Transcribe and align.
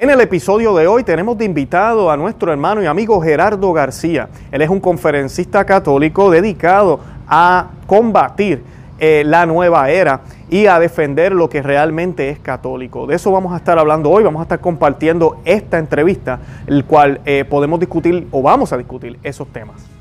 En 0.00 0.08
el 0.08 0.18
episodio 0.22 0.74
de 0.74 0.86
hoy 0.86 1.04
tenemos 1.04 1.36
de 1.36 1.44
invitado 1.44 2.10
a 2.10 2.16
nuestro 2.16 2.50
hermano 2.50 2.82
y 2.82 2.86
amigo 2.86 3.20
Gerardo 3.20 3.70
García. 3.74 4.30
Él 4.50 4.62
es 4.62 4.70
un 4.70 4.80
conferencista 4.80 5.66
católico 5.66 6.30
dedicado 6.30 7.00
a 7.28 7.66
combatir 7.86 8.62
eh, 8.98 9.24
la 9.26 9.44
nueva 9.44 9.90
era 9.90 10.22
y 10.48 10.64
a 10.64 10.78
defender 10.78 11.32
lo 11.32 11.50
que 11.50 11.60
realmente 11.60 12.30
es 12.30 12.38
católico. 12.38 13.06
De 13.06 13.16
eso 13.16 13.30
vamos 13.30 13.52
a 13.52 13.58
estar 13.58 13.78
hablando 13.78 14.08
hoy, 14.08 14.24
vamos 14.24 14.40
a 14.40 14.44
estar 14.44 14.60
compartiendo 14.60 15.36
esta 15.44 15.76
entrevista, 15.76 16.40
el 16.66 16.86
cual 16.86 17.20
eh, 17.26 17.44
podemos 17.44 17.78
discutir 17.78 18.26
o 18.30 18.40
vamos 18.40 18.72
a 18.72 18.78
discutir 18.78 19.18
esos 19.22 19.48
temas. 19.48 19.99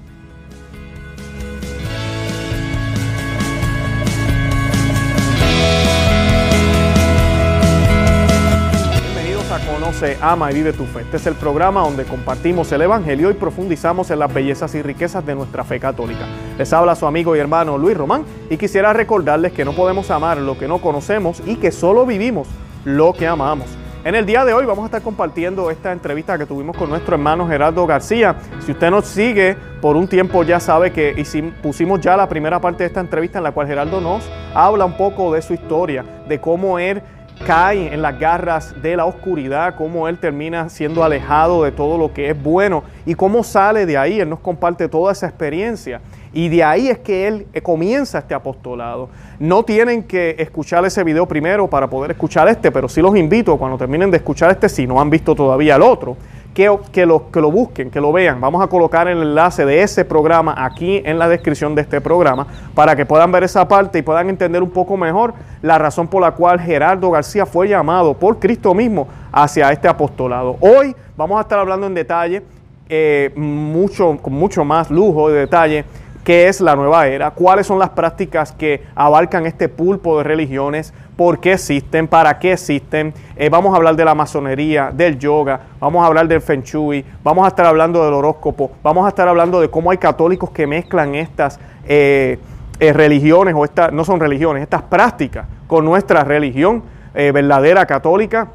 Conoce, 9.90 10.20
Ama 10.22 10.52
y 10.52 10.54
Vive 10.54 10.72
tu 10.72 10.86
Fe. 10.86 11.02
Este 11.02 11.18
es 11.18 11.26
el 11.26 11.34
programa 11.34 11.82
donde 11.82 12.04
compartimos 12.04 12.72
el 12.72 12.84
Evangelio 12.84 13.32
y 13.32 13.34
profundizamos 13.34 14.12
en 14.12 14.20
las 14.20 14.32
bellezas 14.32 14.76
y 14.76 14.84
riquezas 14.84 15.26
de 15.26 15.34
nuestra 15.34 15.64
fe 15.64 15.80
católica. 15.80 16.28
Les 16.60 16.72
habla 16.74 16.96
su 16.96 17.08
amigo 17.08 17.36
y 17.36 17.40
hermano 17.40 17.76
Luis 17.76 17.98
Román 17.98 18.24
y 18.52 18.58
quisiera 18.58 18.94
recordarles 18.94 19.52
que 19.52 19.66
no 19.66 19.74
podemos 19.74 20.12
amar 20.12 20.38
lo 20.38 20.60
que 20.60 20.68
no 20.68 20.78
conocemos 20.80 21.42
y 21.44 21.56
que 21.56 21.72
solo 21.72 22.06
vivimos 22.06 22.48
lo 22.86 23.14
que 23.14 23.26
amamos. 23.26 23.66
En 24.04 24.14
el 24.14 24.28
día 24.28 24.46
de 24.46 24.54
hoy 24.54 24.64
vamos 24.68 24.84
a 24.84 24.86
estar 24.86 25.02
compartiendo 25.02 25.72
esta 25.72 25.92
entrevista 25.92 26.38
que 26.38 26.46
tuvimos 26.46 26.78
con 26.78 26.88
nuestro 26.90 27.16
hermano 27.16 27.48
Gerardo 27.48 27.88
García. 27.88 28.36
Si 28.64 28.74
usted 28.74 28.92
nos 28.92 29.08
sigue 29.08 29.58
por 29.82 29.96
un 29.96 30.08
tiempo 30.08 30.44
ya 30.44 30.60
sabe 30.60 30.92
que 30.92 31.16
pusimos 31.64 32.00
ya 32.00 32.16
la 32.16 32.30
primera 32.30 32.62
parte 32.62 32.84
de 32.84 32.88
esta 32.90 33.00
entrevista 33.00 33.40
en 33.40 33.44
la 33.44 33.54
cual 33.54 33.66
Gerardo 33.66 34.00
nos 34.00 34.24
habla 34.54 34.86
un 34.86 34.96
poco 34.96 35.34
de 35.34 35.42
su 35.42 35.56
historia, 35.56 36.06
de 36.28 36.40
cómo 36.40 36.78
él 36.78 37.02
cae 37.46 37.94
en 37.94 38.02
las 38.02 38.20
garras 38.20 38.82
de 38.82 38.96
la 38.96 39.06
oscuridad, 39.06 39.76
cómo 39.76 40.08
él 40.08 40.20
termina 40.20 40.70
siendo 40.70 41.04
alejado 41.04 41.64
de 41.64 41.72
todo 41.72 41.98
lo 41.98 42.14
que 42.14 42.30
es 42.30 42.44
bueno 42.44 42.84
y 43.06 43.16
cómo 43.16 43.44
sale 43.44 43.86
de 43.86 43.98
ahí. 43.98 44.20
Él 44.20 44.30
nos 44.30 44.40
comparte 44.40 44.88
toda 44.88 45.12
esa 45.12 45.28
experiencia. 45.28 46.02
Y 46.32 46.48
de 46.50 46.64
ahí 46.64 46.90
es 46.90 47.00
que 47.00 47.28
él 47.28 47.48
eh, 47.54 47.62
comienza 47.62 48.20
este 48.20 48.36
apostolado. 48.36 49.10
No 49.40 49.64
tienen 49.64 50.04
que 50.04 50.36
escuchar 50.38 50.86
ese 50.86 51.04
video 51.04 51.28
primero 51.28 51.68
para 51.68 51.90
poder 51.90 52.12
escuchar 52.12 52.48
este, 52.48 52.72
pero 52.72 52.88
sí 52.88 53.02
los 53.02 53.16
invito 53.16 53.58
cuando 53.58 53.78
terminen 53.78 54.12
de 54.12 54.18
escuchar 54.18 54.52
este, 54.52 54.70
si 54.70 54.86
no 54.86 55.02
han 55.02 55.10
visto 55.10 55.34
todavía 55.34 55.76
el 55.76 55.82
otro, 55.82 56.18
que, 56.54 56.76
que, 56.92 57.06
lo, 57.06 57.32
que 57.32 57.42
lo 57.42 57.52
busquen, 57.52 57.90
que 57.92 58.02
lo 58.02 58.12
vean. 58.12 58.42
Vamos 58.42 58.64
a 58.64 58.68
colocar 58.68 59.08
el 59.08 59.22
enlace 59.22 59.66
de 59.66 59.82
ese 59.82 60.06
programa 60.06 60.56
aquí 60.58 61.02
en 61.06 61.20
la 61.20 61.28
descripción 61.28 61.76
de 61.76 61.82
este 61.82 62.02
programa 62.02 62.48
para 62.74 62.96
que 62.96 63.06
puedan 63.06 63.32
ver 63.32 63.44
esa 63.44 63.68
parte 63.68 64.00
y 64.00 64.02
puedan 64.02 64.30
entender 64.30 64.64
un 64.64 64.72
poco 64.72 64.98
mejor 64.98 65.34
la 65.62 65.78
razón 65.78 66.08
por 66.08 66.22
la 66.22 66.32
cual 66.32 66.60
Gerardo 66.60 67.12
García 67.12 67.46
fue 67.46 67.68
llamado 67.68 68.14
por 68.14 68.40
Cristo 68.40 68.74
mismo 68.74 69.08
hacia 69.32 69.72
este 69.72 69.88
apostolado. 69.88 70.58
Hoy 70.60 70.96
vamos 71.16 71.38
a 71.38 71.42
estar 71.42 71.60
hablando 71.60 71.88
en 71.88 71.94
detalle, 71.94 72.44
eh, 72.88 73.32
mucho, 73.36 74.18
con 74.22 74.34
mucho 74.34 74.66
más 74.66 74.90
lujo 74.90 75.30
de 75.30 75.42
detalle 75.42 75.86
qué 76.24 76.48
es 76.48 76.62
la 76.62 76.76
nueva 76.76 77.08
era, 77.08 77.32
cuáles 77.32 77.66
son 77.66 77.80
las 77.80 77.90
prácticas 77.90 78.52
que 78.52 78.84
abarcan 78.96 79.46
este 79.46 79.70
pulpo 79.70 80.18
de 80.18 80.24
religiones, 80.24 80.94
por 81.20 81.42
qué 81.42 81.52
existen, 81.52 82.08
para 82.08 82.40
qué 82.40 82.54
existen. 82.54 83.14
Eh, 83.36 83.50
vamos 83.50 83.74
a 83.74 83.76
hablar 83.76 83.98
de 83.98 84.06
la 84.06 84.16
masonería, 84.16 84.90
del 84.94 85.20
yoga, 85.20 85.60
vamos 85.78 86.02
a 86.02 86.06
hablar 86.06 86.30
del 86.30 86.40
feng 86.40 86.64
shui, 86.64 87.04
vamos 87.22 87.44
a 87.44 87.50
estar 87.50 87.66
hablando 87.66 88.06
del 88.06 88.14
horóscopo, 88.14 88.72
vamos 88.82 89.06
a 89.06 89.10
estar 89.10 89.28
hablando 89.28 89.60
de 89.60 89.70
cómo 89.70 89.92
hay 89.92 89.98
católicos 89.98 90.52
que 90.52 90.66
mezclan 90.66 91.16
estas 91.16 91.60
eh, 91.86 92.40
eh, 92.80 92.94
religiones 92.94 93.54
o 93.54 93.66
estas, 93.66 93.92
no 93.92 94.06
son 94.06 94.22
religiones, 94.22 94.64
estas 94.64 94.84
prácticas 94.84 95.46
con 95.68 95.84
nuestra 95.84 96.24
religión 96.24 96.84
verdadera 97.14 97.86
católica. 97.86 98.48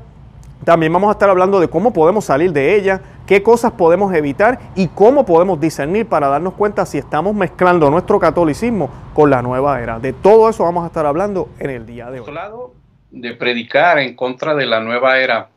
También 0.65 0.93
vamos 0.93 1.11
a 1.11 1.13
estar 1.13 1.29
hablando 1.29 1.61
de 1.61 1.69
cómo 1.69 1.93
podemos 1.93 2.25
salir 2.25 2.53
de 2.53 2.75
ella, 2.75 3.01
qué 3.27 3.43
cosas 3.43 3.73
podemos 3.73 4.15
evitar 4.15 4.59
y 4.75 4.89
cómo 4.89 5.27
podemos 5.27 5.61
discernir 5.61 6.07
para 6.07 6.29
darnos 6.29 6.55
cuenta 6.55 6.87
si 6.87 6.99
estamos 6.99 7.35
mezclando 7.35 7.91
nuestro 7.91 8.19
catolicismo 8.19 8.91
con 9.13 9.29
la 9.29 9.43
nueva 9.43 9.83
era. 9.83 9.99
De 9.99 10.13
todo 10.13 10.49
eso 10.49 10.65
vamos 10.65 10.85
a 10.85 10.87
estar 10.87 11.05
hablando 11.05 11.51
en 11.59 11.71
el 11.71 11.87
día 11.87 12.11
de 12.11 12.21
hoy. 12.21 12.33
lado 12.33 12.73
de 13.11 13.35
predicar 13.35 13.99
en 13.99 14.17
contra 14.17 14.55
de 14.55 14.67
la 14.67 14.81
nueva 14.81 15.19
era, 15.19 15.49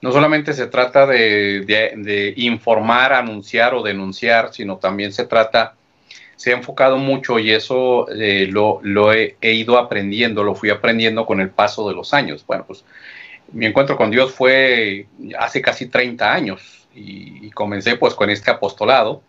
no 0.00 0.12
solamente 0.12 0.54
se 0.54 0.68
trata 0.68 1.06
de, 1.06 2.32
informar, 2.36 3.12
anunciar 3.12 3.74
o 3.74 3.82
denunciar, 3.82 4.52
sino 4.52 4.78
también 4.78 5.12
se 5.12 5.26
trata, 5.26 5.74
se 6.36 6.52
ha 6.52 6.56
enfocado 6.56 6.96
mucho 6.96 7.38
y 7.38 7.50
eso 7.50 8.08
eh, 8.10 8.48
lo, 8.50 9.12
he, 9.12 9.36
he, 9.40 9.52
ido 9.52 9.76
aprendiendo, 9.76 10.42
lo 10.42 10.54
fui 10.54 10.70
aprendiendo 10.70 11.26
con 11.26 11.40
el 11.40 11.50
paso 11.50 11.86
de 11.88 11.94
los 11.94 12.14
años. 12.14 12.44
Bueno, 12.46 12.64
pues 12.66 12.84
mi 13.52 13.66
encuentro 13.66 13.96
con 13.96 14.10
Dios 14.10 14.32
fue 14.32 15.06
hace 15.38 15.60
casi 15.60 15.86
30 15.86 16.32
años 16.32 16.88
y, 16.94 17.50
comencé 17.50 17.96
pues 17.96 18.14
con 18.14 18.30
este 18.30 18.50
apostolado, 18.50 19.22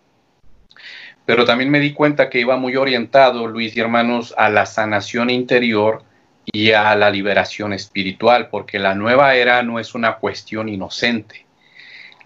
pero 1.25 1.45
también 1.45 1.69
me 1.69 1.79
di 1.79 1.93
cuenta 1.93 2.29
que 2.29 2.39
iba 2.39 2.57
muy 2.57 2.75
orientado, 2.75 3.47
Luis 3.47 3.75
y 3.75 3.79
hermanos, 3.79 4.33
a 4.37 4.49
la 4.49 4.65
sanación 4.65 5.29
interior 5.29 6.03
y 6.45 6.71
a 6.71 6.95
la 6.95 7.09
liberación 7.09 7.73
espiritual, 7.73 8.49
porque 8.49 8.79
la 8.79 8.95
nueva 8.95 9.35
era 9.35 9.61
no 9.63 9.79
es 9.79 9.93
una 9.95 10.15
cuestión 10.15 10.69
inocente. 10.69 11.45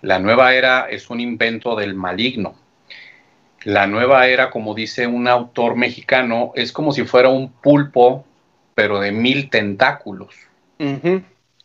La 0.01 0.19
nueva 0.19 0.53
era 0.53 0.88
es 0.89 1.09
un 1.09 1.19
invento 1.19 1.75
del 1.75 1.95
maligno. 1.95 2.56
La 3.63 3.88
nueva 3.88 4.27
era, 4.27 4.51
como 4.51 4.75
dice 4.75 5.07
un 5.07 5.27
autor 5.27 5.75
mexicano, 5.75 6.51
es 6.56 6.72
como 6.72 6.91
si 6.91 7.03
fuera 7.03 7.29
un 7.29 7.51
pulpo, 7.51 8.23
pero 8.75 9.00
de 9.00 9.12
mil 9.12 9.50
tentáculos. 9.50 10.35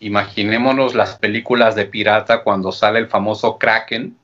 Imaginémonos 0.00 0.94
las 0.94 1.18
películas 1.18 1.74
de 1.74 1.84
pirata 1.84 2.42
cuando 2.42 2.72
sale 2.72 2.98
el 2.98 3.08
famoso 3.08 3.58
Kraken, 3.58 4.16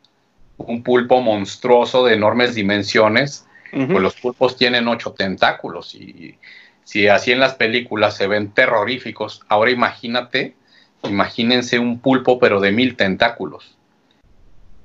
un 0.56 0.82
pulpo 0.82 1.20
monstruoso 1.20 2.04
de 2.04 2.14
enormes 2.14 2.54
dimensiones. 2.54 3.46
Pues 3.70 4.00
los 4.00 4.14
pulpos 4.14 4.56
tienen 4.56 4.88
ocho 4.88 5.12
tentáculos 5.12 5.94
y 5.94 6.38
si 6.86 7.08
así 7.08 7.32
en 7.32 7.40
las 7.40 7.54
películas 7.54 8.16
se 8.16 8.26
ven 8.26 8.52
terroríficos, 8.52 9.42
ahora 9.48 9.72
imagínate, 9.72 10.54
imagínense 11.02 11.78
un 11.78 11.98
pulpo 11.98 12.38
pero 12.38 12.60
de 12.60 12.70
mil 12.72 12.96
tentáculos. 12.96 13.76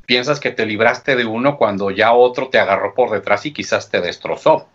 Piensas 0.08 0.40
que 0.40 0.50
te 0.50 0.66
libraste 0.66 1.16
de 1.16 1.25
uno 1.25 1.58
cuando 1.58 1.91
ya 1.91 2.12
otro 2.12 2.50
te 2.50 2.59
agarró 2.59 2.96
por 2.96 3.12
detrás 3.12 3.46
y 3.46 3.53
quizás 3.53 3.90
te 3.90 4.02
destrozó. 4.02 4.68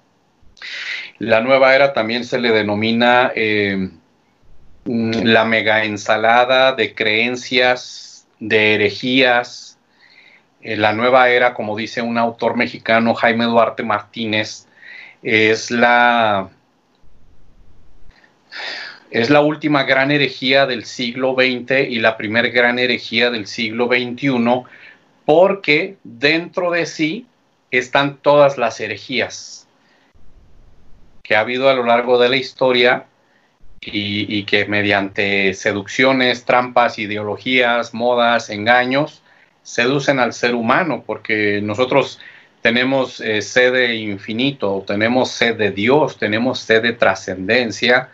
La 1.18 1.40
nueva 1.40 1.74
era 1.74 1.92
también 1.92 2.24
se 2.24 2.38
le 2.38 2.52
denomina 2.52 3.32
eh, 3.34 3.90
la 4.86 5.44
mega 5.44 5.84
ensalada 5.84 6.72
de 6.72 6.94
creencias, 6.94 8.26
de 8.38 8.74
herejías, 8.74 9.78
eh, 10.62 10.76
la 10.76 10.92
nueva 10.92 11.28
era, 11.30 11.54
como 11.54 11.76
dice 11.76 12.02
un 12.02 12.18
autor 12.18 12.56
mexicano, 12.56 13.14
Jaime 13.14 13.44
Duarte 13.44 13.82
Martínez, 13.82 14.66
es 15.22 15.70
la, 15.70 16.50
es 19.10 19.30
la 19.30 19.40
última 19.40 19.84
gran 19.84 20.10
herejía 20.10 20.66
del 20.66 20.84
siglo 20.84 21.34
XX 21.34 21.88
y 21.88 21.98
la 21.98 22.16
primera 22.16 22.48
gran 22.48 22.78
herejía 22.78 23.30
del 23.30 23.46
siglo 23.46 23.88
XXI, 23.88 24.62
porque 25.24 25.96
dentro 26.04 26.70
de 26.70 26.86
sí 26.86 27.26
están 27.70 28.18
todas 28.18 28.56
las 28.58 28.78
herejías 28.80 29.66
que 31.22 31.34
ha 31.34 31.40
habido 31.40 31.68
a 31.68 31.74
lo 31.74 31.82
largo 31.82 32.18
de 32.18 32.28
la 32.28 32.36
historia 32.36 33.06
y, 33.86 34.44
que 34.44 34.66
mediante 34.66 35.54
seducciones, 35.54 36.44
trampas, 36.44 36.98
ideologías, 36.98 37.94
modas, 37.94 38.50
engaños, 38.50 39.22
seducen 39.62 40.18
al 40.18 40.32
ser 40.32 40.54
humano, 40.54 41.04
porque 41.06 41.60
nosotros 41.62 42.20
tenemos 42.62 43.20
eh, 43.20 43.42
sed 43.42 43.72
de 43.72 43.94
infinito, 43.94 44.84
tenemos 44.86 45.30
sed 45.30 45.56
de 45.56 45.70
Dios, 45.70 46.18
tenemos 46.18 46.58
sed 46.58 46.82
de 46.82 46.92
trascendencia, 46.92 48.08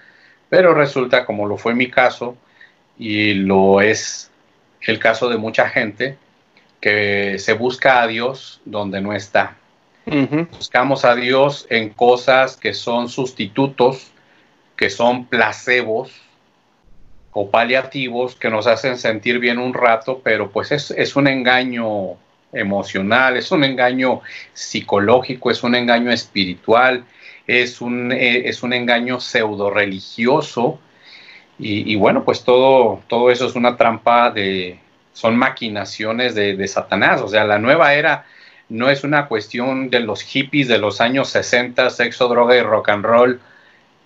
pero 0.48 0.74
resulta, 0.74 1.24
como 1.24 1.46
lo 1.46 1.56
fue 1.56 1.74
mi 1.74 1.90
caso, 1.90 2.36
y 2.98 3.34
lo 3.34 3.80
es 3.80 4.30
el 4.82 4.98
caso 4.98 5.28
de 5.28 5.38
mucha 5.38 5.68
gente, 5.68 6.18
que 6.80 7.38
se 7.38 7.54
busca 7.54 8.02
a 8.02 8.06
Dios 8.06 8.60
donde 8.64 9.00
no 9.00 9.14
está. 9.14 9.56
Buscamos 10.50 11.04
a 11.04 11.14
Dios 11.14 11.66
en 11.70 11.90
cosas 11.90 12.56
que 12.56 12.74
son 12.74 13.08
sustitutos 13.08 14.11
que 14.82 14.90
son 14.90 15.26
placebos 15.26 16.10
o 17.30 17.48
paliativos 17.52 18.34
que 18.34 18.50
nos 18.50 18.66
hacen 18.66 18.98
sentir 18.98 19.38
bien 19.38 19.60
un 19.60 19.74
rato, 19.74 20.20
pero 20.24 20.50
pues 20.50 20.72
es, 20.72 21.14
un 21.14 21.28
engaño 21.28 22.16
emocional, 22.52 23.36
es 23.36 23.52
un 23.52 23.62
engaño 23.62 24.22
psicológico, 24.52 25.52
es 25.52 25.62
un 25.62 25.76
engaño 25.76 26.10
espiritual, 26.10 27.04
es 27.46 27.80
un, 27.80 28.10
eh, 28.10 28.48
es 28.48 28.64
un 28.64 28.72
engaño 28.72 29.20
pseudo 29.20 29.70
religioso. 29.70 30.80
Y, 31.60 31.94
bueno, 31.94 32.24
pues 32.24 32.42
todo, 32.42 33.02
todo 33.06 33.30
eso 33.30 33.46
es 33.46 33.54
una 33.54 33.76
trampa 33.76 34.32
de, 34.32 34.80
son 35.12 35.36
maquinaciones 35.36 36.34
de, 36.34 36.56
de, 36.56 36.66
Satanás. 36.66 37.20
O 37.20 37.28
sea, 37.28 37.44
la 37.44 37.60
nueva 37.60 37.94
era 37.94 38.24
no 38.68 38.90
es 38.90 39.04
una 39.04 39.28
cuestión 39.28 39.90
de 39.90 40.00
los 40.00 40.22
hippies 40.22 40.66
de 40.66 40.78
los 40.78 41.00
años 41.00 41.28
60, 41.28 41.88
sexo, 41.90 42.26
droga 42.26 42.56
y 42.56 42.62
rock 42.62 42.88
and 42.88 43.04
roll 43.04 43.40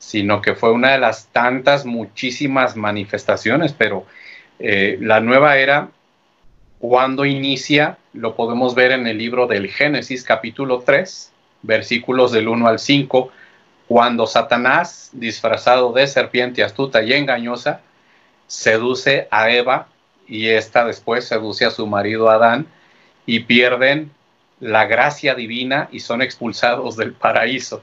sino 0.06 0.40
que 0.40 0.54
fue 0.54 0.70
una 0.70 0.92
de 0.92 0.98
las 0.98 1.26
tantas, 1.32 1.84
muchísimas 1.84 2.76
manifestaciones, 2.76 3.72
pero, 3.72 4.06
Eh, 4.58 4.96
la 5.02 5.20
nueva 5.20 5.58
era, 5.58 5.90
cuando 6.78 7.26
inicia, 7.26 7.98
lo 8.14 8.34
podemos 8.36 8.74
ver 8.74 8.92
en 8.92 9.06
el 9.06 9.18
libro 9.18 9.46
del 9.46 9.68
Génesis 9.68 10.24
capítulo 10.24 10.80
3, 10.80 11.30
versículos 11.62 12.32
del 12.32 12.48
1 12.48 12.66
al 12.66 12.78
5, 12.78 13.30
cuando 13.86 14.26
Satanás, 14.26 15.10
disfrazado 15.12 15.92
de 15.92 16.06
serpiente 16.06 16.62
astuta 16.64 17.02
y 17.02 17.12
engañosa, 17.12 17.80
seduce 18.46 19.28
a 19.30 19.50
Eva 19.50 19.88
y 20.26 20.46
ésta 20.48 20.86
después 20.86 21.26
seduce 21.26 21.66
a 21.66 21.70
su 21.70 21.86
marido 21.86 22.30
Adán 22.30 22.66
y 23.26 23.40
pierden 23.40 24.10
la 24.60 24.86
gracia 24.86 25.34
divina 25.34 25.88
y 25.92 26.00
son 26.00 26.22
expulsados 26.22 26.96
del 26.96 27.12
paraíso. 27.12 27.82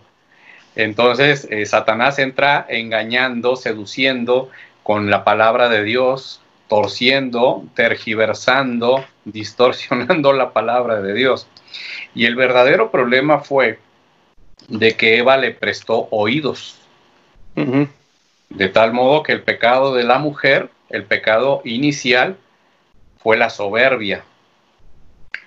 Entonces 0.75 1.48
eh, 1.52 1.66
Satanás 1.66 2.20
entra 2.20 2.66
engañando, 2.68 3.56
seduciendo 3.56 4.50
con 4.81 5.10
la 5.10 5.24
palabra 5.24 5.70
de 5.70 5.84
Dios, 5.84 6.42
torciendo, 6.68 7.64
tergiversando, 7.75 9.06
distorsionando 9.25 10.34
la 10.34 10.52
palabra 10.52 11.02
de 11.02 11.14
Dios. 11.14 11.48
Y 12.16 12.25
el 12.25 12.36
verdadero 12.36 12.92
problema 12.92 13.40
fue 13.40 13.80
de 14.68 14.96
que 14.96 15.18
Eva 15.18 15.38
le 15.38 15.52
prestó 15.52 16.08
oídos. 16.12 16.80
De 18.50 18.68
tal 18.69 18.94
modo 18.94 19.22
que 19.22 19.31
el 19.31 19.44
pecado 19.44 19.94
de 19.94 20.04
la 20.04 20.18
mujer, 20.18 20.69
el 20.90 21.04
pecado 21.04 21.62
inicial, 21.66 22.38
fue 23.18 23.38
la 23.38 23.50
soberbia. 23.50 24.24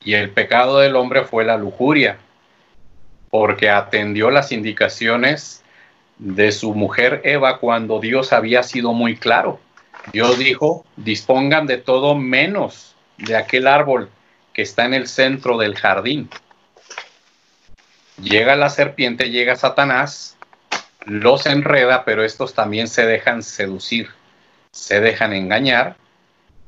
Y 0.05 0.14
el 0.14 0.31
pecado 0.31 0.79
del 0.79 0.94
hombre 0.94 1.25
fue 1.25 1.44
la 1.44 1.56
lujuria 1.56 2.19
porque 3.38 3.68
atendió 3.68 4.30
las 4.30 4.50
indicaciones 4.50 5.62
de 6.16 6.52
su 6.52 6.74
mujer 6.74 7.20
Eva 7.22 7.58
cuando 7.58 8.00
Dios 8.00 8.32
había 8.32 8.62
sido 8.62 8.94
muy 8.94 9.14
claro. 9.14 9.60
Dios 10.10 10.38
dijo, 10.38 10.86
dispongan 10.96 11.66
de 11.66 11.76
todo 11.76 12.14
menos 12.14 12.96
de 13.18 13.36
aquel 13.36 13.66
árbol 13.66 14.08
que 14.54 14.62
está 14.62 14.86
en 14.86 14.94
el 14.94 15.06
centro 15.06 15.58
del 15.58 15.74
jardín. 15.74 16.30
Llega 18.22 18.56
la 18.56 18.70
serpiente, 18.70 19.28
llega 19.28 19.54
Satanás, 19.54 20.38
los 21.04 21.44
enreda, 21.44 22.06
pero 22.06 22.24
estos 22.24 22.54
también 22.54 22.88
se 22.88 23.04
dejan 23.04 23.42
seducir, 23.42 24.08
se 24.70 25.02
dejan 25.02 25.34
engañar. 25.34 25.98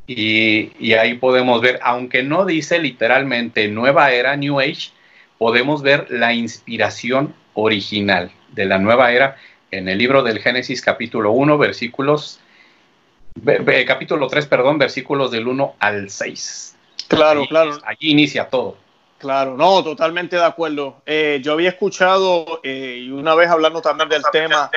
Y, 0.07 0.73
y 0.79 0.93
ahí 0.93 1.15
podemos 1.15 1.63
ver, 1.63 1.81
aunque 1.83 2.23
no 2.23 2.45
dice 2.45 2.79
literalmente 2.79 3.69
nueva 3.69 4.11
era, 4.11 4.37
New 4.37 4.61
Age, 4.61 4.91
podemos 5.39 5.83
ver 5.83 6.07
la 6.11 6.35
inspiración 6.35 7.35
original 7.55 8.31
de 8.53 8.67
la 8.67 8.79
nueva 8.79 9.13
era 9.13 9.37
en 9.71 9.89
el 9.89 9.99
libro 9.99 10.23
del 10.23 10.41
Génesis 10.41 10.83
capítulo 10.83 11.33
1, 11.33 11.59
versículos, 11.59 12.41
capítulo 13.87 14.27
3, 14.29 14.47
perdón, 14.47 14.79
versículos 14.79 15.31
del 15.31 15.47
1 15.47 15.75
al 15.79 16.11
6. 16.11 16.77
Claro, 17.09 17.47
claro. 17.49 17.79
Allí 17.85 18.11
inicia 18.11 18.49
todo. 18.49 18.77
Claro, 19.19 19.57
no, 19.57 19.83
totalmente 19.83 20.37
de 20.37 20.45
acuerdo. 20.45 21.03
Eh, 21.05 21.41
yo 21.43 21.53
había 21.53 21.71
escuchado, 21.71 22.61
eh, 22.63 23.03
y 23.05 23.11
una 23.11 23.35
vez 23.35 23.49
hablando 23.49 23.83
también 23.83 24.09
del 24.09 24.23
tema, 24.31 24.71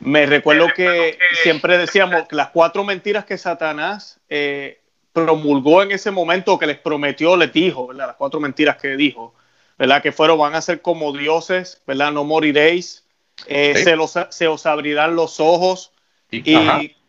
me 0.00 0.26
recuerdo 0.26 0.68
que, 0.74 1.18
siempre 1.42 1.78
decíamos 1.78 2.26
que 2.26 2.34
las 2.36 2.50
cuatro 2.50 2.82
mentiras 2.84 3.24
que 3.24 3.38
Satanás 3.38 4.18
eh, 4.28 4.80
promulgó 5.12 5.82
en 5.82 5.92
ese 5.92 6.10
momento, 6.10 6.58
que 6.58 6.66
les 6.66 6.78
prometió, 6.78 7.36
les 7.36 7.52
dijo, 7.52 7.86
¿verdad? 7.88 8.08
Las 8.08 8.16
cuatro 8.16 8.40
mentiras 8.40 8.76
que 8.76 8.96
dijo, 8.96 9.34
¿verdad? 9.80 10.02
Que 10.02 10.12
fueron, 10.12 10.38
van 10.38 10.54
a 10.54 10.60
ser 10.60 10.82
como 10.82 11.10
dioses, 11.10 11.80
¿verdad? 11.86 12.12
No 12.12 12.22
moriréis, 12.22 13.02
eh, 13.46 13.74
se, 13.82 13.96
los, 13.96 14.12
se, 14.28 14.46
os 14.46 14.66
abrirán 14.66 15.16
los 15.16 15.40
ojos 15.40 15.90
y, 16.30 16.54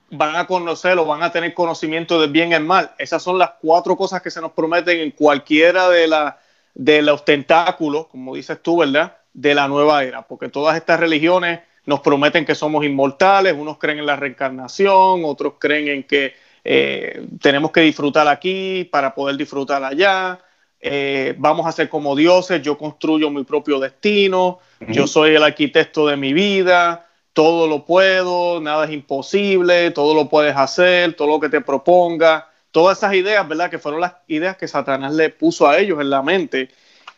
van 0.09 0.35
a 0.37 0.47
conocerlo, 0.47 1.05
van 1.05 1.21
a 1.21 1.33
tener 1.33 1.53
conocimiento 1.53 2.19
del 2.21 2.31
bien 2.31 2.51
y 2.51 2.53
el 2.53 2.63
mal. 2.63 2.91
Esas 2.97 3.21
son 3.21 3.37
las 3.37 3.51
cuatro 3.61 3.97
cosas 3.97 4.21
que 4.21 4.31
se 4.31 4.39
nos 4.39 4.53
prometen 4.53 5.01
en 5.01 5.11
cualquiera 5.11 5.89
de, 5.89 6.07
la, 6.07 6.39
de 6.73 7.01
los 7.01 7.25
tentáculos, 7.25 8.07
como 8.07 8.35
dices 8.35 8.61
tú, 8.63 8.77
¿verdad? 8.77 9.17
De 9.33 9.53
la 9.53 9.67
nueva 9.67 10.05
era, 10.05 10.21
porque 10.21 10.47
todas 10.47 10.77
estas 10.77 10.97
religiones 10.97 11.59
nos 11.85 11.99
prometen 11.99 12.45
que 12.45 12.55
somos 12.55 12.85
inmortales, 12.85 13.53
unos 13.53 13.79
creen 13.79 13.99
en 13.99 14.05
la 14.05 14.15
reencarnación, 14.15 15.23
otros 15.25 15.55
creen 15.59 15.89
en 15.89 16.03
que 16.03 16.35
eh, 16.63 17.27
tenemos 17.41 17.71
que 17.71 17.81
disfrutar 17.81 18.29
aquí 18.29 18.85
para 18.85 19.13
poder 19.13 19.35
disfrutar 19.35 19.83
allá. 19.83 20.39
Eh, 20.83 21.35
vamos 21.37 21.67
a 21.67 21.71
ser 21.71 21.89
como 21.89 22.15
dioses, 22.15 22.61
yo 22.63 22.77
construyo 22.77 23.29
mi 23.29 23.43
propio 23.43 23.79
destino, 23.79 24.59
yo 24.87 25.05
soy 25.05 25.35
el 25.35 25.43
arquitecto 25.43 26.07
de 26.07 26.17
mi 26.17 26.33
vida, 26.33 27.07
todo 27.33 27.67
lo 27.67 27.85
puedo, 27.85 28.59
nada 28.59 28.85
es 28.85 28.91
imposible, 28.91 29.91
todo 29.91 30.15
lo 30.15 30.27
puedes 30.27 30.55
hacer, 30.55 31.13
todo 31.13 31.27
lo 31.27 31.39
que 31.39 31.49
te 31.49 31.61
proponga, 31.61 32.49
todas 32.71 32.97
esas 32.97 33.13
ideas, 33.13 33.47
¿verdad? 33.47 33.69
Que 33.69 33.77
fueron 33.77 34.01
las 34.01 34.15
ideas 34.27 34.57
que 34.57 34.67
Satanás 34.67 35.13
le 35.13 35.29
puso 35.29 35.67
a 35.67 35.77
ellos 35.77 36.01
en 36.01 36.09
la 36.09 36.23
mente. 36.23 36.69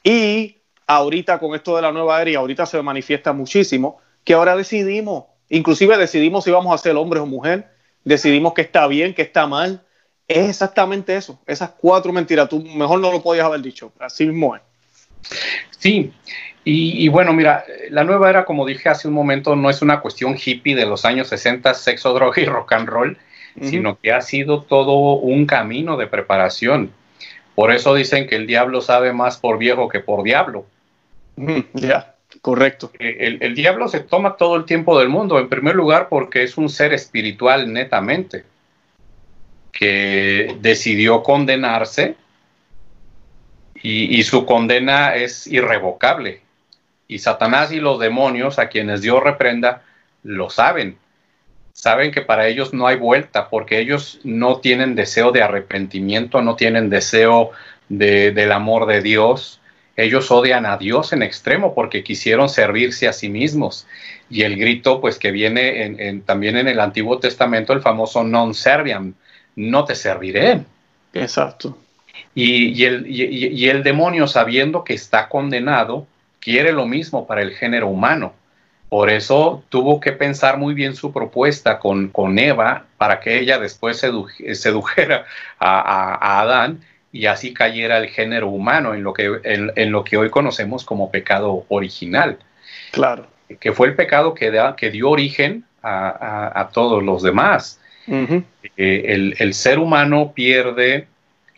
Y 0.03 0.57
ahorita 0.85 1.39
con 1.39 1.55
esto 1.55 1.75
de 1.77 1.83
la 1.83 1.91
nueva 1.91 2.21
era, 2.21 2.31
y 2.31 2.35
ahorita 2.35 2.65
se 2.65 2.81
manifiesta 2.81 3.31
muchísimo, 3.31 3.99
que 4.25 4.33
ahora 4.33 4.57
decidimos, 4.57 5.25
inclusive 5.49 5.97
decidimos 5.97 6.43
si 6.43 6.51
vamos 6.51 6.73
a 6.73 6.77
ser 6.77 6.95
hombres 6.97 7.23
o 7.23 7.25
mujer, 7.25 7.69
decidimos 8.03 8.53
que 8.53 8.61
está 8.61 8.87
bien, 8.87 9.13
que 9.13 9.21
está 9.21 9.47
mal, 9.47 9.85
es 10.27 10.49
exactamente 10.49 11.15
eso, 11.15 11.39
esas 11.45 11.71
cuatro 11.71 12.11
mentiras. 12.13 12.49
Tú 12.49 12.61
mejor 12.61 12.99
no 12.99 13.11
lo 13.11 13.21
podías 13.21 13.45
haber 13.45 13.61
dicho, 13.61 13.91
así 13.99 14.25
mismo 14.25 14.55
es. 14.55 14.61
Sí, 15.77 16.11
y, 16.65 17.09
bueno, 17.09 17.33
mira, 17.33 17.65
la 17.89 18.05
nueva 18.05 18.29
era, 18.29 18.45
como 18.45 18.65
dije 18.65 18.87
hace 18.87 19.09
un 19.09 19.13
momento, 19.13 19.55
no 19.55 19.69
es 19.69 19.81
una 19.81 19.99
cuestión 19.99 20.37
hippie 20.37 20.75
de 20.75 20.85
los 20.85 21.03
años 21.03 21.27
60, 21.27 21.73
sexo, 21.73 22.13
droga 22.13 22.41
y 22.41 22.45
rock 22.45 22.71
and 22.73 22.87
roll, 22.87 23.17
sino 23.61 23.99
que 23.99 24.13
ha 24.13 24.21
sido 24.21 24.61
todo 24.61 25.15
un 25.15 25.45
camino 25.45 25.97
de 25.97 26.07
preparación. 26.07 26.91
Por 27.53 27.71
eso 27.71 27.93
dicen 27.93 28.27
que 28.27 28.37
el 28.37 28.47
diablo 28.47 28.81
sabe 28.81 29.11
más 29.11 29.37
por 29.37 29.57
viejo 29.57 29.89
que 29.89 29.99
por 29.99 30.23
diablo. 30.23 30.65
Ya, 31.73 32.15
correcto. 32.41 32.91
El, 32.97 33.43
el 33.43 33.55
diablo 33.55 33.89
se 33.89 33.99
toma 33.99 34.37
todo 34.37 34.55
el 34.55 34.63
tiempo 34.63 34.97
del 34.97 35.09
mundo, 35.09 35.39
en 35.39 35.49
primer 35.49 35.75
lugar 35.75 36.07
porque 36.07 36.43
es 36.43 36.57
un 36.57 36.69
ser 36.69 36.93
espiritual 36.93 37.71
netamente 37.71 38.45
que 39.73 40.55
decidió 40.61 41.23
condenarse 41.23 42.15
y, 43.81 44.23
su 44.23 44.45
condena 44.45 45.15
es 45.15 45.45
irrevocable. 45.45 46.39
Y 47.09 47.19
Satanás 47.19 47.73
y 47.73 47.81
los 47.81 47.99
demonios 47.99 48.57
a 48.57 48.69
quienes 48.69 49.01
Dios 49.01 49.21
reprenda 49.21 49.81
lo 50.23 50.49
saben. 50.49 50.97
Saben 51.73 52.11
que 52.11 52.21
para 52.21 52.47
ellos 52.47 52.73
no 52.73 52.87
hay 52.87 52.95
vuelta 52.95 53.49
porque 53.49 53.79
ellos 53.79 54.21
no 54.23 54.59
tienen 54.59 54.95
deseo 54.95 55.33
de 55.33 55.41
arrepentimiento, 55.41 56.41
no 56.41 56.55
tienen 56.55 56.89
deseo 56.89 57.51
del 57.89 58.51
amor 58.53 58.85
de 58.85 59.01
Dios. 59.01 59.59
Ellos 59.97 60.31
odian 60.31 60.65
a 60.65 60.77
Dios 60.77 61.11
en 61.11 61.21
extremo 61.21 61.75
porque 61.75 62.03
quisieron 62.03 62.47
servirse 62.47 63.09
a 63.09 63.13
sí 63.13 63.27
mismos. 63.27 63.85
Y 64.29 64.43
el 64.43 64.55
grito, 64.55 65.01
pues 65.01 65.19
que 65.19 65.31
viene 65.31 66.21
también 66.25 66.55
en 66.55 66.69
el 66.69 66.79
Antiguo 66.79 67.19
Testamento, 67.19 67.73
el 67.73 67.81
famoso 67.81 68.23
non 68.23 68.53
serviam, 68.53 69.13
no 69.55 69.85
te 69.85 69.95
serviré. 69.95 70.61
Exacto. 71.13 71.77
Y, 72.35 72.83
el, 72.85 73.83
demonio, 73.83 74.27
sabiendo 74.27 74.83
que 74.83 74.93
está 74.93 75.29
condenado, 75.29 76.07
quiere 76.39 76.71
lo 76.71 76.85
mismo 76.85 77.27
para 77.27 77.41
el 77.41 77.51
género 77.51 77.87
humano. 77.87 78.33
Por 78.89 79.09
eso 79.09 79.63
tuvo 79.69 79.99
que 79.99 80.11
pensar 80.11 80.57
muy 80.57 80.73
bien 80.73 80.95
su 80.95 81.11
propuesta 81.11 81.79
con, 81.79 82.09
con 82.09 82.37
Eva 82.37 82.85
para 82.97 83.19
que 83.19 83.39
ella 83.39 83.57
después 83.57 83.97
sedujera 83.97 85.25
a, 85.59 86.41
Adán 86.41 86.81
y 87.11 87.25
así 87.25 87.53
cayera 87.53 87.97
el 87.97 88.09
género 88.09 88.49
humano 88.49 88.93
en 88.93 89.03
lo, 89.03 89.13
que, 89.13 89.39
en, 89.43 89.91
lo 89.91 90.03
que 90.03 90.17
hoy 90.17 90.29
conocemos 90.29 90.85
como 90.85 91.11
pecado 91.11 91.65
original. 91.69 92.37
Claro. 92.91 93.27
Que 93.59 93.71
fue 93.71 93.87
el 93.87 93.95
pecado 93.95 94.33
que, 94.33 94.51
que 94.77 94.91
dio 94.91 95.09
origen 95.09 95.65
a, 95.83 96.69
todos 96.73 97.03
los 97.03 97.21
demás. 97.21 97.79
Eh, 98.07 99.33
el, 99.39 99.53
ser 99.53 99.79
humano 99.79 100.33
pierde 100.35 101.07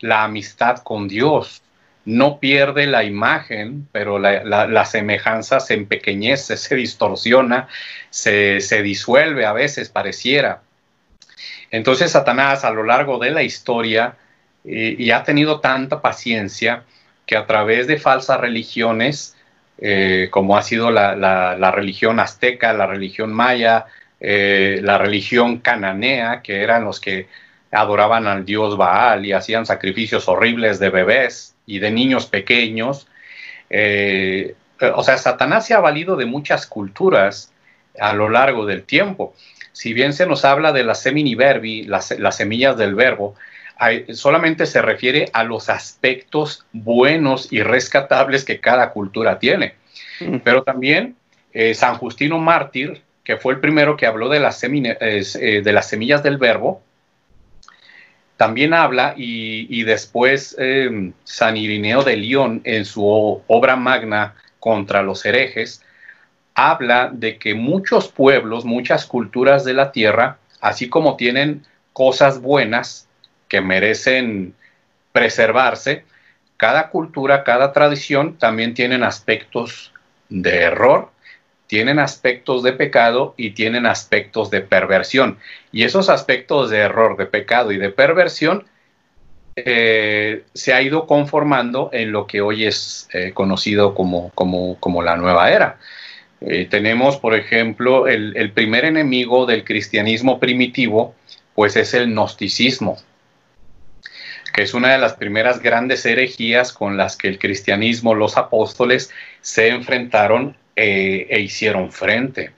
la 0.00 0.24
amistad 0.24 0.78
con 0.78 1.08
Dios, 1.08 1.62
no 2.04 2.38
pierde 2.38 2.86
la 2.86 3.04
imagen, 3.04 3.88
pero 3.90 4.18
la, 4.18 4.84
semejanza 4.84 5.60
se 5.60 5.74
empequeñece, 5.74 6.56
se 6.56 6.74
distorsiona, 6.76 7.68
se, 8.10 8.60
disuelve 8.82 9.44
a 9.44 9.52
veces, 9.52 9.88
pareciera. 9.88 10.62
Entonces 11.70 12.12
Satanás 12.12 12.64
a 12.64 12.70
lo 12.70 12.84
largo 12.84 13.18
de 13.18 13.32
la 13.32 13.42
historia 13.42 14.16
eh, 14.64 14.94
y 14.98 15.10
ha 15.10 15.24
tenido 15.24 15.58
tanta 15.60 16.00
paciencia 16.00 16.84
que 17.26 17.36
a 17.36 17.46
través 17.46 17.88
de 17.88 17.98
falsas 17.98 18.40
religiones, 18.40 19.36
eh, 19.78 20.28
como 20.30 20.56
ha 20.56 20.62
sido 20.62 20.92
la, 20.92 21.72
religión 21.72 22.20
azteca, 22.20 22.72
la 22.72 22.86
religión 22.86 23.32
maya, 23.32 23.86
eh, 24.20 24.80
la 24.82 24.98
religión 24.98 25.58
cananea, 25.58 26.42
que 26.42 26.62
eran 26.62 26.84
los 26.84 27.00
que 27.00 27.28
adoraban 27.70 28.26
al 28.26 28.44
dios 28.44 28.76
Baal 28.76 29.26
y 29.26 29.32
hacían 29.32 29.66
sacrificios 29.66 30.28
horribles 30.28 30.78
de 30.78 30.90
bebés 30.90 31.54
y 31.66 31.78
de 31.78 31.90
niños 31.90 32.26
pequeños. 32.26 33.06
Eh, 33.68 34.54
o 34.94 35.02
sea, 35.02 35.18
Satanás 35.18 35.66
se 35.66 35.74
ha 35.74 35.80
valido 35.80 36.16
de 36.16 36.26
muchas 36.26 36.66
culturas 36.66 37.52
a 37.98 38.12
lo 38.14 38.28
largo 38.28 38.66
del 38.66 38.84
tiempo. 38.84 39.34
si 39.72 39.92
bien 39.92 40.14
se 40.14 40.26
nos 40.26 40.46
habla 40.46 40.72
de 40.72 40.84
la 40.84 40.94
semini 40.94 41.34
verbi, 41.34 41.82
las, 41.84 42.14
semillas 42.30 42.78
del 42.78 42.94
verbo, 42.94 43.34
solamente 44.14 44.64
se 44.64 44.80
refiere 44.80 45.28
a 45.34 45.44
los 45.44 45.68
aspectos 45.68 46.64
buenos 46.72 47.52
y 47.52 47.62
rescatables 47.62 48.44
que 48.44 48.58
cada 48.58 48.90
cultura 48.90 49.38
tiene. 49.38 49.74
Mm. 50.20 50.38
Pero 50.38 50.62
también 50.62 51.16
eh, 51.52 51.74
San 51.74 51.96
Justino 51.98 52.38
Mártir, 52.38 53.02
que 53.26 53.36
fue 53.36 53.54
el 53.54 53.60
primero 53.60 53.96
que 53.96 54.06
habló 54.06 54.28
de 54.28 54.38
las, 54.38 54.62
eh, 54.62 55.82
semillas 55.82 56.22
del 56.22 56.38
verbo, 56.38 56.80
también 58.36 58.72
habla 58.72 59.14
y, 59.16 59.82
después 59.82 60.54
em, 60.60 61.12
San 61.24 61.56
Irineo 61.56 62.04
de 62.04 62.16
León 62.18 62.60
en 62.62 62.84
su 62.84 63.04
obra 63.04 63.74
magna 63.74 64.36
contra 64.60 65.02
los 65.02 65.26
herejes, 65.26 65.82
habla 66.54 67.10
de 67.12 67.36
que 67.36 67.54
muchos 67.54 68.06
pueblos, 68.06 68.64
muchas 68.64 69.06
culturas 69.06 69.64
de 69.64 69.74
la 69.74 69.90
tierra, 69.90 70.38
así 70.60 70.88
como 70.88 71.16
tienen 71.16 71.64
cosas 71.92 72.40
buenas 72.40 73.08
que 73.48 73.60
merecen 73.60 74.54
preservarse, 75.10 76.04
cada 76.56 76.90
cultura, 76.90 77.42
cada 77.42 77.72
tradición 77.72 78.36
también 78.38 78.72
tienen 78.72 79.02
aspectos 79.02 79.92
de 80.28 80.62
error 80.62 81.15
tienen 81.66 81.98
aspectos 81.98 82.62
de 82.62 82.72
pecado 82.72 83.34
y 83.36 83.50
tienen 83.50 83.86
aspectos 83.86 84.50
de 84.50 84.60
perversión. 84.60 85.38
Y 85.72 85.84
esos 85.84 86.08
aspectos 86.08 86.70
de 86.70 86.78
error, 86.78 87.16
de 87.16 87.26
pecado 87.26 87.72
y 87.72 87.78
de 87.78 87.90
perversión 87.90 88.66
eh, 89.56 90.44
se 90.52 90.74
ha 90.74 90.82
ido 90.82 91.06
conformando 91.06 91.90
en 91.92 92.12
lo 92.12 92.26
que 92.26 92.40
hoy 92.40 92.66
es 92.66 93.08
eh, 93.12 93.32
conocido 93.32 93.94
como, 93.94 94.30
como, 94.34 95.02
la 95.02 95.16
nueva 95.16 95.50
era. 95.50 95.78
Eh, 96.42 96.66
tenemos, 96.70 97.16
por 97.16 97.34
ejemplo, 97.34 98.06
el, 98.06 98.36
el, 98.36 98.52
primer 98.52 98.84
enemigo 98.84 99.46
del 99.46 99.64
cristianismo 99.64 100.38
primitivo, 100.38 101.14
pues 101.54 101.74
es 101.76 101.94
el 101.94 102.08
gnosticismo, 102.08 102.98
que 104.52 104.62
es 104.62 104.74
una 104.74 104.92
de 104.92 104.98
las 104.98 105.14
primeras 105.14 105.62
grandes 105.62 106.04
herejías 106.04 106.74
con 106.74 106.98
las 106.98 107.16
que 107.16 107.28
el 107.28 107.38
cristianismo, 107.38 108.14
los 108.14 108.36
apóstoles, 108.36 109.10
se 109.40 109.68
enfrentaron 109.68 110.54
eh, 110.76 111.26
e 111.30 111.40
hicieron 111.40 111.90
frente. 111.90 112.52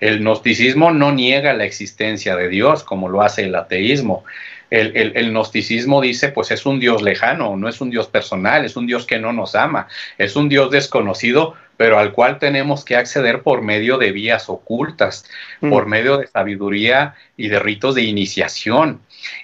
El 0.00 0.20
gnosticismo 0.20 0.90
no 0.92 1.12
niega 1.12 1.54
la 1.54 1.64
existencia 1.64 2.36
de 2.36 2.48
Dios 2.48 2.84
como 2.84 3.08
lo 3.08 3.22
hace 3.22 3.44
el 3.44 3.54
ateísmo. 3.54 4.24
El, 4.70 4.96
el, 4.96 5.30
gnosticismo 5.30 6.00
dice, 6.00 6.28
pues 6.28 6.50
es 6.50 6.66
un 6.66 6.80
Dios 6.80 7.00
lejano, 7.00 7.56
no 7.56 7.68
es 7.68 7.80
un 7.80 7.90
Dios 7.90 8.08
personal, 8.08 8.64
es 8.64 8.76
un 8.76 8.86
Dios 8.86 9.06
que 9.06 9.18
no 9.18 9.32
nos 9.32 9.54
ama, 9.54 9.86
es 10.18 10.34
un 10.34 10.48
Dios 10.48 10.70
desconocido, 10.70 11.54
pero 11.76 11.98
al 11.98 12.12
cual 12.12 12.38
tenemos 12.38 12.84
que 12.84 12.96
acceder 12.96 13.42
por 13.42 13.62
medio 13.62 13.96
de 13.96 14.12
vías 14.12 14.48
ocultas, 14.48 15.24
mm. 15.60 15.70
por 15.70 15.86
medio 15.86 16.18
de 16.18 16.26
sabiduría 16.26 17.14
y 17.36 17.48
de 17.48 17.58
ritos 17.60 17.94
de 17.94 18.02
iniciación. 18.02 19.00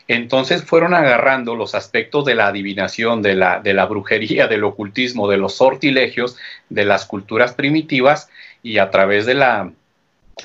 Entonces 0.09 0.65
fueron 0.65 0.95
agarrando 0.95 1.55
los 1.55 1.75
aspectos 1.75 2.25
de 2.25 2.35
la 2.35 2.49
adivinación, 2.49 3.23
de 3.23 3.35
la, 3.35 3.87
brujería, 3.87 4.47
del 4.47 4.65
ocultismo, 4.65 5.29
de 5.29 5.37
los 5.37 5.57
sortilegios, 5.57 6.37
de 6.69 6.85
las 6.85 7.07
culturas 7.07 7.55
primitivas 7.55 8.29
y 8.63 8.79
a 8.79 8.91
través 8.91 9.27
de, 9.27 9.35
la, 9.35 9.73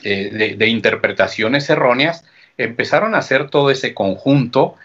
eh, 0.03 0.55
de, 0.57 0.67
interpretaciones 0.67 1.69
erróneas 1.69 2.23
empezaron 2.57 3.15
a 3.15 3.19
hacer 3.19 3.49
todo 3.49 3.71
ese 3.71 3.93
conjunto 3.93 4.75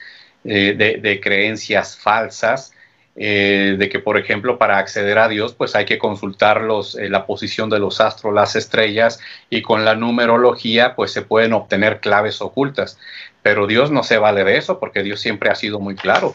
eh, 0.44 0.74
de, 1.00 1.20
creencias 1.20 1.96
falsas, 1.96 2.72
eh, 3.14 3.76
de 3.78 3.88
que, 3.88 3.98
por 3.98 4.16
ejemplo, 4.16 4.58
para 4.58 4.78
acceder 4.78 5.18
a 5.18 5.28
Dios, 5.28 5.54
pues 5.54 5.74
hay 5.74 5.84
que 5.84 5.98
consultar 5.98 6.62
la 6.62 7.26
posición 7.26 7.68
de 7.70 7.78
los 7.78 8.00
astros, 8.00 8.34
las 8.34 8.56
estrellas, 8.56 9.20
y 9.50 9.62
con 9.62 9.84
la 9.84 9.94
numerología, 9.94 10.94
pues 10.94 11.12
se 11.12 11.22
pueden 11.22 11.52
obtener 11.52 12.00
claves 12.00 12.40
ocultas. 12.40 12.98
Pero 13.42 13.66
Dios 13.66 13.90
no 13.90 14.02
se 14.02 14.18
vale 14.18 14.44
de 14.44 14.56
eso 14.56 14.78
porque 14.78 15.02
Dios 15.02 15.20
siempre 15.20 15.50
ha 15.50 15.54
sido 15.54 15.80
muy 15.80 15.96
claro. 15.96 16.32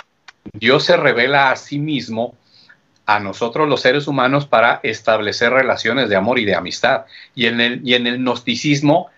Dios 0.54 0.86
se 0.86 0.98
revela 0.98 1.52
a 1.52 1.56
sí 1.56 1.80
mismo 1.80 2.36
a 3.06 3.20
nosotros 3.22 3.70
los 3.70 3.82
seres 3.82 4.08
humanos 4.08 4.46
para 4.46 4.82
establecer 4.84 5.52
relaciones 5.52 6.10
de 6.10 6.18
amor 6.18 6.40
y 6.40 6.46
de 6.46 6.56
amistad. 6.56 7.06
Y 7.34 7.46
en 7.46 7.62
el, 7.62 7.82
y 7.88 7.96
en 7.96 8.06
el 8.06 8.20
gnosticismo, 8.20 9.10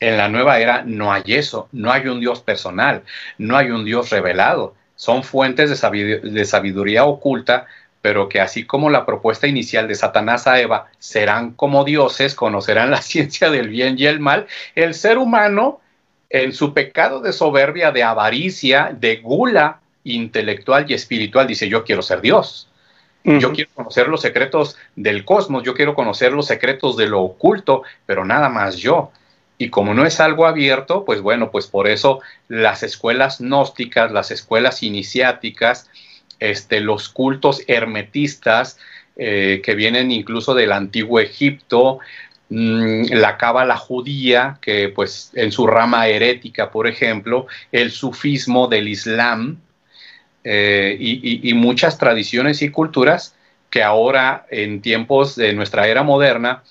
en 0.00 0.16
la 0.16 0.28
nueva 0.28 0.58
era, 0.58 0.82
no 0.84 1.12
hay 1.12 1.22
eso, 1.26 1.68
no 1.72 1.92
hay 1.92 2.08
un 2.08 2.20
Dios 2.20 2.40
personal, 2.40 3.02
no 3.38 3.56
hay 3.56 3.70
un 3.70 3.84
Dios 3.84 4.10
revelado. 4.10 4.74
Son 4.96 5.22
fuentes 5.22 5.70
de, 5.70 6.18
de 6.18 6.44
sabiduría 6.44 7.04
oculta, 7.04 7.66
pero 8.02 8.28
que 8.28 8.40
así 8.40 8.64
como 8.64 8.90
la 8.90 9.06
propuesta 9.06 9.46
inicial 9.46 9.86
de 9.86 9.94
Satanás 9.94 10.48
a 10.48 10.60
Eva, 10.60 10.88
serán 10.98 11.52
como 11.52 11.84
dioses, 11.84 12.34
conocerán 12.34 12.90
la 12.90 13.02
ciencia 13.02 13.50
del 13.50 13.68
bien 13.68 13.96
y 13.98 14.06
el 14.06 14.18
mal, 14.18 14.48
el 14.74 14.94
ser 14.94 15.16
humano 15.16 15.80
en 16.30 16.52
su 16.52 16.74
pecado 16.74 17.20
de 17.20 17.32
soberbia, 17.32 17.90
de 17.90 18.02
avaricia, 18.02 18.94
de 18.98 19.16
gula 19.16 19.80
intelectual 20.04 20.86
y 20.88 20.94
espiritual, 20.94 21.46
dice, 21.46 21.68
yo 21.68 21.84
quiero 21.84 22.02
ser 22.02 22.20
Dios. 22.20 22.68
Yo 23.24 23.52
quiero 23.52 23.70
conocer 23.74 24.08
los 24.08 24.22
secretos 24.22 24.76
del 24.96 25.26
cosmos, 25.26 25.62
yo 25.62 25.74
quiero 25.74 25.94
conocer 25.94 26.32
los 26.32 26.46
secretos 26.46 26.96
de 26.96 27.08
lo 27.08 27.20
oculto, 27.20 27.82
pero 28.06 28.24
nada 28.24 28.48
más 28.48 28.76
yo. 28.78 29.10
Y 29.58 29.68
como 29.68 29.92
no 29.92 30.06
es 30.06 30.18
algo 30.18 30.46
abierto, 30.46 31.04
pues 31.04 31.20
bueno, 31.20 31.50
pues 31.50 31.66
por 31.66 31.88
eso 31.88 32.20
las 32.48 32.82
escuelas 32.82 33.40
gnósticas, 33.40 34.12
las 34.12 34.30
escuelas 34.30 34.82
iniciáticas, 34.82 35.90
este, 36.38 36.80
los 36.80 37.10
cultos 37.10 37.64
hermetistas, 37.66 38.78
eh, 39.16 39.60
que 39.64 39.74
vienen 39.74 40.12
incluso 40.12 40.54
del 40.54 40.70
antiguo 40.70 41.18
Egipto, 41.18 41.98
la 42.50 43.36
cábala 43.36 43.76
judía, 43.76 44.58
que 44.60 44.88
pues 44.88 45.30
en 45.34 45.52
su 45.52 45.66
rama 45.66 46.08
herética, 46.08 46.70
por 46.70 46.86
ejemplo, 46.86 47.46
el 47.72 47.90
sufismo 47.90 48.68
del 48.68 48.88
Islam 48.88 49.58
eh, 50.44 50.96
y, 50.98 51.52
muchas 51.54 51.98
tradiciones 51.98 52.62
y 52.62 52.70
culturas 52.70 53.34
que 53.68 53.82
ahora 53.82 54.46
en 54.50 54.80
tiempos 54.80 55.36
de 55.36 55.52
nuestra 55.52 55.88
era 55.88 56.02
moderna, 56.02 56.62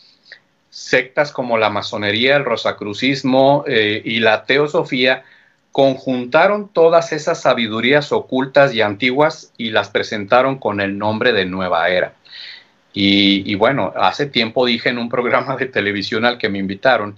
sectas 0.71 1.31
como 1.31 1.57
la 1.59 1.69
masonería, 1.69 2.37
el 2.37 2.45
rosacrucismo 2.45 3.63
eh, 3.67 4.01
y 4.03 4.19
la 4.19 4.45
teosofía 4.45 5.23
conjuntaron 5.71 6.69
todas 6.69 7.11
esas 7.13 7.41
sabidurías 7.41 8.11
ocultas 8.11 8.73
y 8.73 8.81
antiguas 8.81 9.53
y 9.57 9.69
las 9.69 9.89
presentaron 9.89 10.57
con 10.57 10.81
el 10.81 10.97
nombre 10.97 11.33
de 11.33 11.45
nueva 11.45 11.87
era. 11.89 12.16
Y, 12.93 13.53
bueno, 13.55 13.93
hace 13.95 14.25
tiempo 14.25 14.65
dije 14.65 14.89
en 14.89 14.97
un 14.97 15.07
programa 15.07 15.55
de 15.55 15.67
televisión 15.67 16.25
al 16.25 16.39
que 16.39 16.49
me 16.49 16.57
invitaron 16.57 17.17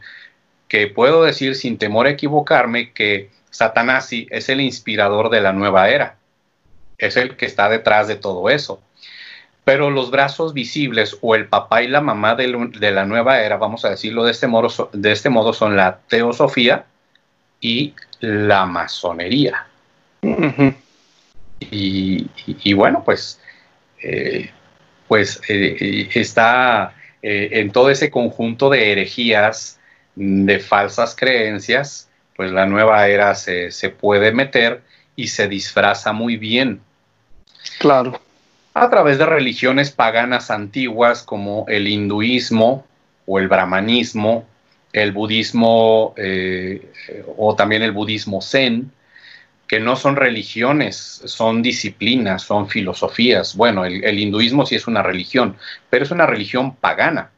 que 0.68 0.88
puedo 0.88 1.24
decir 1.24 1.56
sin 1.56 1.78
temor 1.78 2.06
a 2.06 2.12
equivocarme 2.12 2.92
que 2.92 3.30
Satanás 3.50 4.10
es 4.12 4.50
el 4.50 4.62
inspirador 4.62 5.30
de 5.30 5.42
la 5.42 5.54
nueva 5.54 5.90
era, 5.90 6.18
es 6.98 7.18
el 7.18 7.38
que 7.38 7.46
está 7.46 7.70
detrás 7.70 8.08
de 8.08 8.18
todo 8.18 8.50
eso. 8.50 8.82
Pero 9.64 9.90
los 9.90 10.12
brazos 10.12 10.54
visibles 10.54 11.18
o 11.22 11.36
el 11.36 11.48
papá 11.48 11.82
y 11.82 11.88
la 11.88 12.02
mamá 12.02 12.36
de, 12.36 12.48
la 12.92 13.06
nueva 13.06 13.42
era, 13.42 13.58
vamos 13.58 13.86
a 13.86 13.90
decirlo 13.90 14.24
de 14.24 14.32
este 14.32 14.48
modo, 14.48 14.90
de 14.94 15.12
este 15.12 15.30
modo 15.30 15.54
son 15.54 15.76
la 15.76 16.00
teosofía 16.08 16.86
y 17.62 17.94
la 18.20 18.66
masonería. 18.66 19.66
y, 21.62 22.74
bueno, 22.74 23.04
pues 23.04 23.40
eh, 24.02 24.52
pues 25.10 25.42
eh, 25.50 25.76
eh, 25.80 26.10
está 26.14 26.94
eh, 27.24 27.50
en 27.54 27.72
todo 27.72 27.90
ese 27.90 28.12
conjunto 28.12 28.70
de 28.70 28.92
herejías, 28.92 29.80
de 30.16 30.60
falsas 30.60 31.16
creencias, 31.16 32.08
pues 32.36 32.52
la 32.52 32.68
nueva 32.68 33.08
era 33.08 33.34
se, 33.34 33.72
puede 33.90 34.32
meter 34.32 34.82
y 35.16 35.28
se 35.28 35.48
disfraza 35.48 36.14
muy 36.14 36.38
bien. 36.38 36.80
Claro. 37.80 38.22
A 38.76 38.88
través 38.90 39.18
de 39.18 39.26
religiones 39.26 39.90
paganas 39.90 40.52
antiguas 40.52 41.24
como 41.24 41.66
el 41.68 41.88
hinduismo 41.88 42.86
o 43.26 43.40
el 43.40 43.48
brahmanismo, 43.48 44.46
el 44.94 45.12
budismo 45.12 46.14
o 47.36 47.56
también 47.56 47.82
el 47.82 47.92
budismo 47.92 48.42
zen, 48.42 48.92
que 49.70 49.80
no 49.80 49.96
son 49.96 50.16
religiones, 50.16 51.22
son 51.26 51.62
disciplinas, 51.62 52.42
son 52.42 52.68
filosofías. 52.68 53.56
Bueno, 53.56 53.86
el, 53.86 54.18
hinduismo 54.18 54.66
sí 54.66 54.74
es 54.74 54.88
una 54.88 55.04
religión, 55.04 55.58
pero 55.92 56.04
es 56.04 56.10
una 56.10 56.26
religión 56.26 56.76
pagana. 56.76 57.30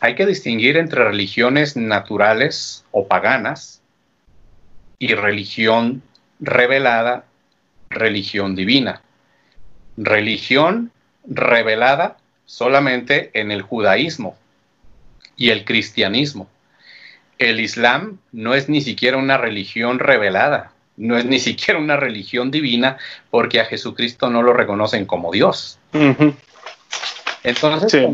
Hay 0.00 0.16
que 0.16 0.26
distinguir 0.26 0.76
entre 0.76 1.04
religiones 1.04 1.76
naturales 1.76 2.84
o 2.90 3.06
paganas 3.06 3.80
y 4.98 5.14
religión 5.14 6.02
revelada, 6.40 7.24
religión 7.90 8.56
divina. 8.56 9.00
Religión 9.96 10.90
revelada 11.28 12.16
solamente 12.44 13.30
en 13.34 13.52
el 13.52 13.62
judaísmo 13.62 14.36
y 15.36 15.50
el 15.50 15.64
cristianismo. 15.64 16.48
El 17.38 17.60
islam 17.60 18.18
no 18.32 18.54
es 18.54 18.68
ni 18.68 18.80
siquiera 18.80 19.16
una 19.16 19.38
religión 19.38 20.00
revelada, 20.00 20.73
no 20.96 21.18
es 21.18 21.24
ni 21.24 21.38
siquiera 21.38 21.78
una 21.78 21.96
religión 21.96 22.50
divina 22.50 22.98
porque 23.30 23.60
a 23.60 23.64
Jesucristo 23.64 24.30
no 24.30 24.42
lo 24.42 24.52
reconocen 24.52 25.06
como 25.06 25.32
Dios. 25.32 25.78
Entonces, 27.42 28.06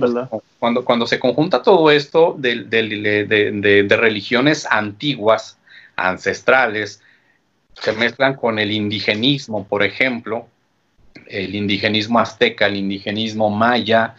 cuando, 0.59 0.85
cuando, 0.85 1.07
se 1.07 1.21
conjunta 1.21 1.63
todo 1.63 1.91
esto 1.91 2.35
de, 2.39 2.65
de, 2.65 3.97
religiones 3.97 4.67
antiguas, 4.69 5.59
ancestrales, 5.97 7.01
se 7.75 7.93
mezclan 7.93 8.35
con 8.35 8.59
el 8.59 8.73
indigenismo, 8.73 9.67
por 9.67 9.83
ejemplo, 9.83 10.49
el 11.27 11.55
indigenismo 11.55 12.19
azteca, 12.19 12.67
el 12.67 12.77
indigenismo 12.77 13.51
maya, 13.51 14.17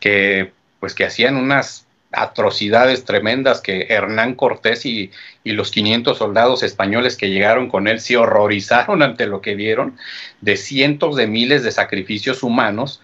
que 0.00 0.52
pues 0.80 0.94
que 0.94 1.04
hacían 1.04 1.36
unas 1.36 1.85
atrocidades 2.16 3.04
tremendas 3.04 3.60
que 3.60 3.86
Hernán 3.90 4.34
Cortés 4.34 4.86
y, 4.86 5.10
y, 5.44 5.52
los 5.52 5.70
500 5.70 6.16
soldados 6.18 6.62
españoles 6.62 7.16
que 7.16 7.30
llegaron 7.30 7.68
con 7.68 7.86
él 7.86 8.00
se 8.00 8.16
horrorizaron 8.16 9.02
ante 9.02 9.26
lo 9.26 9.40
que 9.40 9.54
vieron 9.54 9.96
de 10.40 10.56
cientos 10.56 11.16
de 11.16 11.26
miles 11.26 11.62
de 11.62 11.72
sacrificios 11.72 12.42
humanos 12.42 13.00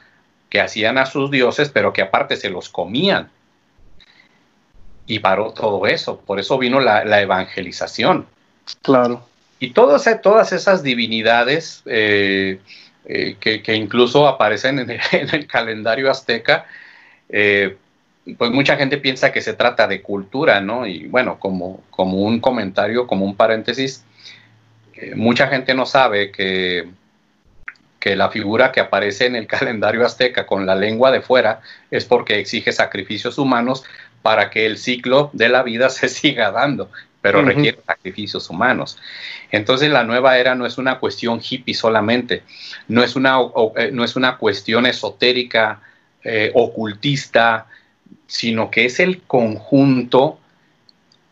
que 0.52 0.60
hacían 0.60 0.98
a 0.98 1.06
sus 1.06 1.30
dioses, 1.30 1.70
pero 1.70 1.94
que 1.94 2.02
aparte 2.02 2.36
se 2.36 2.50
los 2.50 2.68
comían. 2.68 3.30
Y 5.06 5.20
paró 5.20 5.52
todo 5.52 5.86
eso, 5.86 6.20
por 6.20 6.38
eso 6.38 6.58
vino 6.58 6.78
la, 6.78 7.20
evangelización. 7.22 8.26
Claro. 8.82 9.26
Y 9.58 9.70
todas, 9.70 10.06
todas 10.20 10.52
esas 10.52 10.82
divinidades 10.82 11.82
eh, 11.86 12.60
eh, 13.06 13.36
que, 13.40 13.74
incluso 13.74 14.28
aparecen 14.28 14.78
en 14.78 14.90
el, 14.90 15.46
calendario 15.46 16.10
azteca, 16.10 16.66
eh, 17.30 17.76
pues 18.38 18.50
mucha 18.50 18.76
gente 18.76 18.98
piensa 18.98 19.32
que 19.32 19.40
se 19.40 19.54
trata 19.54 19.86
de 19.86 20.02
cultura, 20.02 20.60
¿no? 20.60 20.86
Y 20.86 21.06
bueno, 21.08 21.38
como, 21.38 21.82
como 21.90 22.18
un 22.18 22.40
comentario, 22.40 23.06
como 23.06 23.24
un 23.24 23.36
paréntesis, 23.36 24.04
mucha 25.14 25.48
gente 25.48 25.74
no 25.74 25.86
sabe 25.86 26.30
que 26.30 26.88
que 28.02 28.16
la 28.16 28.30
figura 28.30 28.72
que 28.72 28.80
aparece 28.80 29.26
en 29.26 29.36
el 29.36 29.46
calendario 29.56 30.04
azteca 30.04 30.44
con 30.44 30.66
la 30.66 30.74
lengua 30.74 31.12
de 31.12 31.22
fuera 31.22 31.60
es 31.90 32.04
porque 32.04 32.40
exige 32.40 32.72
sacrificios 32.72 33.38
humanos 33.38 33.84
para 34.22 34.50
que 34.50 34.66
el 34.66 34.76
ciclo 34.76 35.30
de 35.32 35.48
la 35.48 35.62
vida 35.62 35.88
se 36.00 36.08
siga 36.08 36.50
dando, 36.50 36.90
pero 37.20 37.42
requiere 37.42 37.78
sacrificios 37.86 38.50
humanos. 38.50 38.98
Entonces 39.52 39.90
la 39.90 40.02
nueva 40.02 40.36
era 40.38 40.56
no 40.56 40.66
es 40.66 40.78
una 40.78 40.98
cuestión 40.98 41.40
hippie 41.40 41.74
solamente, 41.74 42.42
no 42.88 43.04
es 43.04 43.14
una, 43.14 43.38
eh, 43.76 43.90
no 43.92 44.02
es 44.02 44.16
una 44.16 44.36
cuestión 44.36 44.86
esotérica, 44.86 45.80
eh, 46.24 46.50
ocultista, 46.54 47.66
sino 48.26 48.70
que 48.70 48.84
es 48.84 49.00
el 49.00 49.22
conjunto 49.22 50.38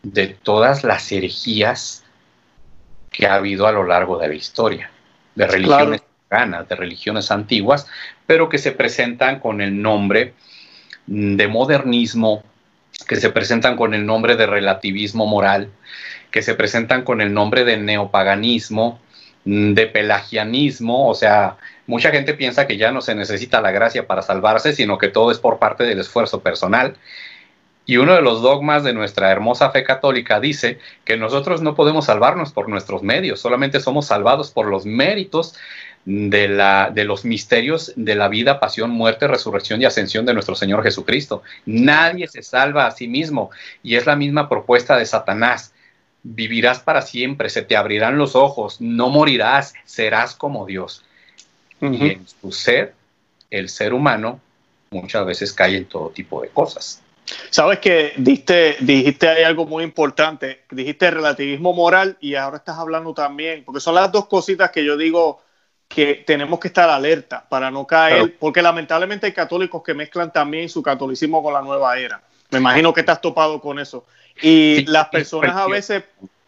de 0.03 0.27
todas 0.27 0.83
las 0.83 1.11
herejías 1.11 2.03
que 3.11 3.27
ha 3.27 3.35
habido 3.35 3.67
a 3.67 3.71
lo 3.71 3.83
largo 3.83 4.17
de 4.17 4.27
la 4.27 4.35
historia, 4.35 4.91
de 5.35 5.47
religiones 5.47 6.01
de 6.31 6.75
religiones 6.77 7.29
antiguas, 7.29 7.87
pero 8.25 8.47
que 8.47 8.57
se 8.57 8.71
presentan 8.71 9.41
con 9.41 9.59
el 9.59 9.81
nombre 9.81 10.33
de 11.05 11.47
modernismo, 11.49 12.43
que 13.05 13.17
se 13.17 13.29
presentan 13.29 13.75
con 13.75 13.93
el 13.93 14.05
nombre 14.05 14.37
de 14.37 14.45
relativismo 14.45 15.27
moral, 15.27 15.69
que 16.31 16.41
se 16.41 16.55
presentan 16.55 17.03
con 17.03 17.19
el 17.19 17.33
nombre 17.33 17.65
de 17.65 17.75
neopaganismo, 17.75 19.01
de 19.43 19.87
pelagianismo, 19.87 21.09
o 21.09 21.15
sea, 21.15 21.57
mucha 21.91 22.09
gente 22.09 22.33
piensa 22.33 22.67
que 22.67 22.77
ya 22.77 22.93
no 22.93 23.01
se 23.01 23.15
necesita 23.15 23.59
la 23.59 23.71
gracia 23.71 24.07
para 24.07 24.21
salvarse, 24.21 24.71
sino 24.71 24.97
que 24.97 25.09
todo 25.09 25.29
es 25.29 25.39
por 25.39 25.59
parte 25.59 25.83
del 25.83 25.99
esfuerzo 25.99 26.39
personal. 26.39 26.95
Y 27.85 27.97
uno 27.97 28.15
de 28.15 28.21
los 28.21 28.41
dogmas 28.41 28.85
de 28.85 28.93
nuestra 28.93 29.29
hermosa 29.29 29.71
fe 29.71 29.83
católica 29.83 30.39
dice 30.39 30.79
que 31.03 31.17
nosotros 31.17 31.61
no 31.61 31.75
podemos 31.75 32.05
salvarnos 32.05 32.53
por 32.53 32.69
nuestros 32.69 33.03
medios, 33.03 33.41
solamente 33.41 33.81
somos 33.81 34.05
salvados 34.05 34.51
por 34.51 34.67
los 34.67 34.85
méritos 34.85 35.55
de, 36.05 36.47
la, 36.47 36.91
de 36.93 37.03
los 37.03 37.25
misterios 37.25 37.91
de 37.97 38.15
la 38.15 38.29
vida, 38.29 38.61
pasión, 38.61 38.91
muerte, 38.91 39.27
resurrección 39.27 39.81
y 39.81 39.85
ascensión 39.85 40.25
de 40.25 40.33
nuestro 40.33 40.55
Señor 40.55 40.83
Jesucristo. 40.83 41.43
Nadie 41.65 42.29
se 42.29 42.41
salva 42.41 42.87
a 42.87 42.91
sí 42.91 43.09
mismo 43.09 43.51
y 43.83 43.95
es 43.95 44.05
la 44.05 44.15
misma 44.15 44.47
propuesta 44.47 44.97
de 44.97 45.05
Satanás. 45.05 45.73
Vivirás 46.23 46.79
para 46.79 47.01
siempre, 47.01 47.49
se 47.49 47.63
te 47.63 47.75
abrirán 47.75 48.17
los 48.17 48.37
ojos, 48.37 48.79
no 48.79 49.09
morirás, 49.09 49.73
serás 49.83 50.35
como 50.35 50.65
Dios. 50.65 51.03
Y 51.81 52.11
en 52.11 52.27
su 52.27 52.51
ser, 52.51 52.93
el 53.49 53.69
ser 53.69 53.93
humano 53.93 54.39
muchas 54.91 55.25
veces 55.25 55.53
cae 55.53 55.77
en 55.77 55.85
todo 55.85 56.09
tipo 56.09 56.41
de 56.41 56.49
cosas. 56.49 57.01
Sabes 57.49 57.79
que 57.79 58.13
diste, 58.17 58.77
dijiste 58.81 59.27
ahí 59.27 59.43
algo 59.43 59.65
muy 59.65 59.83
importante, 59.83 60.63
dijiste 60.69 61.09
relativismo 61.09 61.73
moral 61.73 62.17
y 62.19 62.35
ahora 62.35 62.57
estás 62.57 62.77
hablando 62.77 63.13
también, 63.13 63.63
porque 63.63 63.79
son 63.79 63.95
las 63.95 64.11
dos 64.11 64.27
cositas 64.27 64.71
que 64.71 64.83
yo 64.83 64.97
digo, 64.97 65.41
que 65.87 66.23
tenemos 66.25 66.59
que 66.59 66.69
estar 66.69 66.89
alerta 66.89 67.45
para 67.47 67.69
no 67.69 67.85
caer, 67.85 68.37
porque 68.39 68.61
lamentablemente 68.61 69.27
hay 69.27 69.33
católicos 69.33 69.81
que 69.83 69.93
mezclan 69.93 70.31
también 70.31 70.69
su 70.69 70.81
catolicismo 70.81 71.43
con 71.43 71.53
la 71.53 71.61
nueva 71.61 71.97
era. 71.97 72.21
Me 72.49 72.59
imagino 72.59 72.93
que 72.93 73.01
estás 73.01 73.21
topado 73.21 73.61
con 73.61 73.79
eso. 73.79 74.05
Y 74.41 74.85
las 74.85 75.09
personas 75.09 75.55
a 75.55 75.67
veces 75.67 76.03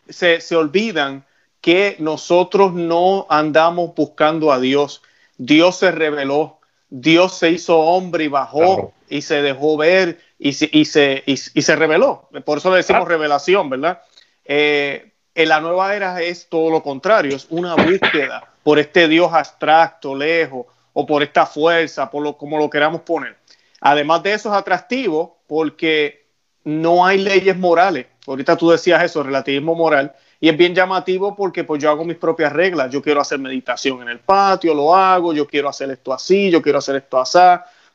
se, 0.08 0.42
se, 0.42 0.56
olvidan 0.56 1.26
que 1.62 1.96
nosotros 2.00 2.74
no 2.74 3.26
andamos 3.30 3.94
buscando 3.96 4.52
a 4.52 4.60
Dios. 4.60 5.02
Dios 5.46 5.78
se 5.78 5.92
reveló, 5.92 6.60
Dios 6.90 7.38
se 7.38 7.52
hizo 7.52 7.78
hombre 7.80 8.26
y 8.26 8.28
bajó 8.30 8.94
y 9.10 9.22
se 9.22 9.42
dejó 9.42 9.76
ver 9.76 10.20
y 10.40 10.54
se, 10.54 10.70
y 10.72 10.86
se, 10.86 11.24
y, 11.26 11.36
se 11.38 11.76
reveló. 11.76 12.30
Por 12.46 12.60
eso 12.60 12.72
le 12.72 12.78
decimos 12.78 13.08
revelación, 13.08 13.70
¿verdad? 13.70 14.02
Eh, 14.46 15.12
en 15.36 15.50
la 15.50 15.60
nueva 15.60 15.96
era 15.96 16.22
es 16.22 16.48
todo 16.48 16.70
lo 16.70 16.82
contrario, 16.82 17.36
es 17.36 17.48
una 17.50 17.76
búsqueda 17.76 18.54
por 18.64 18.80
este 18.80 19.10
Dios 19.10 19.34
abstracto, 19.34 20.16
lejos, 20.16 20.68
o 20.94 21.06
por 21.06 21.24
esta 21.24 21.46
fuerza, 21.46 22.10
por 22.10 22.24
lo, 22.24 22.38
como 22.38 22.58
lo 22.58 22.70
queramos 22.70 23.02
poner. 23.02 23.36
Además 23.82 24.24
de 24.24 24.34
eso 24.34 24.50
es 24.50 24.56
atractivo 24.56 25.40
porque 25.48 26.26
no 26.64 27.06
hay 27.06 27.18
leyes 27.18 27.58
morales. 27.58 28.06
Ahorita 28.26 28.56
tú 28.56 28.70
decías 28.70 29.04
eso, 29.04 29.24
relativismo 29.24 29.76
moral, 29.76 30.14
y 30.44 30.50
es 30.50 30.58
bien 30.58 30.76
llamativo 30.76 31.34
porque 31.38 31.64
pues 31.64 31.82
yo 31.82 31.90
hago 31.90 32.04
mis 32.04 32.18
propias 32.18 32.52
reglas. 32.52 32.92
Yo 32.92 33.02
quiero 33.02 33.22
hacer 33.22 33.40
meditación 33.40 34.02
en 34.02 34.10
el 34.10 34.20
patio, 34.20 34.74
lo 34.74 34.94
hago, 34.94 35.34
yo 35.34 35.48
quiero 35.48 35.70
hacer 35.70 35.90
esto 35.90 36.12
así, 36.12 36.52
yo 36.52 36.62
quiero 36.62 36.80
hacer 36.80 36.98
esto 36.98 37.18
así, 37.18 37.40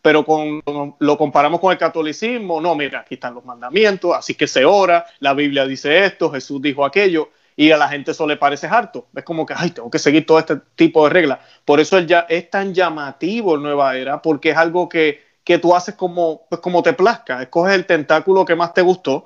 pero 0.01 0.25
con, 0.25 0.63
lo 0.99 1.19
comparamos 1.19 1.61
con 1.61 1.73
el 1.73 1.77
catolicismo, 1.77 2.59
no, 2.59 2.75
mira, 2.75 3.01
aquí 3.01 3.17
están 3.17 3.35
los 3.35 3.45
mandamientos, 3.45 4.17
así 4.17 4.35
que 4.35 4.47
se 4.47 4.65
ora, 4.65 5.05
la 5.19 5.35
Biblia 5.35 5.67
dice 5.67 6.07
esto, 6.07 6.31
Jesús 6.31 6.63
dijo 6.63 6.87
aquello, 6.87 7.29
y 7.55 7.71
a 7.71 7.77
la 7.77 7.87
gente 7.87 8.13
eso 8.13 8.27
le 8.27 8.39
parece 8.39 8.67
harto. 8.67 9.09
Es 9.15 9.25
como 9.25 9.45
que, 9.45 9.53
ay, 9.55 9.73
tengo 9.73 9.91
que 9.91 9.99
seguir 9.99 10.25
todo 10.25 10.39
este 10.39 10.57
tipo 10.75 11.05
de 11.05 11.11
reglas. 11.11 11.41
Por 11.67 11.81
eso 11.81 11.99
ya 11.99 12.21
es 12.31 12.49
tan 12.49 12.73
llamativo 12.73 13.57
el 13.57 13.63
Nueva 13.63 13.95
Era, 13.95 14.23
porque 14.23 14.53
es 14.53 14.57
algo 14.57 14.89
que, 14.89 15.21
que 15.45 15.59
tú 15.59 15.75
haces 15.75 15.97
como, 15.97 16.47
pues 16.49 16.63
como 16.63 16.83
te 16.83 16.95
plazca. 16.95 17.43
Escoges 17.43 17.75
el 17.75 17.85
tentáculo 17.85 18.47
que 18.47 18.57
más 18.57 18.73
te 18.73 18.81
gustó 18.81 19.25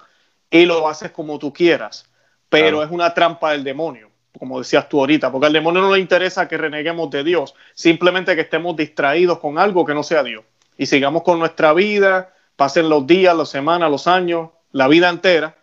y 0.50 0.66
lo 0.66 0.88
haces 0.88 1.12
como 1.12 1.38
tú 1.38 1.52
quieras. 1.52 2.11
Pero 2.52 2.82
es 2.82 2.90
una 2.90 3.14
trampa 3.14 3.52
del 3.52 3.64
demonio, 3.64 4.10
como 4.38 4.58
decías 4.58 4.86
tú 4.86 5.00
ahorita, 5.00 5.32
porque 5.32 5.46
al 5.46 5.54
demonio 5.54 5.80
no 5.80 5.94
le 5.94 6.00
interesa 6.00 6.46
que 6.46 6.58
reneguemos 6.58 7.10
de 7.10 7.24
Dios, 7.24 7.54
simplemente 7.72 8.34
que 8.34 8.42
estemos 8.42 8.76
distraídos 8.76 9.38
con 9.38 9.58
algo 9.58 9.86
que 9.86 9.94
no 9.94 10.02
sea 10.02 10.22
Dios. 10.22 10.44
Y 10.76 10.84
sigamos 10.84 11.22
con 11.22 11.38
nuestra 11.38 11.72
vida, 11.72 12.34
pasen 12.56 12.90
los 12.90 13.06
días, 13.06 13.34
las 13.34 13.48
semanas, 13.48 13.90
los 13.90 14.06
años, 14.06 14.50
la 14.70 14.86
vida 14.86 15.08
entera, 15.08 15.56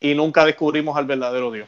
y 0.00 0.14
nunca 0.14 0.44
descubrimos 0.44 0.98
al 0.98 1.06
verdadero 1.06 1.50
Dios. 1.50 1.66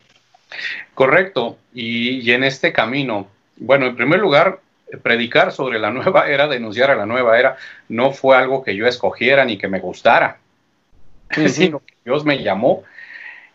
Correcto. 0.93 1.57
Y, 1.73 2.31
en 2.31 2.45
este 2.45 2.75
camino, 2.75 3.29
bueno, 3.57 3.87
en 3.87 3.97
primer 3.97 4.21
lugar, 4.21 4.61
predicar 5.03 5.53
sobre 5.53 5.79
la 5.79 5.91
nueva 5.93 6.29
era, 6.29 6.49
denunciar 6.49 6.91
a 6.91 6.97
la 6.97 7.07
nueva 7.07 7.39
era, 7.39 7.57
no 7.89 8.13
fue 8.13 8.37
algo 8.37 8.63
que 8.63 8.77
yo 8.77 8.87
escogiera 8.87 9.47
ni 9.47 9.57
que 9.57 9.69
me 9.69 9.81
gustara, 9.81 10.37
sino 11.49 11.79
que 11.81 11.95
Dios 12.05 12.27
me 12.27 12.43
llamó 12.43 12.85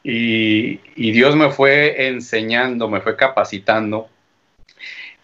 y, 0.04 0.78
Dios 1.12 1.36
me 1.36 1.50
fue 1.52 2.08
enseñando, 2.08 2.90
me 2.90 3.02
fue 3.02 3.16
capacitando. 3.16 4.10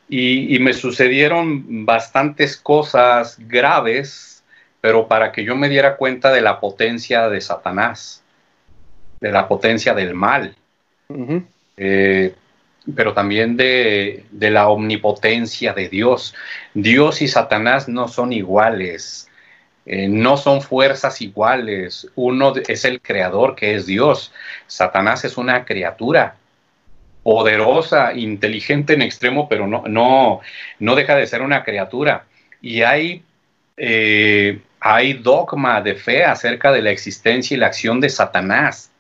Y, 0.10 0.56
y, 0.56 0.60
me 0.60 0.74
sucedieron 0.74 1.86
bastantes 1.86 2.58
cosas 2.58 3.38
graves, 3.40 4.44
pero 4.80 5.08
para 5.08 5.32
que 5.32 5.44
yo 5.44 5.56
me 5.56 5.70
diera 5.70 5.98
cuenta 5.98 6.32
de 6.32 6.42
la 6.42 6.60
potencia 6.60 7.30
de 7.30 7.42
Satanás, 7.42 8.24
de 9.20 9.32
la 9.32 9.48
potencia 9.48 9.94
del 9.94 10.14
mal. 10.14 10.56
Eh, 11.78 12.34
pero 12.96 13.14
también 13.14 13.58
de, 13.58 14.26
la 14.32 14.70
omnipotencia 14.70 15.74
de 15.74 15.90
Dios. 15.90 16.34
Dios 16.74 17.22
y 17.22 17.28
Satanás 17.28 17.88
no 17.88 18.08
son 18.08 18.32
iguales, 18.34 19.27
eh, 19.90 20.10
no 20.10 20.36
son 20.36 20.62
fuerzas 20.62 21.22
iguales. 21.22 22.10
Uno 22.16 22.54
es 22.68 22.84
el 22.84 23.02
creador, 23.02 23.56
que 23.56 23.74
es 23.74 23.86
Dios. 23.86 24.34
Satanás 24.68 25.24
es 25.24 25.38
una 25.38 25.64
criatura 25.64 26.36
poderosa, 27.24 28.14
inteligente 28.14 28.94
en 28.94 29.02
extremo, 29.02 29.48
pero 29.48 29.66
no, 29.66 29.84
no, 29.88 30.42
no 30.80 30.96
deja 30.96 31.16
de 31.16 31.26
ser 31.26 31.42
una 31.42 31.64
criatura. 31.64 32.26
Y 32.62 32.82
hay, 32.82 33.24
eh, 33.78 34.60
hay 34.82 35.14
dogma 35.14 35.80
de 35.82 35.96
fe 35.96 36.26
acerca 36.26 36.74
de 36.74 36.82
la 36.82 36.92
existencia 36.92 37.56
y 37.56 37.60
la 37.60 37.68
acción 37.68 38.02
de 38.02 38.10
Satanás. 38.10 38.92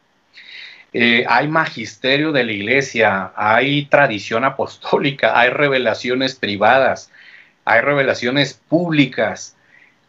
Eh, 0.93 1.26
hay 1.28 1.50
magisterio 1.50 2.32
de 2.32 2.45
la 2.45 2.54
iglesia, 2.54 3.34
hay 3.36 3.86
tradición 3.88 4.45
apostólica, 4.45 5.38
hay 5.38 5.50
revelaciones 5.50 6.36
privadas, 6.36 7.12
hay 7.65 7.82
revelaciones 7.82 8.54
públicas. 8.54 9.57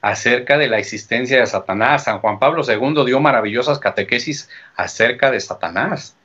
Acerca 0.01 0.59
de 0.59 0.69
la 0.69 0.79
existencia 0.79 1.41
de 1.41 1.47
Satanás. 1.47 2.05
San 2.05 2.21
Juan 2.21 2.39
Pablo 2.39 2.63
II 2.67 3.05
dio 3.05 3.21
maravillosas 3.21 3.79
catequesis 3.79 4.49
acerca 4.77 5.31
de 5.31 5.41
Satanás. 5.41 6.17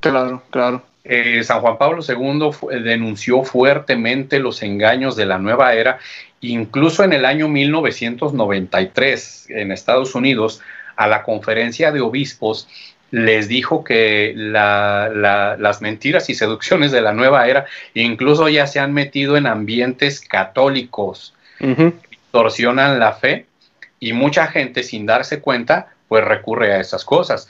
Claro, 0.00 0.42
claro. 0.50 0.82
Eh, 1.04 1.42
San 1.44 1.60
Juan 1.60 1.78
Pablo 1.78 2.02
II 2.06 2.50
denunció 2.82 3.42
fuertemente 3.42 4.38
los 4.38 4.62
engaños 4.62 5.16
de 5.16 5.26
la 5.26 5.38
nueva 5.38 5.74
era, 5.74 5.98
incluso 6.40 7.04
en 7.04 7.12
el 7.12 7.24
año 7.24 7.48
1993 7.48 9.46
en 9.50 9.72
Estados 9.72 10.14
Unidos, 10.14 10.60
a 10.96 11.06
la 11.06 11.22
conferencia 11.22 11.92
de 11.92 12.00
obispos 12.00 12.68
les 13.10 13.48
dijo 13.48 13.82
que 13.82 14.32
las 14.36 15.82
mentiras 15.82 16.30
y 16.30 16.34
seducciones 16.34 16.92
de 16.92 17.00
la 17.00 17.12
nueva 17.12 17.48
era 17.48 17.66
incluso 17.94 18.48
ya 18.48 18.66
se 18.66 18.78
han 18.78 18.92
metido 18.92 19.36
en 19.36 19.46
ambientes 19.46 20.20
católicos, 20.20 21.34
distorsionan 22.30 23.00
la 23.00 23.12
fe 23.12 23.46
y 23.98 24.12
mucha 24.12 24.46
gente 24.46 24.84
sin 24.84 25.04
darse 25.04 25.40
cuenta 25.40 25.88
pues 26.08 26.24
recurre 26.24 26.72
a 26.72 26.80
esas 26.80 27.04
cosas. 27.04 27.48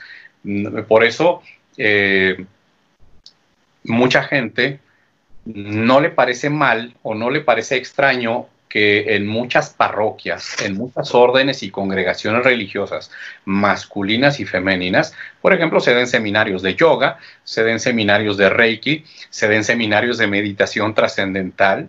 Por 0.88 1.04
eso 1.04 1.42
eh, 1.76 2.44
mucha 3.84 4.22
gente 4.22 4.80
no 5.44 6.00
le 6.00 6.10
parece 6.10 6.48
mal 6.48 6.94
o 7.02 7.14
no 7.14 7.30
le 7.30 7.40
parece 7.40 7.76
extraño 7.76 8.46
que 8.70 9.16
en 9.16 9.26
muchas 9.26 9.70
parroquias, 9.70 10.62
en 10.62 10.76
muchas 10.76 11.12
órdenes 11.14 11.62
y 11.62 11.70
congregaciones 11.70 12.44
religiosas 12.44 13.10
masculinas 13.44 14.38
y 14.38 14.44
femeninas, 14.46 15.12
por 15.42 15.52
ejemplo, 15.52 15.80
se 15.80 15.92
den 15.92 16.06
seminarios 16.06 16.62
de 16.62 16.76
yoga, 16.76 17.18
se 17.42 17.64
den 17.64 17.80
seminarios 17.80 18.36
de 18.36 18.48
reiki, 18.48 19.04
se 19.28 19.48
den 19.48 19.64
seminarios 19.64 20.18
de 20.18 20.28
meditación 20.28 20.94
trascendental, 20.94 21.88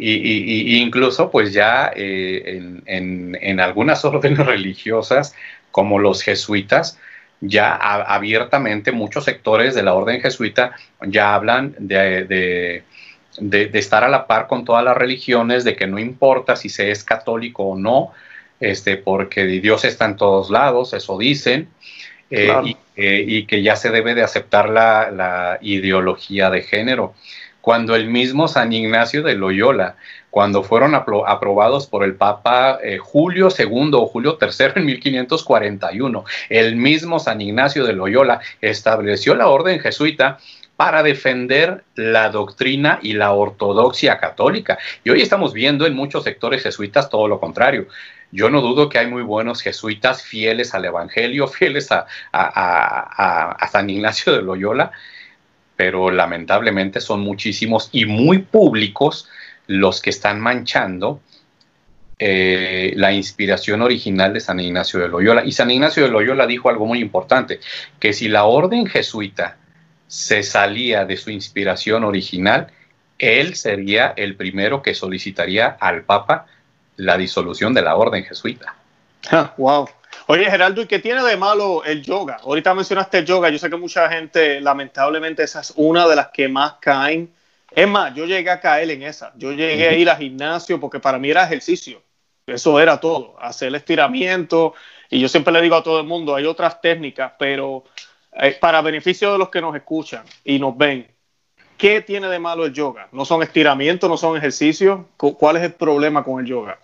y, 0.00 0.78
incluso 0.78 1.30
pues 1.30 1.52
ya 1.52 1.92
eh, 1.94 2.78
en, 2.86 3.60
algunas 3.60 4.04
órdenes 4.04 4.46
religiosas 4.46 5.34
como 5.70 5.98
los 5.98 6.22
jesuitas 6.22 6.98
ya 7.42 7.74
abiertamente 7.74 8.92
muchos 8.92 9.24
sectores 9.24 9.74
de 9.74 9.82
la 9.82 9.94
orden 9.94 10.20
jesuita 10.20 10.72
ya 11.06 11.34
hablan 11.34 11.74
de, 11.78 12.82
estar 13.72 14.04
a 14.04 14.08
la 14.08 14.26
par 14.26 14.46
con 14.46 14.66
todas 14.66 14.84
las 14.84 14.94
religiones, 14.94 15.64
de 15.64 15.74
que 15.74 15.86
no 15.86 15.98
importa 15.98 16.56
si 16.56 16.68
se 16.68 16.90
es 16.90 17.02
católico 17.02 17.62
o 17.62 17.78
no, 17.78 18.12
este, 18.58 18.98
porque 18.98 19.46
Dios 19.46 19.86
está 19.86 20.04
en 20.04 20.16
todos 20.16 20.50
lados, 20.50 20.92
eso 20.92 21.16
dicen, 21.16 21.70
eh, 22.28 22.76
y, 22.94 23.46
que 23.46 23.62
ya 23.62 23.74
se 23.74 23.88
debe 23.88 24.14
de 24.14 24.22
aceptar 24.22 24.68
la 24.68 25.58
ideología 25.62 26.50
de 26.50 26.60
género 26.60 27.14
cuando 27.60 27.94
el 27.94 28.08
mismo 28.08 28.48
San 28.48 28.72
Ignacio 28.72 29.22
de 29.22 29.34
Loyola, 29.34 29.96
cuando 30.30 30.62
fueron 30.62 30.94
aprobados 30.94 31.86
por 31.86 32.04
el 32.04 32.14
Papa 32.14 32.78
eh, 32.82 32.98
Julio 32.98 33.48
II 33.56 33.90
o 33.94 34.06
Julio 34.06 34.38
III 34.40 34.72
en 34.76 34.86
1541, 34.86 36.24
el 36.48 36.76
mismo 36.76 37.18
San 37.18 37.40
Ignacio 37.40 37.84
de 37.84 37.92
Loyola 37.92 38.40
estableció 38.60 39.34
la 39.34 39.48
orden 39.48 39.80
jesuita 39.80 40.38
para 40.76 41.02
defender 41.02 41.84
la 41.94 42.30
doctrina 42.30 43.00
y 43.02 43.12
la 43.12 43.32
ortodoxia 43.32 44.18
católica. 44.18 44.78
Y 45.04 45.10
hoy 45.10 45.20
estamos 45.20 45.52
viendo 45.52 45.84
en 45.84 45.94
muchos 45.94 46.24
sectores 46.24 46.62
jesuitas 46.62 47.10
todo 47.10 47.28
lo 47.28 47.38
contrario. 47.38 47.86
Yo 48.32 48.48
no 48.48 48.62
dudo 48.62 48.88
que 48.88 48.98
hay 48.98 49.08
muy 49.08 49.22
buenos 49.22 49.60
jesuitas 49.60 50.22
fieles 50.22 50.72
al 50.72 50.84
Evangelio, 50.84 51.48
fieles 51.48 51.88
a 51.92 53.68
San 53.70 53.90
Ignacio 53.90 54.32
de 54.32 54.40
Loyola, 54.40 54.92
pero 55.80 56.10
lamentablemente 56.10 57.00
son 57.00 57.20
muchísimos 57.20 57.88
y 57.90 58.04
muy 58.04 58.40
públicos 58.40 59.30
los 59.66 60.02
que 60.02 60.10
están 60.10 60.38
manchando 60.38 61.22
eh, 62.18 62.92
la 62.96 63.14
inspiración 63.14 63.80
original 63.80 64.34
de 64.34 64.40
San 64.40 64.60
Ignacio 64.60 65.00
de 65.00 65.08
Loyola. 65.08 65.42
Y 65.42 65.52
San 65.52 65.70
Ignacio 65.70 66.02
de 66.02 66.10
Loyola 66.10 66.46
dijo 66.46 66.68
algo 66.68 66.84
muy 66.84 66.98
importante, 66.98 67.60
que 67.98 68.12
si 68.12 68.28
la 68.28 68.44
orden 68.44 68.84
jesuita 68.84 69.56
se 70.06 70.42
salía 70.42 71.06
de 71.06 71.16
su 71.16 71.30
inspiración 71.30 72.04
original, 72.04 72.66
él 73.18 73.54
sería 73.54 74.12
el 74.18 74.36
primero 74.36 74.82
que 74.82 74.92
solicitaría 74.92 75.78
al 75.80 76.02
Papa 76.02 76.44
la 76.96 77.16
disolución 77.16 77.72
de 77.72 77.80
la 77.80 77.96
orden 77.96 78.22
jesuita. 78.22 78.74
wow. 79.56 79.88
Oye, 80.32 80.48
Geraldo, 80.48 80.80
¿y 80.80 80.86
qué 80.86 81.00
tiene 81.00 81.24
de 81.24 81.36
malo 81.36 81.82
el 81.82 82.04
yoga? 82.04 82.36
Ahorita 82.44 82.72
mencionaste 82.72 83.18
el 83.18 83.26
yoga. 83.26 83.48
Yo 83.48 83.58
sé 83.58 83.68
que 83.68 83.76
mucha 83.76 84.08
gente, 84.08 84.60
lamentablemente, 84.60 85.42
esa 85.42 85.58
es 85.58 85.72
una 85.74 86.06
de 86.06 86.14
las 86.14 86.28
que 86.28 86.48
más 86.48 86.74
caen. 86.74 87.34
Es 87.72 87.88
más, 87.88 88.14
yo 88.14 88.26
llegué 88.26 88.48
a 88.48 88.60
caer 88.60 88.92
en 88.92 89.02
esa. 89.02 89.32
Yo 89.34 89.50
llegué 89.50 89.88
a 89.88 89.92
ir 89.92 90.08
al 90.08 90.18
gimnasio 90.18 90.78
porque 90.78 91.00
para 91.00 91.18
mí 91.18 91.30
era 91.30 91.42
ejercicio. 91.42 92.00
Eso 92.46 92.78
era 92.78 93.00
todo. 93.00 93.34
Hacer 93.40 93.66
el 93.68 93.74
estiramiento. 93.74 94.74
Y 95.10 95.18
yo 95.18 95.28
siempre 95.28 95.52
le 95.52 95.62
digo 95.62 95.74
a 95.74 95.82
todo 95.82 95.98
el 95.98 96.06
mundo, 96.06 96.36
hay 96.36 96.46
otras 96.46 96.80
técnicas, 96.80 97.32
pero 97.36 97.82
eh, 98.34 98.56
para 98.60 98.82
beneficio 98.82 99.32
de 99.32 99.38
los 99.38 99.48
que 99.48 99.60
nos 99.60 99.74
escuchan 99.74 100.24
y 100.44 100.60
nos 100.60 100.78
ven, 100.78 101.08
¿qué 101.80 102.02
tiene 102.02 102.28
de 102.28 102.38
malo 102.38 102.66
el 102.66 102.72
yoga? 102.72 103.08
¿No 103.10 103.24
son 103.24 103.42
estiramientos, 103.42 104.08
no 104.08 104.16
son 104.16 104.36
ejercicios? 104.36 105.00
¿Cuál 105.16 105.56
es 105.56 105.62
el 105.62 105.72
problema 105.72 106.22
con 106.22 106.40
el 106.40 106.46
yoga? 106.46 106.78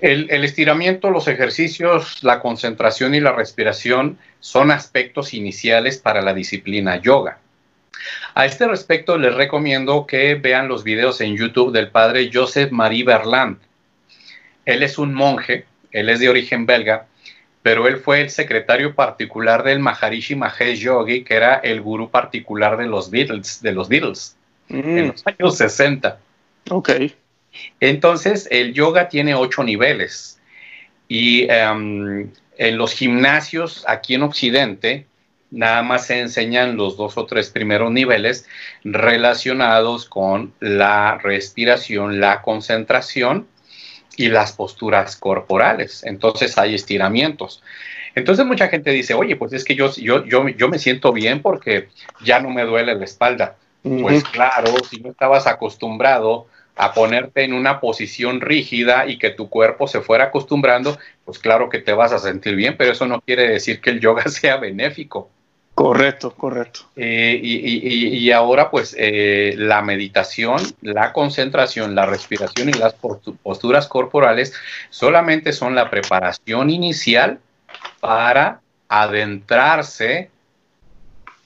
El, 0.00 0.30
estiramiento, 0.44 1.10
los 1.10 1.28
ejercicios, 1.28 2.22
la 2.22 2.40
concentración 2.40 3.14
y 3.14 3.20
la 3.20 3.32
respiración 3.32 4.18
son 4.40 4.70
aspectos 4.70 5.34
iniciales 5.34 5.98
para 5.98 6.22
la 6.22 6.32
disciplina 6.32 6.96
yoga. 6.96 7.38
A 8.34 8.46
este 8.46 8.68
respecto 8.68 9.18
les 9.18 9.34
recomiendo 9.34 10.06
que 10.06 10.36
vean 10.36 10.68
los 10.68 10.84
videos 10.84 11.20
en 11.20 11.36
YouTube 11.36 11.72
del 11.72 11.90
padre 11.90 12.30
Joseph 12.32 12.70
Marie 12.70 13.04
Berland. 13.04 13.58
Él 14.64 14.82
es 14.84 14.98
un 14.98 15.12
monje, 15.12 15.66
él 15.90 16.08
es 16.08 16.20
de 16.20 16.28
origen 16.28 16.64
belga, 16.64 17.06
pero 17.62 17.88
él 17.88 17.98
fue 17.98 18.20
el 18.20 18.30
secretario 18.30 18.94
particular 18.94 19.62
del 19.62 19.80
Maharishi 19.80 20.34
Mahesh 20.34 20.80
Yogi, 20.80 21.24
que 21.24 21.34
era 21.34 21.56
el 21.56 21.80
gurú 21.80 22.10
particular 22.10 22.76
de 22.76 22.86
los 22.86 23.10
Beatles, 23.10 23.60
de 23.62 23.72
los 23.72 23.88
Beatles 23.88 24.36
en 24.68 25.06
mm. 25.06 25.08
los 25.08 25.26
años 25.26 25.56
60. 25.56 26.18
Ok. 26.70 26.90
Entonces, 27.80 28.46
el 28.50 28.72
yoga 28.74 29.08
tiene 29.08 29.34
ocho 29.34 29.62
niveles 29.64 30.38
y 31.08 31.50
em, 31.50 32.30
en 32.56 32.78
los 32.78 32.92
gimnasios 32.92 33.84
aquí 33.88 34.14
en 34.14 34.22
Occidente 34.22 35.06
nada 35.50 35.82
más 35.82 36.06
se 36.06 36.20
enseñan 36.20 36.76
los 36.76 36.96
dos 36.98 37.16
o 37.16 37.24
tres 37.24 37.48
primeros 37.48 37.90
niveles 37.90 38.46
relacionados 38.84 40.04
con 40.04 40.52
la 40.60 41.18
respiración, 41.18 42.20
la 42.20 42.42
concentración 42.42 43.46
y 44.18 44.28
las 44.28 44.52
posturas 44.52 45.16
corporales. 45.16 46.02
Entonces 46.04 46.58
hay 46.58 46.74
estiramientos. 46.74 47.62
Entonces 48.16 48.44
mucha 48.44 48.66
gente 48.66 48.90
dice, 48.90 49.14
oye, 49.14 49.36
pues 49.36 49.52
es 49.52 49.64
que 49.64 49.76
yo, 49.76 49.90
yo, 49.94 50.24
yo, 50.26 50.48
yo 50.48 50.68
me 50.68 50.80
siento 50.80 51.12
bien 51.12 51.40
porque 51.40 51.88
ya 52.24 52.40
no 52.40 52.50
me 52.50 52.64
duele 52.64 52.96
la 52.96 53.04
espalda. 53.04 53.56
Pues 53.82 54.24
claro, 54.24 54.74
si 54.90 55.00
no 55.00 55.10
estabas 55.10 55.46
acostumbrado 55.46 56.46
a 56.74 56.92
ponerte 56.92 57.44
en 57.44 57.54
una 57.54 57.80
posición 57.80 58.40
rígida 58.40 59.06
y 59.06 59.18
que 59.18 59.30
tu 59.30 59.48
cuerpo 59.48 59.86
se 59.86 60.00
fuera 60.00 60.24
acostumbrando, 60.24 60.98
pues 61.24 61.38
claro 61.38 61.68
que 61.68 61.78
te 61.78 61.92
vas 61.92 62.12
a 62.12 62.18
sentir 62.18 62.56
bien, 62.56 62.76
pero 62.76 62.92
eso 62.92 63.06
no 63.06 63.20
quiere 63.20 63.48
decir 63.48 63.80
que 63.80 63.90
el 63.90 64.00
yoga 64.00 64.24
sea 64.28 64.56
benéfico. 64.56 65.30
Correcto, 65.78 66.32
correcto. 66.32 66.80
Eh, 66.96 67.38
y, 67.40 68.32
ahora 68.32 68.68
pues 68.68 68.96
eh, 68.98 69.54
la 69.56 69.80
meditación, 69.80 70.60
la 70.80 71.12
concentración, 71.12 71.94
la 71.94 72.04
respiración 72.04 72.68
y 72.68 72.72
las 72.72 72.94
posturas 72.94 73.86
corporales 73.86 74.54
solamente 74.90 75.52
son 75.52 75.76
la 75.76 75.88
preparación 75.88 76.70
inicial 76.70 77.38
para 78.00 78.60
adentrarse 78.88 80.30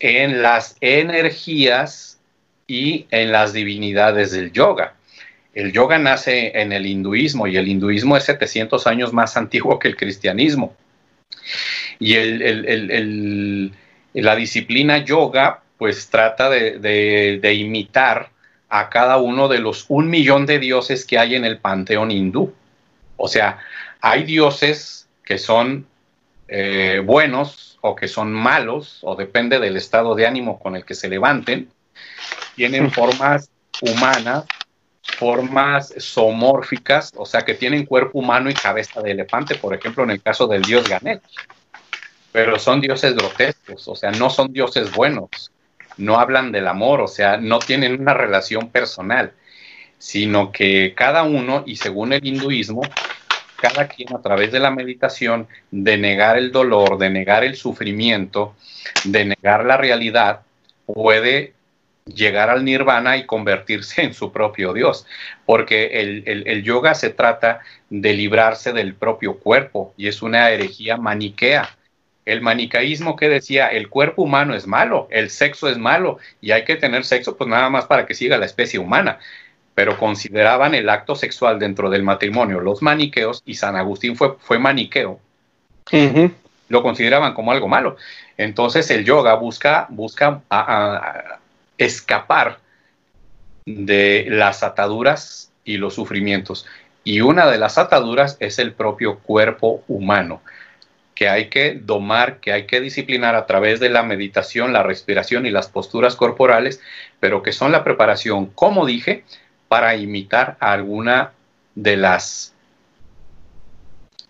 en 0.01 0.41
las 0.41 0.79
energías 0.81 2.19
y 2.67 3.07
en 3.11 3.33
las 3.33 3.53
divinidades 3.53 4.31
del 4.31 4.51
yoga. 4.51 4.95
El 5.53 5.73
yoga 5.73 5.99
nace 5.99 6.59
en 6.59 6.73
el 6.73 6.87
hinduismo 6.87 7.49
y 7.49 7.59
el 7.59 7.69
hinduismo 7.69 8.17
es 8.17 8.25
700 8.25 8.87
años 8.87 9.13
más 9.13 9.37
antiguo 9.37 9.79
que 9.79 9.89
el 9.89 9.97
cristianismo. 9.97 10.75
Y 11.99 12.15
la 14.21 14.37
disciplina 14.37 14.99
yoga 14.99 15.63
pues 15.79 16.09
trata 16.11 16.49
de, 16.49 17.55
imitar 17.55 18.31
a 18.69 18.89
cada 18.89 19.17
uno 19.17 19.49
de 19.49 19.59
los 19.59 19.87
un 19.89 20.09
millón 20.09 20.47
de 20.47 20.59
dioses 20.59 21.05
que 21.05 21.19
hay 21.19 21.35
en 21.35 21.45
el 21.45 21.59
panteón 21.59 22.11
hindú. 22.11 22.55
O 23.17 23.29
sea, 23.29 23.59
hay 24.01 24.25
dioses 24.25 25.09
que 25.25 25.39
son 25.39 25.87
eh, 26.49 27.03
buenos 27.05 27.79
o 27.81 27.97
que 27.97 28.07
son 28.07 28.33
malos, 28.33 29.01
o 29.03 29.17
depende 29.17 29.59
del 29.59 29.77
estado 29.77 30.15
de 30.15 30.27
ánimo 30.27 30.61
con 30.61 30.77
el 30.77 30.85
que 30.85 30.95
se 30.95 31.09
levanten, 31.09 31.69
tienen 32.55 32.91
formas 32.93 33.51
humanas 33.81 34.45
formas 35.19 35.95
zoomórficas, 36.01 37.13
o 37.17 37.27
sea, 37.27 37.43
que 37.43 37.55
tienen 37.55 37.87
cuerpo 37.87 38.19
humano 38.19 38.51
y 38.51 38.55
cabeza 38.55 39.01
de 39.01 39.13
elefante, 39.13 39.57
por 39.57 39.75
ejemplo, 39.75 40.05
en 40.05 40.11
el 40.11 40.23
caso 40.23 40.47
del 40.47 40.63
dios 40.63 40.89
Ganesh. 40.89 41.21
Pero 42.33 42.59
son 42.59 42.81
dioses 42.81 43.15
grotescos, 43.15 43.87
o 43.89 43.95
sea, 43.95 44.11
no 44.11 44.31
son 44.31 44.53
dioses 44.53 44.93
buenos, 44.93 45.53
no 45.99 46.19
hablan 46.19 46.51
del 46.51 46.67
amor, 46.67 47.01
o 47.01 47.09
sea, 47.09 47.37
no 47.37 47.59
tienen 47.59 48.01
una 48.01 48.15
relación 48.15 48.71
personal, 48.71 49.33
sino 49.99 50.51
que 50.51 50.95
cada 50.97 51.23
uno, 51.23 51.63
y 51.67 51.77
según 51.77 52.13
el 52.13 52.27
hinduismo, 52.27 52.83
cada 53.61 53.87
quien 53.87 54.15
a 54.15 54.21
través 54.21 54.51
de 54.51 54.59
la 54.59 54.71
meditación, 54.71 55.47
de 55.71 55.97
negar 55.97 56.37
el 56.37 56.51
dolor, 56.51 56.99
de 56.99 57.11
negar 57.11 57.45
el 57.45 57.55
sufrimiento, 57.55 58.57
de 59.05 59.27
negar 59.27 59.65
la 59.65 59.77
realidad, 59.77 60.41
puede 60.85 61.53
llegar 62.05 62.51
al 62.51 62.65
nirvana 62.65 63.17
y 63.17 63.27
convertirse 63.27 64.03
en 64.03 64.15
su 64.15 64.33
propio 64.33 64.73
Dios, 64.73 65.07
porque 65.47 66.01
el, 66.25 66.63
yoga 66.65 66.95
se 66.95 67.11
trata 67.11 67.61
de 67.91 68.13
librarse 68.15 68.73
del 68.73 68.95
propio 68.95 69.39
cuerpo 69.39 69.95
y 69.97 70.09
es 70.09 70.23
una 70.23 70.51
herejía 70.51 70.97
maniquea. 70.97 71.69
El 72.25 72.41
manicaísmo 72.41 73.17
que 73.17 73.29
decía 73.29 73.67
el 73.69 73.89
cuerpo 73.89 74.23
humano 74.23 74.55
es 74.55 74.67
malo, 74.67 75.09
el 75.11 75.31
sexo 75.31 75.69
es 75.69 75.79
malo 75.79 76.19
y 76.41 76.53
hay 76.53 76.65
que 76.65 76.77
tener 76.77 77.05
sexo 77.05 77.37
pues 77.37 77.49
nada 77.49 77.69
más 77.69 77.87
para 77.87 78.07
que 78.07 78.15
siga 78.15 78.39
la 78.39 78.47
especie 78.47 78.79
humana, 78.79 79.19
pero 79.75 79.99
consideraban 79.99 80.75
el 80.75 80.89
acto 80.89 81.17
sexual 81.17 81.59
dentro 81.59 81.91
del 81.91 82.03
matrimonio 82.03 82.61
los 82.61 82.83
maniqueos 82.83 83.43
y 83.45 83.55
San 83.55 83.77
Agustín 83.77 84.17
fue, 84.17 84.37
fue 84.39 84.59
maniqueo. 84.59 85.19
Lo 86.69 86.83
consideraban 86.83 87.35
como 87.35 87.53
algo 87.53 87.69
malo. 87.69 87.97
Entonces 88.37 88.91
el 88.91 89.05
yoga 89.05 89.35
busca, 89.35 89.87
busca 89.91 90.41
escapar 91.77 92.59
de 93.67 94.27
las 94.29 94.63
ataduras 94.63 95.51
y 95.65 95.77
los 95.77 95.95
sufrimientos. 95.95 96.67
Y 97.05 97.21
una 97.21 97.47
de 97.47 97.59
las 97.59 97.79
ataduras 97.79 98.37
es 98.41 98.59
el 98.59 98.73
propio 98.73 99.19
cuerpo 99.19 99.83
humano, 99.89 100.41
que 101.15 101.29
hay 101.29 101.49
que 101.49 101.75
domar, 101.75 102.41
que 102.41 102.53
hay 102.53 102.67
que 102.67 102.81
disciplinar 102.81 103.35
a 103.35 103.47
través 103.47 103.81
de 103.81 103.91
la 103.91 104.03
meditación, 104.03 104.73
la 104.73 104.83
respiración 104.83 105.47
y 105.47 105.51
las 105.51 105.69
posturas 105.69 106.17
corporales, 106.17 106.81
pero 107.21 107.43
que 107.43 107.53
son 107.53 107.73
la 107.73 107.85
preparación, 107.85 108.47
como 108.47 108.87
dije, 108.87 109.25
para 109.69 109.97
imitar 109.97 110.57
a 110.61 110.73
alguna 110.73 111.33
de 111.75 111.97
las 111.97 112.55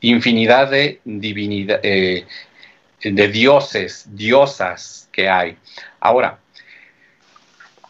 infinidad 0.00 0.70
de 0.70 1.00
divinidad, 1.04 1.80
eh, 1.82 2.26
de 3.02 3.28
dioses, 3.28 4.06
diosas 4.14 5.08
que 5.12 5.28
hay. 5.28 5.56
Ahora, 6.00 6.38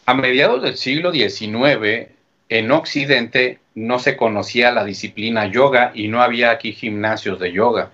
a 0.07 0.15
mediados 0.15 0.63
del 0.63 0.77
siglo 0.77 1.13
XIX, 1.13 2.09
en 2.49 2.71
Occidente 2.71 3.59
no 3.75 3.99
se 3.99 4.17
conocía 4.17 4.71
la 4.73 4.85
disciplina 4.85 5.47
yoga 5.47 5.93
y 5.95 6.09
no 6.09 6.23
había 6.23 6.51
aquí 6.51 6.73
gimnasios 6.73 7.39
de 7.39 7.53
yoga. 7.53 7.91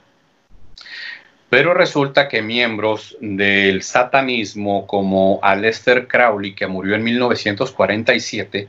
Pero 1.50 1.72
resulta 1.72 2.28
que 2.28 2.42
miembros 2.42 3.16
del 3.20 3.82
satanismo 3.82 4.86
como 4.86 5.40
Aleister 5.42 6.06
Crowley, 6.06 6.54
que 6.54 6.66
murió 6.66 6.94
en 6.94 7.04
1947, 7.04 8.68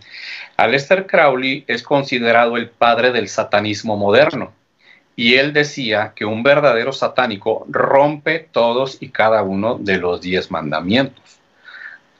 Aleister 0.55 1.05
Crowley 1.05 1.65
es 1.67 1.83
considerado 1.83 2.55
el 2.55 2.69
padre 2.69 3.11
del 3.11 3.27
satanismo 3.27 3.97
moderno. 3.97 4.53
Y 5.17 5.35
él 5.35 5.51
decía 5.51 6.13
que 6.15 6.23
un 6.23 6.43
verdadero 6.43 6.93
satánico 6.93 7.65
rompe 7.67 8.39
todos 8.39 9.01
y 9.01 9.09
cada 9.09 9.43
uno 9.43 9.77
de 9.77 9.97
los 9.97 10.21
diez 10.21 10.49
mandamientos. 10.49 11.39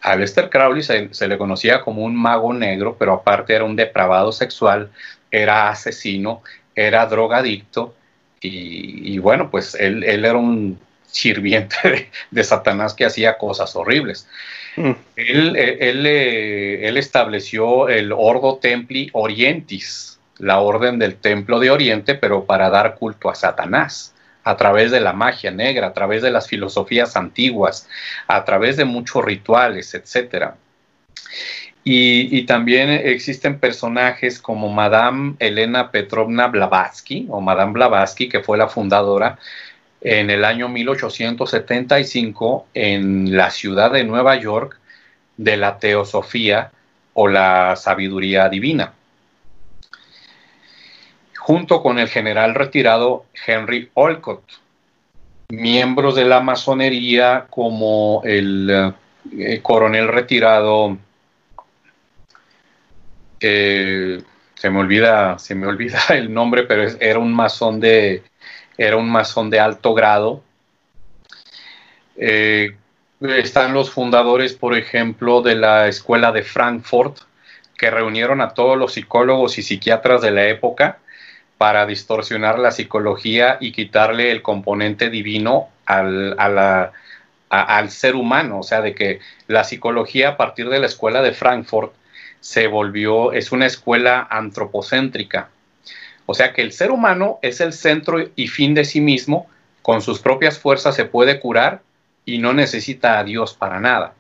A 0.02 0.16
Lester 0.16 0.50
Crowley 0.50 0.84
se, 0.84 1.28
le 1.28 1.38
conocía 1.38 1.82
como 1.82 2.04
un 2.04 2.16
mago 2.16 2.54
negro, 2.54 2.98
pero 2.98 3.14
aparte 3.14 3.54
era 3.54 3.64
un 3.64 3.76
depravado 3.76 4.32
sexual, 4.34 4.92
era 5.32 5.70
asesino, 5.70 6.42
era 6.76 7.06
drogadicto 7.06 7.96
y, 8.42 9.18
bueno, 9.20 9.50
pues 9.50 9.76
él, 9.76 10.04
era 10.04 10.38
un 10.38 10.80
sirviente 11.08 12.10
de, 12.32 12.44
Satanás 12.44 12.94
que 12.94 13.06
hacía 13.06 13.38
cosas 13.38 13.76
horribles. 13.76 14.28
Mm. 14.76 14.92
Él, 15.16 15.56
él, 15.56 16.98
estableció 16.98 17.90
el 17.90 18.12
Ordo 18.12 18.58
Templi 18.58 19.10
Orientis, 19.14 20.20
la 20.38 20.60
orden 20.60 21.00
del 21.00 21.16
Templo 21.16 21.60
de 21.60 21.70
Oriente, 21.70 22.16
pero 22.16 22.46
para 22.46 22.70
dar 22.70 22.96
culto 22.96 23.30
a 23.30 23.36
Satanás 23.36 24.14
a 24.44 24.58
través 24.58 24.90
de 24.92 25.00
la 25.00 25.14
magia 25.14 25.52
negra, 25.52 25.88
a 25.88 25.94
través 25.94 26.22
de 26.22 26.32
las 26.32 26.48
filosofías 26.48 27.16
antiguas, 27.16 27.88
a 28.28 28.46
través 28.46 28.78
de 28.78 28.86
muchos 28.86 29.24
rituales, 29.24 29.94
etc. 29.94 30.54
Y, 31.84 32.44
también 32.44 32.90
existen 32.90 33.60
personajes 33.60 34.40
como 34.40 34.70
Madame 34.70 35.36
Elena 35.40 35.92
Petrovna 35.92 36.48
Blavatsky, 36.48 37.28
o 37.30 37.42
Madame 37.42 37.74
Blavatsky, 37.74 38.30
que 38.30 38.42
fue 38.42 38.58
la 38.58 38.68
fundadora 38.68 39.40
en 40.02 40.30
el 40.30 40.46
año 40.46 40.70
1875 40.70 42.68
en 42.74 43.36
la 43.36 43.50
ciudad 43.50 43.92
de 43.92 44.04
Nueva 44.04 44.36
York 44.36 44.78
de 45.38 45.58
la 45.58 45.80
teosofía 45.80 46.72
o 47.14 47.28
la 47.28 47.76
sabiduría 47.76 48.50
divina. 48.50 48.94
Junto 51.38 51.82
con 51.82 51.98
el 51.98 52.08
general 52.08 52.56
retirado 52.56 53.26
Henry 53.48 53.90
Olcott, 53.96 54.44
miembros 55.50 56.16
de 56.16 56.26
la 56.26 56.42
masonería 56.42 57.48
como 57.50 58.22
el 58.24 58.94
eh, 59.38 59.60
coronel 59.62 60.08
retirado, 60.08 60.98
se 63.40 64.70
me 64.70 64.80
olvida, 64.80 65.40
se 65.40 65.56
me 65.56 65.68
olvida 65.68 66.00
el 66.10 66.34
nombre, 66.34 66.64
pero 66.64 66.84
era 67.00 67.20
un 67.20 67.34
masón 67.34 67.80
de, 67.80 68.24
era 68.78 68.98
un 68.98 69.50
de 69.50 69.60
alto 69.60 69.94
grado. 69.94 70.44
Eh, 72.18 72.76
están 73.22 73.74
los 73.74 73.92
fundadores, 73.92 74.54
por 74.54 74.78
ejemplo, 74.78 75.42
de 75.42 75.56
la 75.56 75.88
escuela 75.88 76.32
de 76.32 76.44
Frankfurt, 76.44 77.20
que 77.78 77.90
reunieron 77.90 78.42
a 78.42 78.54
todos 78.54 78.78
los 78.78 78.94
psicólogos 78.94 79.58
y 79.58 79.64
psiquiatras 79.64 80.22
de 80.22 80.32
la 80.32 80.48
época 80.48 81.00
para 81.58 81.86
distorsionar 81.86 82.60
la 82.60 82.72
psicología 82.72 83.58
y 83.60 83.72
quitarle 83.72 84.32
el 84.32 84.42
componente 84.42 85.10
divino 85.10 85.70
al, 85.86 86.36
al 87.50 87.90
ser 87.90 88.16
humano, 88.16 88.60
o 88.60 88.64
sea, 88.64 88.82
de 88.82 88.96
que 88.96 89.20
la 89.48 89.64
psicología 89.64 90.30
a 90.30 90.38
partir 90.38 90.70
de 90.70 90.80
la 90.80 90.86
escuela 90.86 91.22
de 91.22 91.34
Frankfurt 91.34 91.94
se 92.40 92.68
volvió, 92.68 93.34
es 93.34 93.52
una 93.52 93.66
escuela 93.66 94.28
antropocéntrica, 94.30 95.50
o 96.26 96.34
sea 96.34 96.54
que 96.54 96.62
el 96.62 96.72
ser 96.72 96.92
humano 96.92 97.40
es 97.42 97.60
el 97.60 97.74
centro 97.74 98.20
y 98.36 98.48
fin 98.48 98.74
de 98.76 98.86
sí 98.86 99.02
mismo, 99.02 99.50
con 99.82 100.02
sus 100.02 100.20
propias 100.20 100.60
fuerzas 100.60 100.96
se 100.96 101.06
puede 101.06 101.40
curar 101.40 101.82
y 102.24 102.38
no 102.38 102.54
necesita 102.54 103.18
a 103.18 103.24
Dios 103.24 103.54
para 103.56 103.80
nada. 103.80 104.14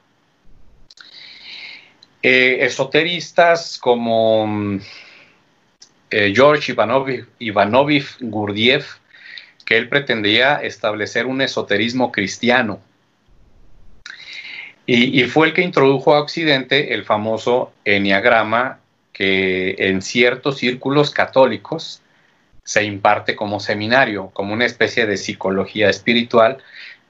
Eh, 2.24 2.66
esoteristas 2.66 3.78
como 3.78 4.80
eh, 6.10 6.34
George 6.36 6.76
Ivanovich, 7.40 8.18
Gurdjieff, 8.20 8.96
que 9.64 9.78
él 9.78 9.88
pretendía 9.88 10.56
establecer 10.56 11.28
un 11.28 11.42
esoterismo 11.42 12.12
cristiano. 12.12 12.82
Y, 14.92 15.24
fue 15.26 15.48
el 15.48 15.54
que 15.54 15.62
introdujo 15.62 16.16
a 16.16 16.20
Occidente 16.20 16.96
el 16.96 17.04
famoso 17.04 17.72
enneagrama 17.86 18.80
que 19.14 19.76
en 19.78 20.02
ciertos 20.02 20.58
círculos 20.58 21.12
católicos 21.12 22.02
se 22.64 22.84
imparte 22.86 23.36
como 23.36 23.60
seminario, 23.60 24.32
como 24.34 24.52
una 24.52 24.66
especie 24.66 25.06
de 25.06 25.18
psicología 25.18 25.92
espiritual, 25.92 26.58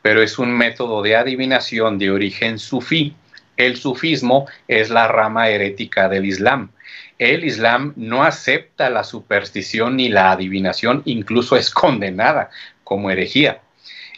pero 0.02 0.22
es 0.22 0.40
un 0.40 0.52
método 0.52 1.02
de 1.02 1.16
adivinación 1.16 1.98
de 1.98 2.12
origen 2.12 2.60
sufí. 2.60 3.16
El 3.56 3.78
sufismo 3.78 4.48
es 4.68 4.90
la 4.90 5.08
rama 5.08 5.48
herética 5.48 6.10
del 6.10 6.26
Islam 6.26 6.72
el 7.20 7.44
Islam 7.44 7.94
no 7.98 8.24
acepta 8.24 8.90
la 8.90 9.04
superstición 9.04 9.98
ni 9.98 10.08
la 10.08 10.32
adivinación, 10.32 11.02
incluso 11.04 11.58
es 11.58 11.70
condenada 11.70 12.50
como 12.86 13.12
herejía. 13.12 13.60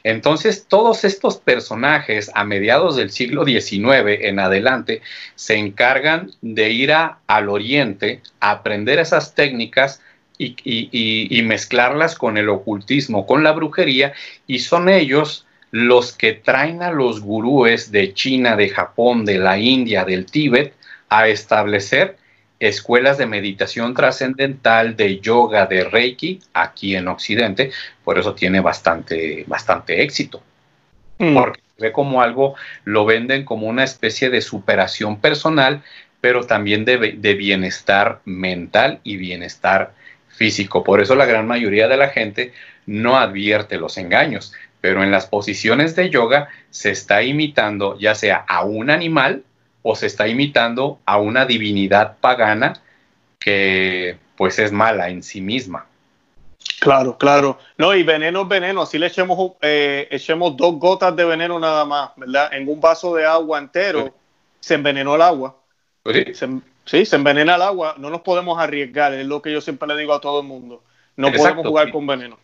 Entonces, 0.04 0.66
todos 0.68 1.04
estos 1.04 1.38
personajes 1.38 2.32
a 2.34 2.44
mediados 2.44 2.96
del 2.96 3.12
siglo 3.12 3.46
XIX 3.46 4.20
en 4.22 4.40
adelante 4.40 5.02
se 5.36 5.56
encargan 5.56 6.32
de 6.42 6.72
ir 6.72 6.94
al 6.94 7.50
oriente 7.50 8.22
a 8.40 8.52
aprender 8.52 9.00
esas 9.00 9.36
técnicas 9.36 10.02
y, 10.38 10.56
y, 10.64 11.42
mezclarlas 11.44 12.16
con 12.16 12.38
el 12.38 12.50
ocultismo, 12.50 13.28
con 13.28 13.44
la 13.44 13.52
brujería, 13.52 14.14
y 14.48 14.60
son 14.60 14.90
ellos 14.90 15.46
los 15.70 16.14
que 16.14 16.34
traen 16.34 16.82
a 16.82 16.92
los 16.92 17.22
gurúes 17.22 17.92
de 17.92 18.14
China, 18.14 18.56
de 18.56 18.70
Japón, 18.70 19.24
de 19.24 19.38
la 19.38 19.60
India, 19.60 20.04
del 20.04 20.26
Tíbet, 20.26 20.74
a 21.10 21.28
establecer 21.28 22.18
escuelas 22.62 23.18
de 23.18 23.26
meditación 23.26 23.96
trascendental, 23.96 24.96
de 24.96 25.20
yoga, 25.20 25.66
de 25.66 25.84
Reiki, 25.84 26.40
aquí 26.54 26.96
en 26.96 27.08
Occidente, 27.08 27.72
por 28.04 28.20
eso 28.20 28.36
tiene 28.36 28.60
bastante, 28.62 29.44
bastante 29.48 30.04
éxito. 30.04 30.44
Mm. 31.18 31.34
Porque 31.34 31.62
ve 31.80 31.92
como 31.92 32.22
algo, 32.22 32.54
lo 32.86 33.04
venden 33.04 33.46
como 33.46 33.68
una 33.68 33.84
especie 33.84 34.30
de 34.30 34.42
superación 34.42 35.20
personal, 35.20 35.82
pero 36.22 36.46
también 36.46 36.86
de, 36.86 37.16
de 37.18 37.34
bienestar 37.34 38.22
mental 38.26 39.00
y 39.04 39.18
bienestar 39.18 39.94
físico. 40.30 40.84
Por 40.84 41.02
eso 41.02 41.16
la 41.16 41.26
gran 41.26 41.48
mayoría 41.48 41.88
de 41.88 41.98
la 41.98 42.10
gente 42.10 42.54
no 42.86 43.18
advierte 43.18 43.78
los 43.78 43.98
engaños, 43.98 44.54
pero 44.82 45.04
en 45.04 45.10
las 45.10 45.26
posiciones 45.26 45.96
de 45.96 46.12
yoga 46.12 46.50
se 46.70 46.92
está 46.92 47.24
imitando 47.24 47.98
ya 47.98 48.14
sea 48.14 48.46
a 48.48 48.64
un 48.64 48.92
animal 48.92 49.44
o 49.84 49.96
se 49.96 50.08
está 50.08 50.28
imitando 50.28 51.00
a 51.06 51.18
una 51.18 51.46
divinidad 51.46 52.18
pagana 52.20 52.82
que 53.40 54.18
pues 54.38 54.60
es 54.60 54.72
mala 54.72 55.10
en 55.10 55.24
sí 55.24 55.42
misma. 55.42 55.86
Claro, 56.80 57.18
claro. 57.18 57.60
No, 57.78 57.96
y 57.96 58.04
veneno 58.04 58.42
es 58.42 58.48
veneno. 58.48 58.82
Así 58.82 58.98
le 58.98 59.08
echemos, 59.08 59.54
eh, 59.62 60.08
echemos 60.12 60.56
dos 60.58 60.76
gotas 60.80 61.16
de 61.16 61.26
veneno 61.26 61.60
nada 61.60 61.86
más, 61.86 62.12
¿verdad? 62.16 62.54
En 62.54 62.68
un 62.68 62.80
vaso 62.80 63.16
de 63.16 63.26
agua 63.26 63.60
entero 63.60 64.14
se 64.60 64.76
envenenó 64.76 65.16
el 65.16 65.22
agua. 65.22 65.56
Sí. 66.06 66.34
Se, 66.34 66.50
sí, 66.86 67.06
se 67.06 67.16
envenena 67.16 67.56
el 67.56 67.62
agua. 67.62 67.96
No 67.98 68.10
nos 68.10 68.22
podemos 68.22 68.60
arriesgar, 68.60 69.14
es 69.14 69.26
lo 69.26 69.42
que 69.42 69.52
yo 69.52 69.62
siempre 69.62 69.88
le 69.88 69.98
digo 69.98 70.14
a 70.14 70.22
todo 70.22 70.42
el 70.42 70.48
mundo. 70.48 70.84
No 71.16 71.32
podemos 71.32 71.66
jugar 71.66 71.92
con 71.92 72.08
veneno. 72.08 72.38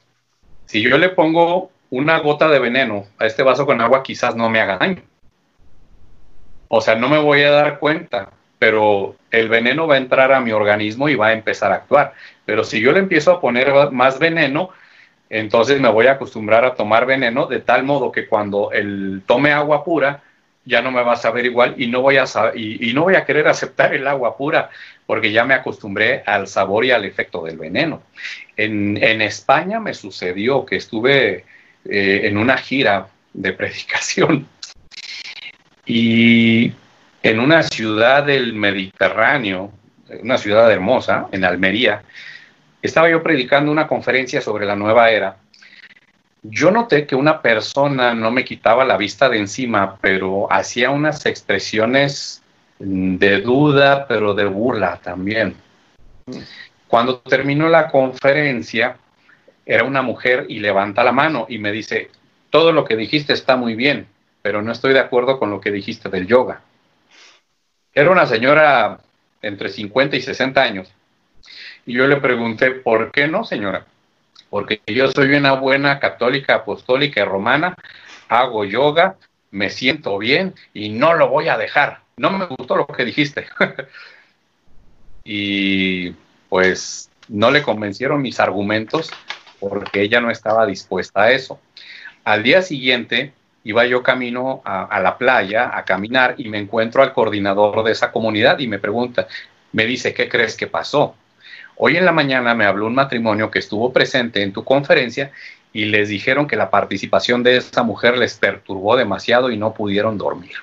Si 0.65 0.82
yo 0.82 0.97
le 0.97 1.10
pongo 1.10 1.71
una 1.89 2.19
gota 2.19 2.47
de 2.50 2.60
veneno 2.60 3.06
a 3.17 3.26
este 3.26 3.43
vaso 3.43 3.65
con 3.65 3.82
agua, 3.82 4.04
quizás 4.04 4.36
no 4.36 4.50
me 4.50 4.60
haga 4.60 4.78
daño. 4.78 5.02
O 6.67 6.82
sea, 6.82 6.95
no 6.95 7.10
me 7.10 7.17
voy 7.17 7.41
a 7.43 7.51
dar 7.51 7.80
cuenta, 7.80 8.30
pero 8.60 9.15
el 9.32 9.49
veneno 9.49 9.88
va 9.88 9.95
a 9.95 9.99
entrar 9.99 10.32
a 10.32 10.41
mi 10.41 10.51
organismo 10.51 11.10
y 11.10 11.15
va 11.15 11.27
a 11.27 11.34
empezar 11.34 11.71
a 11.71 11.75
actuar. 11.75 12.13
Pero 12.45 12.63
si 12.63 12.82
yo 12.82 12.91
le 12.91 12.99
empiezo 12.99 13.32
a 13.32 13.41
poner 13.41 13.91
más 13.91 14.19
veneno, 14.19 14.69
entonces 15.30 15.80
me 15.80 15.89
voy 15.89 16.08
a 16.08 16.13
acostumbrar 16.13 16.65
a 16.65 16.75
tomar 16.75 17.06
veneno 17.06 17.47
de 17.47 17.60
tal 17.60 17.84
modo 17.84 18.12
que 18.12 18.27
cuando 18.27 18.71
él 18.71 19.21
tome 19.25 19.51
agua 19.51 19.84
pura, 19.84 20.23
ya 20.65 20.82
no 20.82 20.91
me 20.91 21.01
va 21.01 21.13
a 21.13 21.17
saber 21.17 21.45
igual 21.45 21.75
y 21.77 21.88
no 21.88 22.01
voy 22.01 22.17
a 22.17 22.25
y, 22.53 22.93
no 22.93 23.03
voy 23.03 23.15
a 23.15 23.23
querer 23.23 23.47
aceptar 23.47 23.93
el 23.93 24.06
agua 24.06 24.36
pura 24.36 24.69
porque 25.06 25.32
ya 25.32 25.45
me 25.45 25.53
acostumbré 25.53 26.23
al 26.25 26.47
sabor 26.47 26.84
y 26.84 26.91
al 26.91 27.06
efecto 27.06 27.43
del 27.45 27.58
veneno. 27.58 28.03
En, 28.58 28.97
España 29.21 29.80
me 29.80 29.93
sucedió 29.93 30.65
que 30.65 30.75
estuve 30.75 31.45
eh, 31.86 32.21
en 32.23 32.38
una 32.38 32.58
gira 32.58 33.08
de 33.34 33.53
predicación 33.53 34.47
y 35.88 36.73
en 37.23 37.39
una 37.39 37.63
ciudad 37.63 38.23
del 38.26 38.54
Mediterráneo, 38.54 39.71
una 40.21 40.38
ciudad 40.38 40.71
hermosa, 40.71 41.28
en 41.32 41.45
Almería, 41.45 42.04
estaba 42.82 43.10
yo 43.10 43.23
predicando 43.23 43.71
una 43.71 43.88
conferencia 43.88 44.41
sobre 44.41 44.65
la 44.65 44.76
nueva 44.76 45.10
era. 45.10 45.38
Yo 46.43 46.71
noté 46.71 47.08
que 47.08 47.15
una 47.15 47.41
persona 47.41 48.13
no 48.13 48.32
me 48.32 48.45
quitaba 48.45 48.86
la 48.86 48.97
vista 48.97 49.30
de 49.30 49.39
encima, 49.39 49.97
pero 50.00 50.52
hacía 50.52 50.91
unas 50.91 51.26
expresiones 51.26 52.43
de 52.80 53.41
duda, 53.41 54.08
pero 54.08 54.34
de 54.34 54.45
burla 54.45 55.00
también. 55.02 55.56
Cuando 56.88 57.19
terminó 57.19 57.69
la 57.69 57.88
conferencia, 57.88 58.97
era 59.65 59.84
una 59.84 60.02
mujer 60.02 60.45
y 60.47 60.60
levanta 60.60 61.04
la 61.04 61.12
mano 61.12 61.45
y 61.50 61.58
me 61.58 61.71
dice, 61.71 62.10
todo 62.50 62.71
lo 62.71 62.86
que 62.86 62.95
dijiste 62.95 63.34
está 63.34 63.56
muy 63.58 63.76
bien, 63.76 64.08
pero 64.47 64.62
no 64.62 64.71
estoy 64.71 64.93
de 64.93 65.01
acuerdo 65.01 65.39
con 65.39 65.51
lo 65.51 65.60
que 65.60 65.71
dijiste 65.71 66.07
del 66.07 66.25
yoga. 66.25 66.62
Era 67.93 68.12
una 68.12 68.25
señora 68.25 68.97
entre 69.41 69.67
50 69.67 70.15
y 70.15 70.21
60 70.21 70.62
años. 70.62 70.89
Y 71.86 71.95
yo 71.95 72.07
le 72.07 72.15
pregunté, 72.15 72.71
¿por 72.71 73.12
qué 73.12 73.27
no, 73.27 73.43
señora? 73.43 73.86
Porque 74.49 74.79
yo 74.88 75.12
soy 75.12 75.33
una 75.36 75.51
buena 75.51 75.99
católica, 75.99 76.55
apostólica 76.55 77.19
y 77.19 77.25
romana, 77.25 77.75
hago 78.29 78.63
yoga, 78.63 79.17
me 79.51 79.69
siento 79.69 80.17
bien 80.17 80.55
y 80.73 80.91
no 80.91 81.13
lo 81.13 81.27
voy 81.27 81.49
a 81.49 81.57
dejar. 81.57 81.99
No 82.15 82.29
me 82.29 82.45
gustó 82.45 82.77
lo 82.77 82.88
que 82.88 83.03
dijiste. 83.03 83.47
y 85.25 86.12
pues 86.47 87.12
no 87.27 87.51
le 87.51 87.63
convencieron 87.63 88.21
mis 88.21 88.39
argumentos 88.39 89.12
porque 89.60 90.03
ella 90.03 90.21
no 90.21 90.31
estaba 90.31 90.65
dispuesta 90.65 91.23
a 91.23 91.31
eso. 91.33 91.60
Al 92.23 92.43
día 92.43 92.62
siguiente 92.62 93.33
iba 93.63 93.86
yo 93.86 94.02
camino 94.02 94.62
a, 94.63 95.00
la 95.02 95.17
playa 95.17 95.78
a 95.78 95.84
caminar 95.84 96.36
y 96.38 96.50
me 96.50 96.58
encuentro 96.58 97.04
al 97.04 97.13
coordinador 97.13 97.84
de 97.84 97.91
esa 97.91 98.12
comunidad 98.12 98.60
y 98.60 98.67
me 98.67 98.80
pregunta, 98.80 99.28
me 99.74 99.86
dice, 99.86 100.13
¿qué 100.13 100.30
crees 100.30 100.56
que 100.56 100.67
pasó? 100.67 101.15
Hoy 101.76 101.98
en 101.98 102.06
la 102.06 102.12
mañana 102.12 102.56
me 102.56 102.65
habló 102.65 102.88
un 102.88 102.96
matrimonio 102.96 103.52
que 103.52 103.60
estuvo 103.60 103.91
presente 103.91 104.41
en 104.41 104.54
tu 104.54 104.63
conferencia 104.63 105.32
y 105.74 105.86
les 105.86 106.10
dijeron 106.10 106.48
que 106.48 106.56
la 106.56 106.70
participación 106.70 107.43
de 107.43 107.58
esa 107.58 107.84
mujer 107.84 108.17
les 108.17 108.36
perturbó 108.36 108.96
demasiado 108.96 109.52
y 109.52 109.58
no 109.58 109.74
pudieron 109.74 110.17
dormir. 110.17 110.56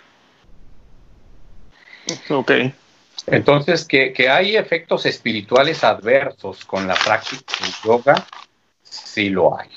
Ok. 2.30 2.50
Entonces, 3.26 3.87
que, 3.87 4.12
hay 4.28 4.57
efectos 4.57 5.07
espirituales 5.07 5.85
adversos 5.85 6.64
con 6.64 6.87
la 6.87 6.94
práctica 6.94 7.54
del 7.61 7.72
yoga, 7.85 8.26
sí 8.83 9.30
lo 9.30 9.59
hay. 9.59 9.68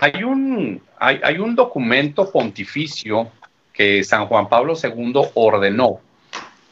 Hay 0.00 0.24
un, 0.24 0.82
hay, 0.98 1.38
un 1.38 1.54
documento 1.54 2.30
pontificio 2.30 3.30
que 3.72 4.02
San 4.04 4.26
Juan 4.26 4.48
Pablo 4.48 4.74
II 4.82 5.12
ordenó 5.34 6.00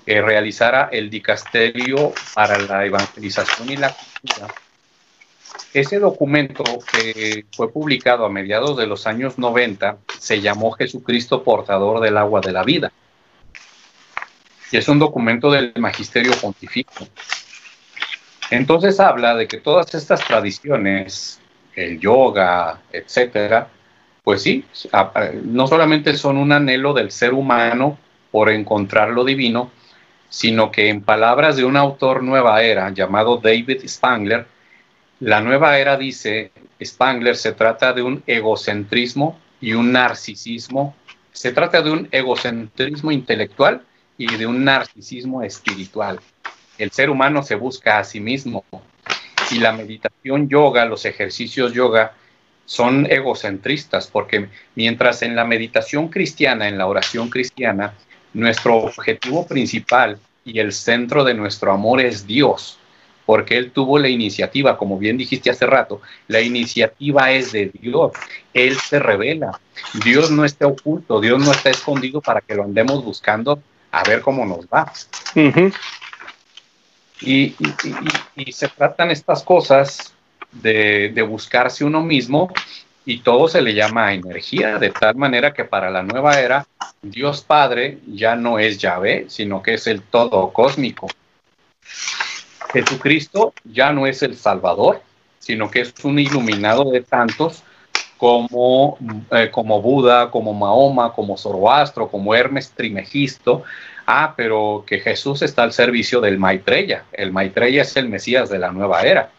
que 0.05 0.23
realizara 0.23 0.89
el 0.91 1.11
dicasterio 1.11 2.13
para 2.35 2.59
la 2.59 2.85
evangelización 2.85 3.71
y 3.71 3.77
la 3.77 3.95
cultura. 3.95 4.53
Ese 5.73 5.99
documento 5.99 6.65
que 6.91 7.45
fue 7.55 7.71
publicado 7.71 8.25
a 8.25 8.29
mediados 8.29 8.77
de 8.77 8.87
los 8.87 9.07
años 9.07 9.39
90 9.39 9.99
se 10.19 10.41
llamó 10.41 10.73
Jesucristo 10.73 11.45
portador 11.45 12.01
del 12.01 12.17
agua 12.17 12.41
de 12.41 12.53
la 12.53 12.65
vida. 12.65 12.93
Y 14.73 14.77
es 14.77 14.89
un 14.89 14.99
documento 14.99 15.51
del 15.51 15.73
magisterio 15.77 16.33
pontificio. 16.41 17.07
Entonces 18.51 18.99
habla 18.99 19.37
de 19.37 19.47
que 19.47 19.59
todas 19.59 19.95
estas 19.95 20.21
tradiciones 20.27 21.41
el 21.75 21.99
yoga, 21.99 22.81
etcétera, 22.93 23.69
pues 24.23 24.43
sí, 24.43 24.65
no 25.45 25.67
solamente 25.67 26.15
son 26.15 26.37
un 26.37 26.53
anhelo 26.53 26.93
del 26.93 27.11
ser 27.11 27.33
humano 27.33 27.99
por 28.31 28.51
encontrar 28.51 29.11
lo 29.11 29.25
divino, 29.25 29.71
sino 30.29 30.71
que 30.71 30.89
en 30.89 31.03
palabras 31.03 31.57
de 31.57 31.65
un 31.65 31.77
autor 31.77 32.23
nueva 32.23 32.63
era 32.63 32.91
llamado 32.91 33.39
David 33.39 33.83
Spangler, 33.87 34.47
la 35.21 35.43
nueva 35.43 35.79
era 35.79 35.99
dice, 35.99 36.51
Spangler, 36.83 37.37
se 37.37 37.53
trata 37.53 37.93
de 37.93 38.03
un 38.03 38.23
egocentrismo 38.27 39.39
y 39.61 39.75
un 39.75 39.93
narcisismo, 39.93 40.95
se 41.33 41.53
trata 41.53 41.83
de 41.83 41.91
un 41.91 42.09
egocentrismo 42.11 43.13
intelectual 43.13 43.83
y 44.17 44.35
de 44.37 44.47
un 44.47 44.65
narcisismo 44.65 45.43
espiritual. 45.43 46.21
El 46.79 46.91
ser 46.91 47.11
humano 47.11 47.43
se 47.43 47.55
busca 47.55 47.99
a 47.99 48.05
sí 48.05 48.19
mismo, 48.21 48.65
y 49.51 49.59
la 49.59 49.73
meditación 49.73 50.49
yoga, 50.49 50.85
los 50.85 51.05
ejercicios 51.05 51.73
yoga, 51.73 52.13
son 52.65 53.07
egocentristas, 53.11 54.07
porque 54.07 54.49
mientras 54.77 55.23
en 55.23 55.35
la 55.35 55.45
meditación 55.45 56.09
cristiana, 56.09 56.69
en 56.69 56.79
la 56.79 56.87
oración 56.87 57.29
cristiana, 57.29 57.95
nuestro 58.33 58.77
objetivo 58.77 59.47
principal 59.47 60.19
y 60.45 60.61
el 60.61 60.73
centro 60.73 61.25
de 61.25 61.35
nuestro 61.35 61.73
amor 61.73 62.01
es 62.01 62.27
Dios, 62.27 62.79
porque 63.27 63.57
Él 63.57 63.73
tuvo 63.73 63.99
la 63.99 64.09
iniciativa, 64.09 64.77
como 64.77 64.99
bien 64.99 65.17
dijiste 65.17 65.51
hace 65.51 65.67
rato, 65.67 66.01
la 66.29 66.41
iniciativa 66.41 67.33
es 67.33 67.53
de 67.53 67.71
Dios, 67.81 68.13
Él 68.55 68.77
se 68.77 68.99
revela, 69.01 69.61
Dios 70.05 70.31
no 70.31 70.45
está 70.45 70.67
oculto, 70.67 71.21
Dios 71.21 71.45
no 71.45 71.51
está 71.51 71.71
escondido 71.71 72.21
para 72.21 72.41
que 72.41 72.55
lo 72.55 72.63
andemos 72.63 73.05
buscando 73.05 73.61
a 73.91 74.05
ver 74.05 74.21
cómo 74.21 74.47
nos 74.47 74.67
va. 74.67 74.93
Y, 77.23 77.55
se 78.53 78.69
tratan 78.69 79.11
estas 79.11 79.43
cosas 79.43 80.15
de, 80.53 81.25
buscarse 81.29 81.85
uno 81.85 82.03
mismo 82.03 82.53
y 83.05 83.21
todo 83.21 83.49
se 83.49 83.63
le 83.63 83.75
llama 83.75 84.13
energía, 84.15 84.79
de 84.79 84.91
tal 84.91 85.17
manera 85.17 85.53
que 85.53 85.65
para 85.65 85.91
la 85.91 86.03
nueva 86.03 86.39
era 86.41 86.67
Dios 87.03 87.43
Padre 87.43 87.99
ya 88.07 88.37
no 88.37 88.59
es 88.59 88.79
Yahvé, 88.79 89.27
sino 89.29 89.63
que 89.63 89.75
es 89.75 89.87
el 89.87 90.03
todo 90.03 90.53
cósmico. 90.53 91.09
Jesucristo 92.73 93.53
ya 93.65 93.93
no 93.93 94.07
es 94.07 94.23
el 94.23 94.37
Salvador, 94.37 95.03
sino 95.39 95.71
que 95.71 95.81
es 95.81 95.95
un 96.05 96.19
iluminado 96.19 96.91
de 96.91 97.01
tantos 97.01 97.65
como, 98.21 98.99
eh, 99.31 99.51
como 99.51 99.81
Buda, 99.81 100.31
como 100.31 100.53
Mahoma, 100.53 101.13
como 101.15 101.39
Zoroastro, 101.39 102.09
como 102.09 102.35
Hermes 102.35 102.71
Trimegisto, 102.71 103.65
ah, 104.11 104.35
pero 104.37 104.85
que 104.87 104.99
Jesús 104.99 105.43
está 105.43 105.63
al 105.63 105.73
servicio 105.73 106.21
del 106.21 106.37
Maitreya. 106.37 107.05
El 107.13 107.31
Maitreya 107.31 107.83
es 107.83 107.97
el 107.97 108.09
Mesías 108.09 108.51
de 108.51 108.59
la 108.59 108.73
nueva 108.73 109.03
era. 109.03 109.31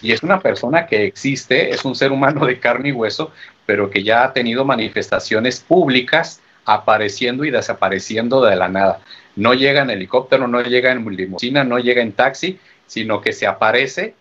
Y 0.00 0.12
es 0.12 0.22
una 0.22 0.40
persona 0.40 0.86
que 0.86 1.04
existe, 1.04 1.70
es 1.70 1.84
un 1.84 1.94
ser 1.94 2.12
humano 2.12 2.46
de 2.46 2.58
carne 2.58 2.88
y 2.88 2.92
hueso, 2.92 3.32
pero 3.66 3.90
que 3.90 4.02
ya 4.02 4.24
ha 4.24 4.32
tenido 4.32 4.64
manifestaciones 4.64 5.60
públicas 5.60 6.40
apareciendo 6.64 7.44
y 7.44 7.50
desapareciendo 7.50 8.42
de 8.42 8.56
la 8.56 8.68
nada. 8.68 9.00
No 9.36 9.52
llega 9.52 9.82
en 9.82 9.90
helicóptero, 9.90 10.48
no 10.48 10.62
llega 10.62 10.92
en 10.92 11.04
limusina, 11.14 11.62
no 11.64 11.78
llega 11.78 12.00
en 12.00 12.12
taxi, 12.12 12.58
sino 12.86 13.20
que 13.20 13.34
se 13.34 13.46
aparece 13.46 14.14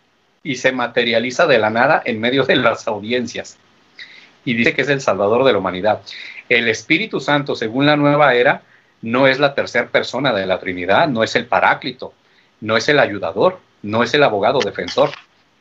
y 0.44 0.56
se 0.56 0.74
materializa 0.74 1.48
de 1.48 1.58
la 1.58 1.70
nada 1.70 2.02
en 2.04 2.20
medio 2.20 2.44
de 2.44 2.58
las 2.58 2.88
audiencias. 2.88 3.58
Y 4.44 4.56
dice 4.56 4.74
que 4.74 4.82
es 4.82 4.90
el 4.90 5.00
Salvador 5.00 5.46
de 5.46 5.54
la 5.54 5.60
humanidad. 5.60 6.02
El 6.50 6.68
Espíritu 6.68 7.20
Santo, 7.20 7.56
según 7.56 7.86
la 7.86 7.96
nueva 7.96 8.36
era, 8.36 8.62
no 9.02 9.28
es 9.28 9.40
la 9.40 9.54
tercera 9.54 9.88
persona 9.88 10.34
de 10.34 10.46
la 10.46 10.60
Trinidad, 10.60 11.08
no 11.08 11.24
es 11.24 11.36
el 11.36 11.46
paráclito, 11.46 12.14
no 12.62 12.78
es 12.78 12.90
el 12.90 13.00
ayudador, 13.00 13.60
no 13.82 14.04
es 14.04 14.14
el 14.14 14.24
abogado 14.24 14.60
defensor, 14.60 15.12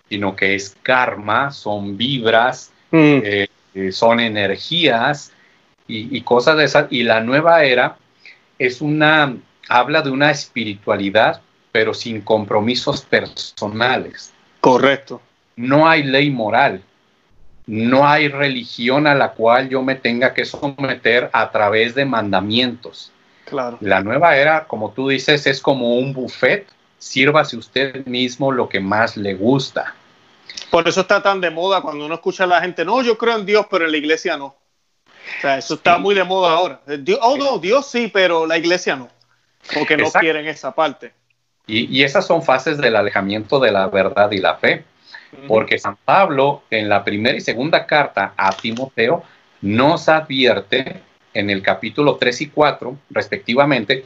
sino 0.08 0.34
que 0.34 0.54
es 0.54 0.76
karma, 0.82 1.50
son 1.50 1.96
vibras, 1.96 2.72
mm. 2.90 2.96
eh, 3.22 3.48
eh, 3.74 3.92
son 3.92 4.20
energías 4.20 5.32
y, 5.86 6.20
cosas 6.22 6.56
de 6.56 6.64
esas. 6.64 6.86
Y 6.90 7.02
la 7.02 7.20
nueva 7.20 7.64
era 7.64 7.96
es 8.58 8.80
una, 8.80 9.36
habla 9.68 10.02
de 10.02 10.10
una 10.10 10.30
espiritualidad, 10.30 11.42
pero 11.72 11.92
sin 11.92 12.20
compromisos 12.20 13.02
personales. 13.02 14.32
Correcto. 14.60 15.20
no 15.56 15.86
hay 15.86 16.04
ley 16.04 16.30
moral, 16.30 16.82
no 17.66 18.06
hay 18.06 18.28
religión 18.28 19.06
a 19.06 19.14
la 19.14 19.32
cual 19.32 19.68
yo 19.68 19.82
me 19.82 19.94
tenga 19.94 20.32
que 20.32 20.46
someter 20.46 21.28
a 21.32 21.50
través 21.50 21.94
de 21.94 22.04
mandamientos. 22.04 23.12
Claro. 23.54 23.78
La 23.80 24.00
nueva 24.00 24.36
era, 24.36 24.64
como 24.64 24.90
tú 24.90 25.08
dices, 25.08 25.46
es 25.46 25.60
como 25.60 25.96
un 25.96 26.12
buffet. 26.12 26.66
Sírvase 26.98 27.56
usted 27.56 28.04
mismo 28.06 28.50
lo 28.50 28.68
que 28.68 28.80
más 28.80 29.16
le 29.16 29.34
gusta. 29.34 29.94
Por 30.70 30.88
eso 30.88 31.02
está 31.02 31.22
tan 31.22 31.40
de 31.40 31.50
moda 31.50 31.80
cuando 31.82 32.04
uno 32.04 32.14
escucha 32.14 32.44
a 32.44 32.46
la 32.48 32.60
gente, 32.60 32.84
no, 32.84 33.02
yo 33.02 33.16
creo 33.16 33.36
en 33.36 33.46
Dios, 33.46 33.66
pero 33.70 33.84
en 33.84 33.92
la 33.92 33.96
iglesia 33.96 34.36
no. 34.36 34.46
O 34.46 35.40
sea, 35.40 35.58
eso 35.58 35.74
está 35.74 35.98
muy 35.98 36.14
de 36.14 36.24
moda 36.24 36.52
ahora. 36.52 36.80
Dios, 36.98 37.18
oh, 37.22 37.36
no, 37.36 37.58
Dios 37.58 37.86
sí, 37.86 38.10
pero 38.12 38.46
la 38.46 38.58
iglesia 38.58 38.96
no. 38.96 39.08
Porque 39.72 39.96
no 39.96 40.10
quieren 40.10 40.46
esa 40.48 40.74
parte. 40.74 41.12
Y, 41.66 41.96
y, 41.96 42.02
esas 42.02 42.26
son 42.26 42.42
fases 42.42 42.76
del 42.78 42.96
alejamiento 42.96 43.60
de 43.60 43.70
la 43.70 43.86
verdad 43.86 44.30
y 44.32 44.38
la 44.38 44.56
fe. 44.56 44.84
Porque 45.46 45.78
San 45.78 45.96
Pablo, 46.04 46.62
en 46.70 46.88
la 46.88 47.04
primera 47.04 47.36
y 47.36 47.40
segunda 47.40 47.86
carta 47.86 48.34
a 48.36 48.50
Timoteo, 48.52 49.22
nos 49.62 50.08
advierte 50.08 51.02
en 51.34 51.50
el 51.50 51.62
capítulo 51.62 52.16
3 52.16 52.40
y 52.42 52.46
4, 52.48 52.96
respectivamente, 53.10 54.04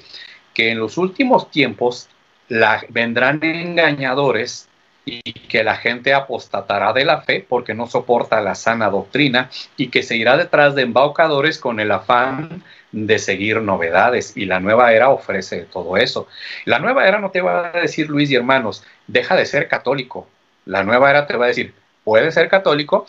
que 0.54 0.70
en 0.70 0.78
los 0.78 0.98
últimos 0.98 1.50
tiempos 1.50 2.08
la, 2.48 2.82
vendrán 2.88 3.42
engañadores 3.42 4.68
y 5.04 5.32
que 5.32 5.62
la 5.62 5.76
gente 5.76 6.12
apostatará 6.12 6.92
de 6.92 7.04
la 7.04 7.22
fe 7.22 7.44
porque 7.48 7.74
no 7.74 7.86
soporta 7.86 8.40
la 8.40 8.54
sana 8.54 8.90
doctrina 8.90 9.50
y 9.76 9.88
que 9.88 10.02
se 10.02 10.16
irá 10.16 10.36
detrás 10.36 10.74
de 10.74 10.82
embaucadores 10.82 11.58
con 11.58 11.80
el 11.80 11.92
afán 11.92 12.62
de 12.92 13.18
seguir 13.18 13.62
novedades. 13.62 14.36
Y 14.36 14.44
la 14.44 14.60
nueva 14.60 14.92
era 14.92 15.08
ofrece 15.08 15.62
todo 15.62 15.96
eso. 15.96 16.28
La 16.64 16.78
nueva 16.78 17.06
era 17.06 17.20
no 17.20 17.30
te 17.30 17.40
va 17.40 17.68
a 17.68 17.80
decir 17.80 18.10
Luis 18.10 18.30
y 18.30 18.34
hermanos, 18.34 18.84
deja 19.06 19.36
de 19.36 19.46
ser 19.46 19.68
católico, 19.68 20.28
la 20.68 20.84
nueva 20.84 21.08
era 21.08 21.26
te 21.26 21.36
va 21.36 21.46
a 21.46 21.48
decir, 21.48 21.72
puedes 22.04 22.34
ser 22.34 22.48
católico, 22.48 23.06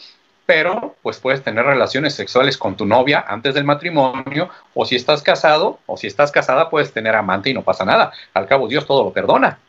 pero 0.49 0.95
pues 1.03 1.19
puedes 1.19 1.43
tener 1.43 1.63
relaciones 1.63 2.15
sexuales 2.15 2.57
con 2.57 2.75
tu 2.75 2.83
novia 2.83 3.23
antes 3.27 3.53
del 3.53 3.65
matrimonio, 3.65 4.49
o 4.73 4.83
si 4.83 4.95
estás 4.95 5.21
casado, 5.21 5.77
o 5.85 5.95
si 5.95 6.07
estás 6.07 6.31
casada, 6.31 6.71
puedes 6.71 6.91
tener 6.91 7.15
amante 7.15 7.51
y 7.51 7.53
no 7.53 7.61
pasa 7.61 7.85
nada. 7.85 8.11
Al 8.33 8.47
cabo, 8.47 8.67
Dios 8.67 8.87
todo 8.87 9.03
lo 9.03 9.13
perdona. 9.13 9.59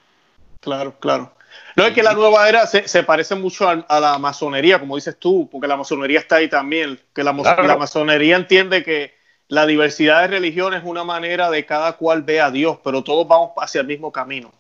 Claro, 0.61 0.95
claro. 0.99 1.35
No 1.77 1.85
es 1.85 1.93
que 1.93 2.03
la 2.03 2.15
nueva 2.15 2.49
era 2.49 2.67
se, 2.67 3.03
parece 3.03 3.35
mucho 3.35 3.69
a, 3.69 4.01
la 4.01 4.17
masonería, 4.17 4.81
como 4.81 4.97
dices 4.97 5.19
tú, 5.19 5.51
porque 5.53 5.69
la 5.69 5.77
masonería 5.77 6.19
está 6.19 6.37
ahí 6.37 6.49
también, 6.49 6.99
que 7.15 7.23
la, 7.25 7.35
la 7.35 7.77
masonería 7.77 8.37
entiende 8.37 8.83
que 8.83 9.13
la 9.49 9.67
diversidad 9.67 10.23
de 10.23 10.29
religiones 10.29 10.81
es 10.81 10.87
una 10.89 11.05
manera 11.05 11.51
de 11.51 11.67
cada 11.67 11.93
cual 11.99 12.23
ve 12.23 12.41
a 12.41 12.51
Dios, 12.51 12.79
pero 12.83 13.05
todos 13.05 13.29
vamos 13.29 13.51
hacia 13.59 13.83
el 13.83 13.87
mismo 13.87 14.11
camino 14.11 14.51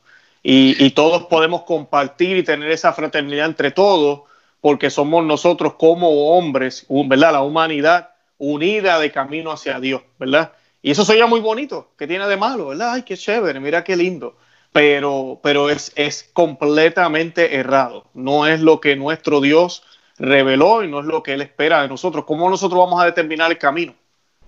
y, 0.42 0.90
todos 0.90 1.24
podemos 1.28 1.62
compartir 1.62 2.36
y 2.36 2.42
tener 2.42 2.70
esa 2.70 2.92
fraternidad 2.92 3.46
entre 3.46 3.70
todos 3.70 4.22
porque 4.60 4.90
somos 4.90 5.24
nosotros 5.24 5.74
como 5.74 6.36
hombres, 6.36 6.86
¿verdad? 6.88 7.32
La 7.32 7.42
humanidad 7.42 8.10
unida 8.38 8.98
de 8.98 9.10
camino 9.10 9.52
hacia 9.52 9.80
Dios, 9.80 10.02
¿verdad? 10.18 10.52
Y 10.82 10.90
eso 10.90 11.04
sería 11.04 11.26
muy 11.26 11.40
bonito, 11.40 11.90
¿qué 11.98 12.06
tiene 12.06 12.26
de 12.26 12.36
malo, 12.36 12.68
verdad? 12.68 12.94
Ay, 12.94 13.02
qué 13.02 13.16
chévere, 13.16 13.60
mira 13.60 13.84
qué 13.84 13.96
lindo. 13.96 14.36
Pero, 14.72 15.40
pero 15.42 15.68
es, 15.68 15.92
es 15.96 16.30
completamente 16.32 17.56
errado. 17.56 18.06
No 18.14 18.46
es 18.46 18.60
lo 18.60 18.80
que 18.80 18.94
nuestro 18.94 19.40
Dios 19.40 19.82
reveló 20.16 20.84
y 20.84 20.88
no 20.88 21.00
es 21.00 21.06
lo 21.06 21.22
que 21.22 21.32
Él 21.32 21.42
espera 21.42 21.82
de 21.82 21.88
nosotros. 21.88 22.24
¿Cómo 22.24 22.48
nosotros 22.48 22.78
vamos 22.78 23.02
a 23.02 23.06
determinar 23.06 23.50
el 23.50 23.58
camino? 23.58 23.94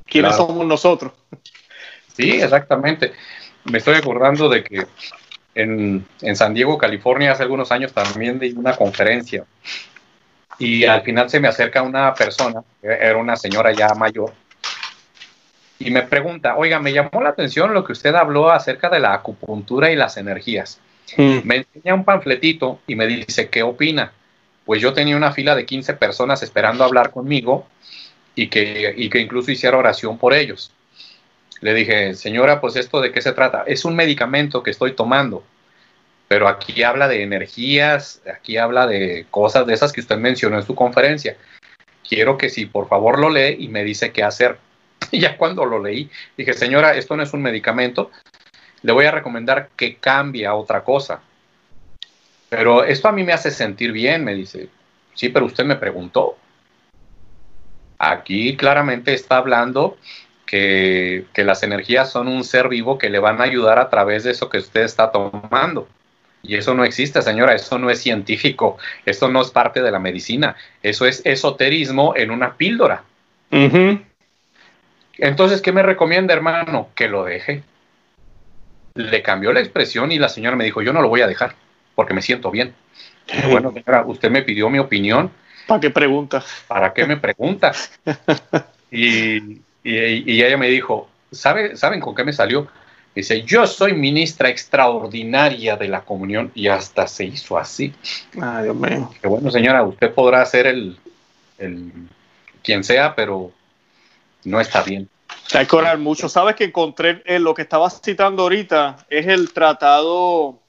¿Quiénes 0.07 0.37
somos 0.37 0.67
nosotros? 0.67 1.13
Sí, 2.15 2.31
exactamente. 2.31 3.13
Me 3.65 3.79
estoy 3.79 3.95
acordando 3.95 4.49
de 4.49 4.63
que 4.63 4.87
en, 5.55 6.07
San 6.35 6.55
Diego, 6.55 6.79
California, 6.79 7.33
hace 7.33 7.43
algunos 7.43 7.73
años 7.73 7.93
también 7.93 8.39
di 8.39 8.53
una 8.53 8.77
conferencia 8.77 9.45
y 10.59 10.85
al 10.85 11.03
final 11.03 11.29
se 11.29 11.41
me 11.41 11.49
acerca 11.49 11.83
una 11.83 12.15
persona, 12.15 12.63
era 12.83 13.17
una 13.17 13.37
señora 13.37 13.73
ya 13.73 13.95
mayor, 13.95 14.33
y 15.85 15.91
me 15.91 16.03
pregunta, 16.03 16.57
oiga, 16.57 16.79
me 16.79 16.93
llamó 16.93 17.23
la 17.23 17.31
atención 17.31 17.75
lo 17.75 17.85
que 17.85 17.93
usted 17.93 18.15
habló 18.15 18.51
acerca 18.51 18.89
de 18.89 19.01
la 19.01 19.15
acupuntura 19.15 19.91
y 19.91 19.97
las 19.97 20.17
energías. 20.17 20.81
Mm. 21.17 21.39
Me 21.45 21.57
enseña 21.57 21.95
un 21.95 22.05
panfletito 22.05 22.81
y 22.87 22.95
me 22.95 23.07
dice, 23.07 23.49
¿qué 23.49 23.63
opina? 23.63 24.13
Pues 24.65 24.81
yo 24.81 24.93
tenía 24.93 25.17
una 25.17 25.33
fila 25.33 25.57
de 25.57 25.67
15 25.67 25.95
personas 25.95 26.43
esperando 26.43 26.85
hablar 26.85 27.11
conmigo 27.11 27.67
y 28.37 28.47
que, 28.47 28.95
y 28.97 29.11
que 29.11 29.19
incluso 29.19 29.51
hiciera 29.51 29.77
oración 29.77 30.19
por 30.19 30.35
ellos. 30.35 30.73
Le 31.61 31.75
dije, 31.75 32.15
señora, 32.15 32.61
pues 32.61 32.77
esto 32.77 33.01
de 33.01 33.11
qué 33.11 33.21
se 33.21 33.33
trata? 33.33 33.65
Es 33.67 33.85
un 33.85 33.97
medicamento 33.97 34.63
que 34.63 34.71
estoy 34.71 34.93
tomando, 34.93 35.43
pero 36.33 36.49
aquí 36.49 36.83
habla 36.83 37.09
de 37.09 37.23
energías, 37.23 38.23
aquí 38.27 38.57
habla 38.57 38.87
de 38.87 39.27
cosas 39.31 39.67
de 39.67 39.75
esas 39.75 39.93
que 39.93 40.01
usted 40.01 40.17
mencionó 40.17 40.57
en 40.57 40.63
su 40.63 40.75
conferencia. 40.75 41.37
Quiero 42.09 42.39
que 42.39 42.49
si 42.49 42.65
por 42.65 42.89
favor 42.89 43.19
lo 43.19 43.29
lee 43.29 43.57
y 43.59 43.69
me 43.69 43.85
dice 43.85 44.13
qué 44.13 44.23
hacer. 44.23 44.57
Y 45.11 45.21
ya 45.21 45.37
cuando 45.37 45.67
lo 45.67 45.83
leí, 45.83 46.11
dije, 46.35 46.55
señora, 46.55 46.95
esto 46.95 47.19
no 47.19 47.23
es 47.23 47.35
un 47.35 47.43
medicamento, 47.43 48.11
le 48.81 48.93
voy 48.93 49.05
a 49.05 49.11
recomendar 49.11 49.69
que 49.77 49.97
cambie 49.97 50.47
a 50.47 50.55
otra 50.55 50.85
cosa. 50.85 51.21
Pero 52.49 52.83
esto 52.83 53.09
a 53.09 53.13
mí 53.13 53.25
me 53.25 53.35
hace 53.35 53.51
sentir 53.51 53.93
bien, 53.93 54.25
me 54.25 54.35
dice. 54.35 54.71
Sí, 55.13 55.29
pero 55.29 55.45
usted 55.45 55.67
me 55.67 55.77
preguntó. 55.77 56.39
Aquí 57.99 58.57
claramente 58.57 59.13
está 59.13 59.37
hablando 59.37 59.99
que, 60.47 61.27
las 61.37 61.63
energías 61.63 62.11
son 62.11 62.27
un 62.27 62.43
ser 62.43 62.71
vivo 62.71 62.97
que 62.97 63.11
le 63.11 63.19
van 63.19 63.43
a 63.43 63.45
ayudar 63.45 63.79
a 63.79 63.91
través 63.91 64.25
de 64.25 64.31
eso 64.31 64.49
que 64.49 64.57
usted 64.57 64.81
está 64.81 65.13
tomando. 65.13 65.89
Y 66.43 66.57
eso 66.57 66.75
no 66.75 66.85
existe, 66.85 67.23
señora, 67.23 67.55
eso 67.55 67.79
no 67.79 67.89
es 67.89 68.01
científico, 68.01 68.79
eso 69.07 69.29
no 69.29 69.43
es 69.43 69.51
parte 69.51 69.81
de 69.81 69.91
la 69.91 70.01
medicina, 70.01 70.57
eso 70.83 71.07
es 71.07 71.23
esoterismo 71.25 72.15
en 72.17 72.31
una 72.31 72.57
píldora. 72.57 73.05
Entonces, 75.19 75.63
¿qué 75.63 75.73
me 75.73 75.83
recomienda, 75.83 76.35
hermano? 76.35 76.89
Que 76.95 77.09
lo 77.09 77.25
deje. 77.25 77.63
Le 78.95 79.23
cambió 79.23 79.53
la 79.53 79.61
expresión 79.61 80.11
y 80.11 80.19
la 80.19 80.29
señora 80.29 80.57
me 80.57 80.65
dijo, 80.65 80.83
yo 80.83 80.93
no 80.93 81.01
lo 81.01 81.09
voy 81.09 81.21
a 81.21 81.27
dejar 81.27 81.55
porque 81.95 82.15
me 82.15 82.23
siento 82.23 82.51
bien. 82.51 82.75
bueno, 83.51 83.73
señora, 83.75 84.05
usted 84.07 84.31
me 84.31 84.43
pidió 84.43 84.69
mi 84.69 84.79
opinión. 84.79 85.31
¿Para 85.67 85.81
qué 85.81 85.91
pregunta? 85.91 86.43
¿Para 86.67 86.93
qué 86.93 87.07
me 87.07 87.17
pregunta? 87.17 87.73
y, 88.91 89.61
y, 89.85 90.43
ella 90.43 90.57
me 90.57 90.69
dijo, 90.69 91.09
¿sabe, 91.31 91.77
¿saben 91.77 92.01
con 92.01 92.15
qué 92.15 92.25
me 92.25 92.33
salió? 92.33 92.67
Dice, 93.15 93.43
yo 93.43 93.67
soy 93.67 93.93
ministra 93.93 94.49
extraordinaria 94.49 95.77
de 95.77 95.89
la 95.89 96.01
comunión 96.03 96.51
y 96.55 96.69
hasta 96.69 97.07
se 97.07 97.25
hizo 97.25 97.59
así. 97.59 97.93
Ay, 98.41 98.65
Dios 98.65 98.77
mío. 98.77 99.11
Que 99.21 99.29
bueno, 99.29 99.51
señora, 99.51 99.83
usted 99.83 100.15
podrá 100.15 100.45
ser 100.47 100.67
el, 100.67 100.97
el 101.59 101.93
quien 102.63 102.83
sea, 102.85 103.15
pero 103.15 103.53
no 104.45 104.61
está 104.61 104.83
bien. 104.83 105.09
Hay 105.55 105.67
que 105.67 105.77
orar 105.77 105.99
mucho. 105.99 106.29
Sabes 106.29 106.57
que 106.57 106.65
encontré 106.65 107.23
eh, 107.27 107.39
lo 107.39 107.55
que 107.55 107.63
estabas 107.63 108.01
citando 108.03 108.45
ahorita, 108.45 109.05
es 109.11 109.27
el 109.27 109.53
tratado, 109.53 110.61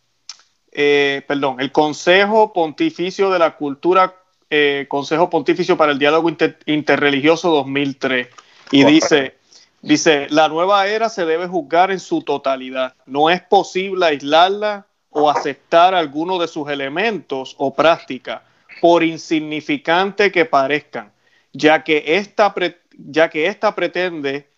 eh, 0.71 1.23
perdón, 1.27 1.61
el 1.61 1.71
Consejo 1.71 2.51
Pontificio 2.51 3.29
de 3.29 3.39
la 3.39 3.55
Cultura, 3.55 4.15
eh, 4.49 4.85
Consejo 4.89 5.29
Pontificio 5.29 5.77
para 5.77 5.93
el 5.93 5.99
Diálogo 5.99 6.29
Interreligioso 6.65 7.51
2003. 7.51 8.27
Y 8.71 8.83
dice, 8.83 9.35
dice, 9.83 10.27
la 10.31 10.47
nueva 10.47 10.87
era 10.87 11.09
se 11.09 11.25
debe 11.25 11.47
juzgar 11.47 11.91
en 11.91 11.99
su 11.99 12.23
totalidad. 12.23 12.95
No 13.05 13.29
es 13.29 13.41
posible 13.41 14.07
aislarla 14.07 14.87
o 15.09 15.29
aceptar 15.29 15.93
alguno 15.93 16.39
de 16.39 16.47
sus 16.47 16.67
elementos 16.69 17.55
o 17.59 17.73
prácticas, 17.73 18.41
por 18.81 19.03
insignificante 19.03 20.31
que 20.31 20.45
parezcan, 20.45 21.11
ya 21.51 21.83
que 21.83 22.03
esta, 22.17 22.53
ya 22.97 23.29
que 23.29 23.45
esta 23.45 23.75
pretende, 23.75 24.49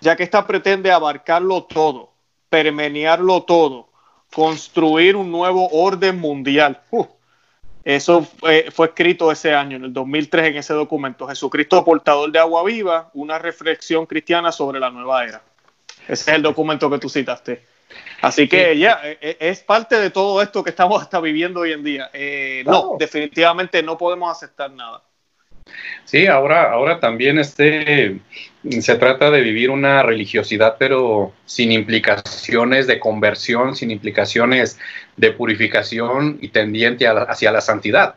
ya 0.00 0.14
que 0.14 0.22
esta 0.22 0.46
pretende 0.46 0.92
abarcarlo 0.92 1.64
todo, 1.64 2.12
permenearlo 2.48 3.42
todo, 3.42 3.88
construir 4.32 5.16
un 5.16 5.30
nuevo 5.30 5.68
orden 5.70 6.20
mundial. 6.20 6.80
Eso 7.84 8.22
fue 8.22 8.86
escrito 8.86 9.30
ese 9.30 9.54
año, 9.54 9.76
en 9.76 9.84
el 9.84 9.92
2003, 9.92 10.46
en 10.46 10.56
ese 10.56 10.72
documento. 10.72 11.28
Jesucristo, 11.28 11.84
portador 11.84 12.32
de 12.32 12.38
agua 12.38 12.64
viva, 12.64 13.10
una 13.12 13.38
reflexión 13.38 14.06
cristiana 14.06 14.52
sobre 14.52 14.80
la 14.80 14.90
nueva 14.90 15.24
era. 15.24 15.42
Ese 16.08 16.30
es 16.30 16.36
el 16.36 16.42
documento 16.42 16.88
que 16.90 16.98
tú 16.98 17.08
citaste. 17.08 17.62
Así 18.22 18.48
que 18.48 18.78
ya, 18.78 19.00
e, 19.04 19.18
e, 19.20 19.36
es 19.38 19.60
parte 19.60 19.96
de 19.96 20.10
todo 20.10 20.40
esto 20.40 20.64
que 20.64 20.70
estamos 20.70 21.02
hasta 21.02 21.20
viviendo 21.20 21.60
hoy 21.60 21.72
en 21.72 21.84
día. 21.84 22.10
Eh, 22.12 22.62
no, 22.66 22.96
definitivamente 22.98 23.82
no 23.82 23.98
podemos 23.98 24.30
aceptar 24.34 24.70
nada. 24.70 25.02
Sí, 26.04 26.26
ahora, 26.26 26.70
ahora 26.70 27.00
también 27.00 27.38
este, 27.38 28.20
se 28.80 28.94
trata 28.96 29.30
de 29.30 29.40
vivir 29.40 29.70
una 29.70 30.02
religiosidad, 30.02 30.76
pero 30.78 31.32
sin 31.46 31.72
implicaciones 31.72 32.86
de 32.86 33.00
conversión, 33.00 33.74
sin 33.74 33.90
implicaciones 33.90 34.78
de 35.16 35.32
purificación 35.32 36.38
y 36.40 36.48
tendiente 36.48 37.06
hacia 37.08 37.50
la 37.50 37.60
santidad. 37.60 38.16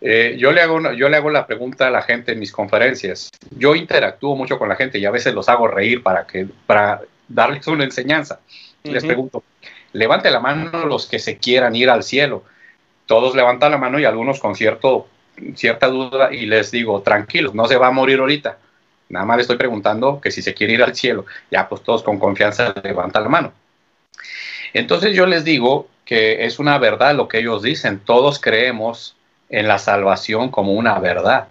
Eh, 0.00 0.36
yo, 0.38 0.52
le 0.52 0.60
hago, 0.60 0.92
yo 0.92 1.08
le 1.08 1.16
hago 1.16 1.30
la 1.30 1.46
pregunta 1.46 1.88
a 1.88 1.90
la 1.90 2.02
gente 2.02 2.32
en 2.32 2.38
mis 2.38 2.52
conferencias. 2.52 3.30
Yo 3.50 3.74
interactúo 3.74 4.36
mucho 4.36 4.58
con 4.58 4.68
la 4.68 4.76
gente 4.76 4.98
y 4.98 5.04
a 5.04 5.10
veces 5.10 5.34
los 5.34 5.48
hago 5.48 5.66
reír 5.66 6.02
para, 6.02 6.26
que, 6.26 6.46
para 6.66 7.02
darles 7.26 7.66
una 7.66 7.84
enseñanza. 7.84 8.40
Les 8.84 9.04
pregunto, 9.04 9.42
levante 9.92 10.30
la 10.30 10.38
mano 10.38 10.86
los 10.86 11.06
que 11.06 11.18
se 11.18 11.36
quieran 11.36 11.74
ir 11.74 11.90
al 11.90 12.04
cielo 12.04 12.44
todos 13.08 13.34
levantan 13.34 13.72
la 13.72 13.78
mano 13.78 13.98
y 13.98 14.04
algunos 14.04 14.38
con 14.38 14.54
cierto, 14.54 15.08
cierta 15.54 15.88
duda 15.88 16.32
y 16.32 16.46
les 16.46 16.70
digo, 16.70 17.02
tranquilos, 17.02 17.54
no 17.54 17.66
se 17.66 17.76
va 17.76 17.88
a 17.88 17.92
morir 17.92 18.20
ahorita. 18.20 18.58
Nada 19.08 19.24
más 19.24 19.36
le 19.38 19.42
estoy 19.42 19.56
preguntando 19.56 20.20
que 20.20 20.30
si 20.30 20.42
se 20.42 20.54
quiere 20.54 20.74
ir 20.74 20.82
al 20.82 20.94
cielo. 20.94 21.24
Ya 21.50 21.68
pues 21.68 21.82
todos 21.82 22.02
con 22.02 22.18
confianza 22.18 22.74
levantan 22.82 23.22
la 23.22 23.28
mano. 23.28 23.52
Entonces 24.74 25.14
yo 25.14 25.26
les 25.26 25.44
digo 25.44 25.88
que 26.04 26.44
es 26.44 26.58
una 26.58 26.78
verdad 26.78 27.14
lo 27.14 27.28
que 27.28 27.38
ellos 27.38 27.62
dicen. 27.62 28.00
Todos 28.00 28.38
creemos 28.38 29.16
en 29.48 29.68
la 29.68 29.78
salvación 29.78 30.50
como 30.50 30.72
una 30.72 30.98
verdad. 30.98 31.48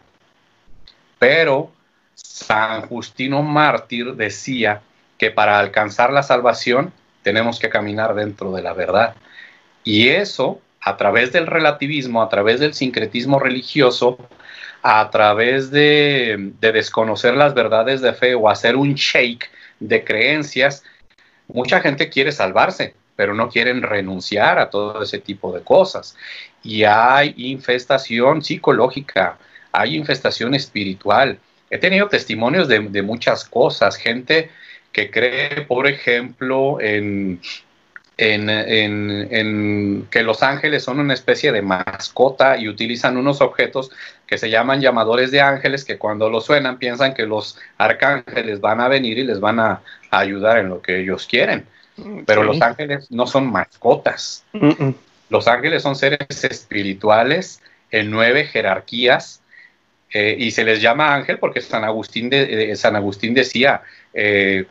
Pero 1.19 1.71
San 2.13 2.87
Justino 2.87 3.41
Mártir 3.41 4.13
decía 4.13 4.81
que 5.17 5.31
para 5.31 5.57
alcanzar 5.57 6.13
la 6.13 6.23
salvación 6.23 6.93
tenemos 7.23 7.59
que 7.59 7.69
caminar 7.69 8.13
dentro 8.13 8.51
de 8.51 8.61
la 8.61 8.73
verdad. 8.73 9.15
Y 9.83 10.09
eso, 10.09 10.61
a 10.87 10.95
través 10.95 11.33
del 11.33 11.47
relativismo, 11.47 12.21
a 12.21 12.29
través 12.29 12.61
del 12.61 12.73
sincretismo 12.73 13.39
religioso, 13.39 14.17
a 14.81 15.09
través 15.09 15.69
de, 15.69 16.53
desconocer 16.61 17.35
las 17.35 17.53
verdades 17.53 17.99
de 17.99 18.13
fe 18.13 18.35
o 18.35 18.47
hacer 18.47 18.77
un 18.77 18.93
shake 18.93 19.49
de 19.81 20.05
creencias, 20.05 20.85
mucha 21.49 21.81
gente 21.81 22.07
quiere 22.07 22.31
salvarse, 22.31 22.95
pero 23.17 23.33
no 23.33 23.49
quieren 23.49 23.81
renunciar 23.81 24.59
a 24.59 24.69
todo 24.69 25.03
ese 25.03 25.19
tipo 25.19 25.51
de 25.51 25.61
cosas. 25.61 26.15
Y 26.63 26.85
hay 26.85 27.33
infestación 27.35 28.41
psicológica, 28.41 29.37
hay 29.73 29.93
infestación 29.97 30.55
espiritual. 30.55 31.37
He 31.69 31.79
tenido 31.79 32.07
testimonios 32.07 32.69
de, 32.69 33.01
muchas 33.01 33.43
cosas, 33.43 33.97
gente 33.97 34.51
que 34.93 35.11
cree, 35.11 35.63
por 35.67 35.85
ejemplo, 35.85 36.79
en, 36.79 37.41
en, 38.17 40.07
que 40.09 40.23
los 40.23 40.41
ángeles 40.41 40.83
son 40.83 40.99
una 40.99 41.13
especie 41.13 41.51
de 41.51 41.61
mascota 41.61 42.57
y 42.57 42.67
utilizan 42.67 43.17
unos 43.17 43.41
objetos 43.41 43.91
que 44.25 44.37
se 44.37 44.49
llaman 44.49 44.81
llamadores 44.81 45.31
de 45.31 45.41
ángeles, 45.41 45.85
que 45.85 45.97
cuando 45.97 46.29
lo 46.29 46.41
suenan 46.41 46.79
piensan 46.79 47.13
que 47.13 47.25
los 47.25 47.57
arcángeles 47.77 48.59
van 48.59 48.81
a 48.81 48.87
venir 48.87 49.19
y 49.19 49.23
les 49.23 49.39
van 49.39 49.59
a, 49.59 49.81
ayudar 50.09 50.59
en 50.59 50.69
lo 50.69 50.81
que 50.81 51.01
ellos 51.01 51.27
quieren. 51.27 51.65
Pero 52.25 52.43
los 52.43 52.61
ángeles 52.61 53.11
no 53.11 53.27
son 53.27 53.51
mascotas. 53.51 54.45
Los 55.29 55.47
ángeles 55.47 55.83
son 55.83 55.95
seres 55.95 56.43
espirituales 56.43 57.61
en 57.91 58.09
nueve 58.09 58.45
jerarquías 58.45 59.41
eh, 60.13 60.35
y 60.39 60.51
se 60.51 60.63
les 60.63 60.81
llama 60.81 61.13
ángel 61.13 61.37
porque 61.37 61.61
San 61.61 61.83
Agustín, 61.83 62.29
de, 62.29 62.75
San 62.75 62.95
Agustín 62.95 63.33
decía, 63.33 63.81
eh, 64.13 64.65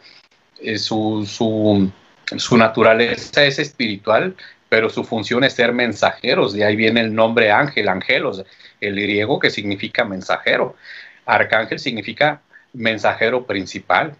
eh, 0.60 0.78
su, 0.78 1.26
su, 1.26 1.90
su, 2.36 2.56
naturaleza 2.56 3.44
es 3.44 3.58
espiritual, 3.58 4.36
pero 4.68 4.90
su 4.90 5.04
función 5.04 5.44
es 5.44 5.54
ser 5.54 5.72
mensajeros. 5.72 6.52
De 6.52 6.64
ahí 6.64 6.76
viene 6.76 7.00
el 7.00 7.14
nombre 7.14 7.50
ángel, 7.50 7.88
angelos, 7.88 8.44
el 8.80 8.94
griego 8.94 9.38
que 9.38 9.50
significa 9.50 10.04
mensajero. 10.04 10.76
Arcángel 11.24 11.78
significa 11.78 12.40
mensajero 12.72 13.46
principal. 13.46 14.16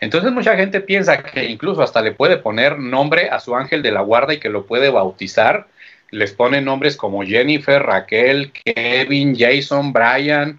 Entonces 0.00 0.32
mucha 0.32 0.56
gente 0.56 0.80
piensa 0.80 1.22
que 1.22 1.44
incluso 1.44 1.82
hasta 1.82 2.00
le 2.00 2.12
puede 2.12 2.38
poner 2.38 2.78
nombre 2.78 3.28
a 3.28 3.38
su 3.38 3.54
ángel 3.54 3.82
de 3.82 3.92
la 3.92 4.00
guarda 4.00 4.34
y 4.34 4.40
que 4.40 4.48
lo 4.48 4.66
puede 4.66 4.90
bautizar. 4.90 5.68
Les 6.10 6.32
pone 6.32 6.60
nombres 6.60 6.96
como 6.96 7.22
Jennifer, 7.22 7.82
Raquel, 7.82 8.50
Kevin, 8.52 9.36
Jason, 9.38 9.92
Brian, 9.92 10.58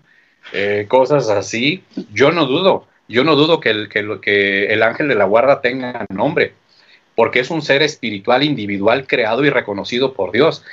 eh, 0.54 0.86
cosas 0.88 1.30
así. 1.30 1.84
Yo 2.14 2.32
no 2.32 2.46
dudo. 2.46 2.88
Yo 3.12 3.24
no 3.24 3.36
dudo 3.36 3.59
que 3.59 3.70
el, 3.70 3.89
que, 3.89 4.66
el 4.66 4.84
ángel 4.84 5.07
de 5.07 5.16
la 5.16 5.26
guarda 5.26 5.62
tenga 5.62 6.05
nombre, 6.09 6.53
porque 7.16 7.39
es 7.41 7.51
un 7.51 7.62
ser 7.62 7.84
espiritual 7.84 8.43
individual 8.43 9.05
creado 9.05 9.45
y 9.45 9.49
reconocido 9.49 10.14
por 10.14 10.32
Dios, 10.32 10.64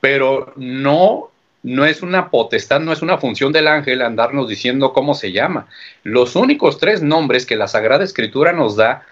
pero 0.00 0.52
no 0.56 1.30
no 1.62 1.84
es 1.84 2.02
una 2.02 2.30
potestad, 2.30 2.80
no 2.80 2.92
es 2.92 3.02
una 3.02 3.18
función 3.18 3.52
del 3.52 3.66
ángel 3.66 4.02
andarnos 4.02 4.48
diciendo 4.48 4.92
cómo 4.92 5.14
se 5.14 5.32
llama. 5.32 5.66
Los 6.04 6.36
únicos 6.36 6.78
tres 6.78 7.02
nombres 7.02 7.46
que 7.46 7.56
la 7.56 7.68
Sagrada 7.68 8.04
Escritura 8.04 8.52
nos 8.52 8.76
da 8.76 9.04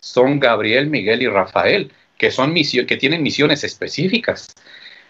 son 0.00 0.38
Gabriel, 0.38 0.88
Miguel 0.88 1.22
y 1.22 1.28
Rafael, 1.28 1.90
que, 2.18 2.30
son 2.30 2.54
que 2.54 2.96
tienen 2.96 3.22
misiones 3.22 3.64
específicas. 3.64 4.46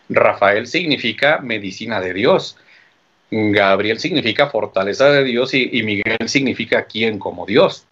Rafael 0.09 0.67
significa 0.67 1.39
medicina 1.39 2.01
de 2.01 2.15
Dios. 2.15 2.57
Gabriel 3.35 3.99
significa 3.99 4.49
fortaleza 4.49 5.11
de 5.11 5.25
Dios 5.25 5.55
y, 5.55 5.83
Miguel 5.83 6.29
significa 6.29 6.85
quién 6.85 7.19
como 7.19 7.47
Dios. 7.47 7.87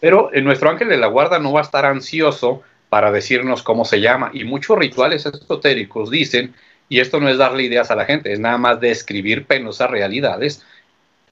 Pero 0.00 0.30
en 0.32 0.44
nuestro 0.44 0.70
ángel 0.70 0.88
de 0.88 0.96
la 0.96 1.08
guarda 1.08 1.38
no 1.38 1.52
va 1.52 1.60
a 1.60 1.64
estar 1.64 1.84
ansioso 1.84 2.62
para 2.88 3.10
decirnos 3.10 3.62
cómo 3.62 3.84
se 3.84 4.00
llama. 4.00 4.30
Y 4.32 4.44
muchos 4.44 4.78
rituales 4.78 5.26
esotéricos 5.26 6.10
dicen, 6.10 6.54
y 6.88 7.00
esto 7.00 7.18
no 7.18 7.28
es 7.28 7.36
darle 7.36 7.64
ideas 7.64 7.90
a 7.90 7.96
la 7.96 8.04
gente, 8.04 8.32
es 8.32 8.38
nada 8.38 8.56
más 8.56 8.80
describir 8.80 9.44
penosas 9.44 9.90
realidades 9.90 10.64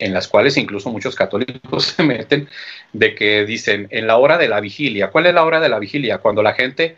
en 0.01 0.13
las 0.13 0.27
cuales 0.27 0.57
incluso 0.57 0.91
muchos 0.91 1.15
católicos 1.15 1.85
se 1.97 2.03
meten, 2.03 2.49
de 2.93 3.15
que 3.15 3.47
dicen 3.47 3.87
en 3.91 4.09
la 4.09 4.17
hora 4.17 4.37
de 4.37 4.49
la 4.49 4.61
vigilia, 4.61 5.11
¿cuál 5.11 5.27
es 5.27 5.35
la 5.35 5.45
hora 5.45 5.61
de 5.61 5.69
la 5.69 5.79
vigilia? 5.79 6.19
Cuando 6.19 6.43
la 6.43 6.55
gente 6.55 6.97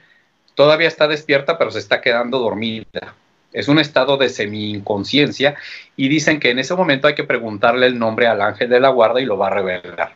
todavía 0.54 0.88
está 0.88 1.06
despierta 1.06 1.58
pero 1.58 1.70
se 1.70 1.80
está 1.80 2.00
quedando 2.00 2.38
dormida 2.38 3.14
es 3.55 3.68
un 3.68 3.78
estado 3.78 4.16
de 4.16 4.28
semi-inconsciencia 4.28 5.55
y 5.96 6.09
dicen 6.09 6.40
que 6.40 6.50
en 6.50 6.59
ese 6.59 6.74
momento 6.74 7.07
hay 7.07 7.14
que 7.14 7.22
preguntarle 7.22 7.86
el 7.86 7.98
nombre 7.98 8.26
al 8.26 8.42
ángel 8.42 8.68
de 8.68 8.80
la 8.80 8.88
guarda 8.88 9.20
y 9.20 9.24
lo 9.24 9.38
va 9.38 9.46
a 9.46 9.50
revelar. 9.50 10.12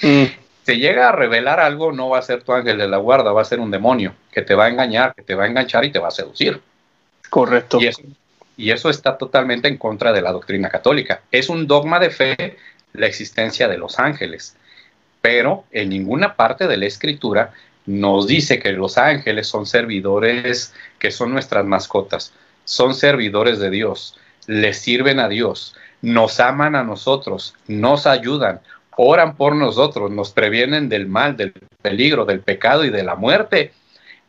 Mm. 0.00 0.24
Si 0.64 0.76
llega 0.76 1.08
a 1.08 1.12
revelar 1.12 1.58
algo, 1.58 1.90
no 1.90 2.10
va 2.10 2.20
a 2.20 2.22
ser 2.22 2.44
tu 2.44 2.52
ángel 2.52 2.78
de 2.78 2.86
la 2.86 2.98
guarda, 2.98 3.32
va 3.32 3.42
a 3.42 3.44
ser 3.44 3.58
un 3.58 3.72
demonio 3.72 4.14
que 4.30 4.42
te 4.42 4.54
va 4.54 4.66
a 4.66 4.68
engañar, 4.68 5.14
que 5.14 5.22
te 5.22 5.34
va 5.34 5.44
a 5.44 5.46
enganchar 5.48 5.84
y 5.84 5.90
te 5.90 5.98
va 5.98 6.08
a 6.08 6.12
seducir. 6.12 6.60
Correcto. 7.28 7.80
Y 7.80 7.88
eso, 7.88 8.02
y 8.56 8.70
eso 8.70 8.88
está 8.88 9.18
totalmente 9.18 9.66
en 9.66 9.76
contra 9.76 10.12
de 10.12 10.22
la 10.22 10.30
doctrina 10.30 10.68
católica. 10.68 11.22
Es 11.32 11.48
un 11.48 11.66
dogma 11.66 11.98
de 11.98 12.10
fe 12.10 12.56
la 12.92 13.06
existencia 13.06 13.66
de 13.66 13.78
los 13.78 13.98
ángeles, 13.98 14.56
pero 15.20 15.64
en 15.72 15.88
ninguna 15.88 16.36
parte 16.36 16.68
de 16.68 16.76
la 16.76 16.86
escritura 16.86 17.52
nos 17.86 18.28
dice 18.28 18.60
que 18.60 18.70
los 18.70 18.96
ángeles 18.96 19.48
son 19.48 19.66
servidores 19.66 20.72
que 21.00 21.10
son 21.10 21.32
nuestras 21.32 21.64
mascotas 21.64 22.32
son 22.70 22.94
servidores 22.94 23.58
de 23.58 23.68
Dios, 23.68 24.16
les 24.46 24.78
sirven 24.78 25.18
a 25.18 25.28
Dios, 25.28 25.74
nos 26.02 26.38
aman 26.38 26.76
a 26.76 26.84
nosotros, 26.84 27.56
nos 27.66 28.06
ayudan, 28.06 28.60
oran 28.96 29.34
por 29.36 29.56
nosotros, 29.56 30.12
nos 30.12 30.30
previenen 30.30 30.88
del 30.88 31.08
mal, 31.08 31.36
del 31.36 31.52
peligro, 31.82 32.24
del 32.24 32.42
pecado 32.42 32.84
y 32.84 32.90
de 32.90 33.02
la 33.02 33.16
muerte, 33.16 33.72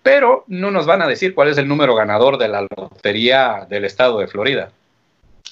pero 0.02 0.44
no 0.48 0.72
nos 0.72 0.88
van 0.88 1.04
a 1.04 1.08
decir 1.08 1.36
cuál 1.36 1.50
es 1.50 1.60
el 1.60 1.68
número 1.68 1.94
ganador 1.94 2.40
de 2.40 2.48
la 2.48 2.66
lotería 2.76 3.68
del 3.70 3.86
estado 3.86 4.18
de 4.18 4.26
Florida. 4.26 4.72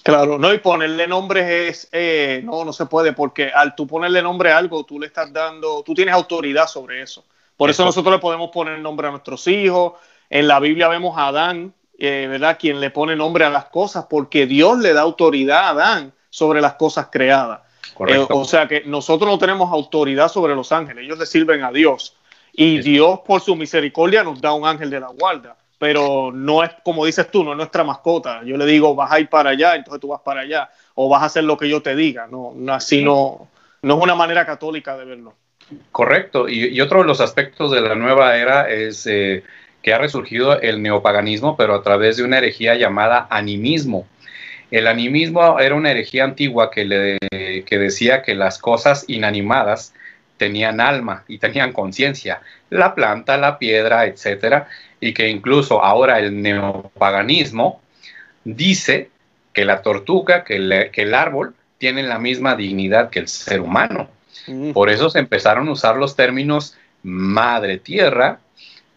Claro, 0.02 0.40
no, 0.40 0.52
y 0.52 0.58
ponerle 0.58 1.06
nombre 1.06 1.68
es, 1.68 1.90
eh, 1.92 2.42
no, 2.44 2.66
no 2.66 2.74
se 2.74 2.88
puede, 2.88 3.14
porque 3.14 3.52
al 3.54 3.76
tú 3.76 3.86
ponerle 3.86 4.24
nombre 4.24 4.52
a 4.52 4.58
algo, 4.58 4.84
tú 4.84 5.00
le 5.00 5.06
estás 5.06 5.32
dando, 5.32 5.84
tú 5.84 5.94
tienes 5.94 6.16
autoridad 6.16 6.66
sobre 6.66 7.04
eso. 7.04 7.24
Por 7.56 7.70
eso, 7.70 7.84
eso 7.84 7.86
nosotros 7.86 8.16
le 8.16 8.20
podemos 8.20 8.50
poner 8.50 8.80
nombre 8.80 9.08
a 9.08 9.12
nuestros 9.12 9.48
hijos. 9.48 9.94
En 10.32 10.48
la 10.48 10.60
Biblia 10.60 10.88
vemos 10.88 11.16
a 11.20 11.28
Adán, 11.28 11.76
eh, 12.00 12.28
¿verdad? 12.30 12.58
Quien 12.60 12.80
le 12.80 12.90
pone 12.90 13.16
nombre 13.16 13.46
a 13.46 13.50
las 13.50 13.66
cosas, 13.66 14.06
porque 14.10 14.46
Dios 14.46 14.80
le 14.80 14.94
da 14.94 15.02
autoridad 15.02 15.60
a 15.60 15.70
Adán 15.70 16.14
sobre 16.30 16.62
las 16.62 16.76
cosas 16.76 17.08
creadas. 17.12 17.62
Eh, 18.08 18.26
o 18.30 18.46
sea 18.46 18.68
que 18.68 18.84
nosotros 18.86 19.30
no 19.30 19.38
tenemos 19.38 19.72
autoridad 19.72 20.30
sobre 20.30 20.56
los 20.56 20.72
ángeles, 20.72 21.04
ellos 21.04 21.20
le 21.20 21.26
sirven 21.26 21.64
a 21.64 21.72
Dios. 21.72 22.16
Y 22.54 22.80
Dios, 22.80 23.20
por 23.26 23.42
su 23.42 23.56
misericordia, 23.56 24.24
nos 24.24 24.42
da 24.42 24.54
un 24.54 24.66
ángel 24.66 24.90
de 24.90 25.00
la 25.00 25.08
guarda. 25.08 25.56
Pero 25.78 26.32
no 26.34 26.64
es 26.64 26.72
como 26.84 27.06
dices 27.06 27.32
tú, 27.32 27.44
no 27.44 27.52
es 27.52 27.58
nuestra 27.58 27.84
mascota. 27.84 28.42
Yo 28.44 28.58
le 28.58 28.66
digo, 28.66 28.96
vas 28.96 29.12
a 29.12 29.20
ir 29.20 29.30
para 29.30 29.52
allá, 29.52 29.76
entonces 29.76 30.02
tú 30.02 30.10
vas 30.10 30.22
para 30.22 30.42
allá. 30.42 30.70
O 30.96 31.08
vas 31.08 31.24
a 31.24 31.28
hacer 31.28 31.46
lo 31.46 31.58
que 31.58 31.70
yo 31.70 31.82
te 31.82 31.96
diga. 31.96 32.28
No, 32.28 32.54
así 32.74 33.02
no, 33.02 33.48
no 33.82 33.98
es 33.98 34.04
una 34.04 34.16
manera 34.16 34.46
católica 34.46 34.98
de 34.98 35.06
verlo. 35.06 35.36
Correcto. 35.92 36.50
Y, 36.50 36.80
otro 36.82 37.00
de 37.00 37.06
los 37.06 37.22
aspectos 37.22 37.72
de 37.72 37.82
la 37.82 37.96
nueva 37.96 38.36
era 38.36 38.70
es 38.70 39.08
eh, 39.08 39.44
que 39.82 39.94
ha 39.94 39.98
resurgido 39.98 40.60
el 40.60 40.82
neopaganismo, 40.82 41.56
pero 41.56 41.76
a 41.76 41.84
través 41.84 42.18
de 42.18 42.24
una 42.24 42.38
herejía 42.38 42.76
llamada 42.76 43.28
animismo. 43.30 44.08
El 44.72 44.88
animismo 44.88 45.60
era 45.60 45.76
una 45.76 45.92
herejía 45.92 46.26
antigua 46.26 46.70
que, 46.70 46.86
le, 46.86 47.18
decía 47.70 48.22
que 48.22 48.36
las 48.36 48.60
cosas 48.60 49.06
inanimadas 49.08 49.94
tenían 50.38 50.80
alma 50.80 51.24
y 51.28 51.38
tenían 51.38 51.74
conciencia, 51.74 52.42
la 52.70 52.94
planta, 52.94 53.38
la 53.38 53.58
piedra, 53.58 54.06
etcétera, 54.06 54.68
y 55.02 55.14
que 55.14 55.30
incluso 55.30 55.84
ahora 55.84 56.20
el 56.20 56.42
neopaganismo 56.42 57.82
dice 58.44 59.10
que 59.54 59.66
la 59.66 59.82
tortuga, 59.82 60.44
que, 60.44 60.56
el 60.94 61.14
árbol 61.14 61.56
tienen 61.78 62.08
la 62.08 62.20
misma 62.20 62.56
dignidad 62.56 63.10
que 63.10 63.20
el 63.20 63.28
ser 63.28 63.62
humano. 63.62 64.10
Mm. 64.48 64.72
Por 64.72 64.90
eso 64.90 65.10
se 65.10 65.20
empezaron 65.20 65.68
a 65.68 65.72
usar 65.72 65.98
los 65.98 66.16
términos 66.16 66.78
madre 67.02 67.78
tierra 67.78 68.40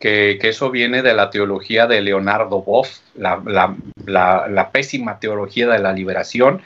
que, 0.03 0.36
eso 0.42 0.68
viene 0.72 1.00
de 1.00 1.14
la 1.14 1.30
teología 1.30 1.86
de 1.86 2.00
Leonardo 2.00 2.61
Boff, 2.61 2.98
la, 3.14 4.68
pésima 4.72 5.20
teología 5.20 5.68
de 5.68 5.78
la 5.78 5.92
liberación, 5.92 6.61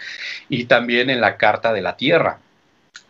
y 0.48 0.64
también 0.64 1.10
en 1.10 1.20
la 1.20 1.36
Carta 1.36 1.74
de 1.74 1.82
la 1.82 1.98
Tierra, 1.98 2.38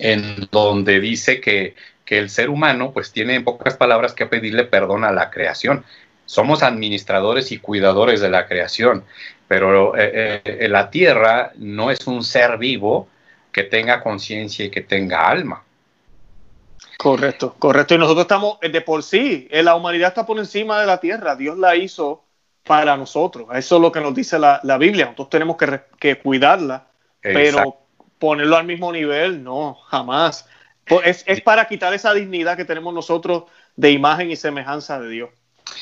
en 0.01 0.49
donde 0.51 0.99
dice 0.99 1.41
que, 1.41 1.77
el 2.07 2.31
ser 2.31 2.51
humano 2.51 2.93
pues 2.93 3.13
tiene 3.13 3.35
en 3.35 3.45
pocas 3.45 3.77
palabras 3.77 4.15
que 4.15 4.27
pedirle 4.27 4.65
perdón 4.65 5.05
a 5.05 5.13
la 5.13 5.31
creación. 5.31 5.85
somos 6.25 6.63
administradores 6.63 7.53
y 7.53 7.59
cuidadores 7.59 8.21
de 8.21 8.31
la 8.31 8.47
creación, 8.47 9.05
pero 9.49 9.97
eh, 9.97 10.43
eh, 10.45 10.69
la 10.69 10.91
tierra 10.91 11.53
no 11.57 11.91
es 11.91 12.07
un 12.07 12.25
ser 12.25 12.59
vivo 12.59 13.09
que 13.53 13.63
tenga 13.65 14.03
conciencia 14.03 14.65
y 14.65 14.71
que 14.71 14.83
tenga 14.83 15.29
alma. 15.29 15.66
Correcto, 16.97 17.55
correcto. 17.59 17.95
Y 17.95 17.99
nosotros 17.99 18.23
estamos 18.23 18.59
de 18.61 18.81
por 18.81 19.03
sí, 19.03 19.49
la 19.51 19.75
humanidad 19.75 20.09
está 20.09 20.27
por 20.27 20.39
encima 20.39 20.81
de 20.81 20.87
la 20.87 20.99
tierra. 20.99 21.37
Dios 21.37 21.59
la 21.59 21.77
hizo 21.77 22.25
para 22.65 22.97
nosotros. 22.97 23.47
Eso 23.55 23.77
es 23.77 23.83
lo 23.83 23.93
que 23.93 24.01
nos 24.01 24.15
dice 24.15 24.39
la, 24.39 24.79
Biblia. 24.79 25.07
Nosotros 25.07 25.31
tenemos 25.31 25.57
que, 25.99 26.19
cuidarla, 26.19 26.87
pero 27.21 27.79
ponerlo 28.19 28.57
al 28.57 28.67
mismo 28.67 28.93
nivel, 28.93 29.43
no, 29.43 29.75
jamás. 29.89 30.49
Es, 31.05 31.25
es, 31.27 31.41
para 31.41 31.67
quitar 31.67 31.93
esa 31.95 32.15
dignidad 32.15 32.57
que 32.57 32.65
tenemos 32.65 32.95
nosotros 32.95 33.45
de 33.75 33.91
imagen 33.91 34.31
y 34.31 34.37
semejanza 34.37 35.01
de 35.01 35.09
Dios. 35.09 35.31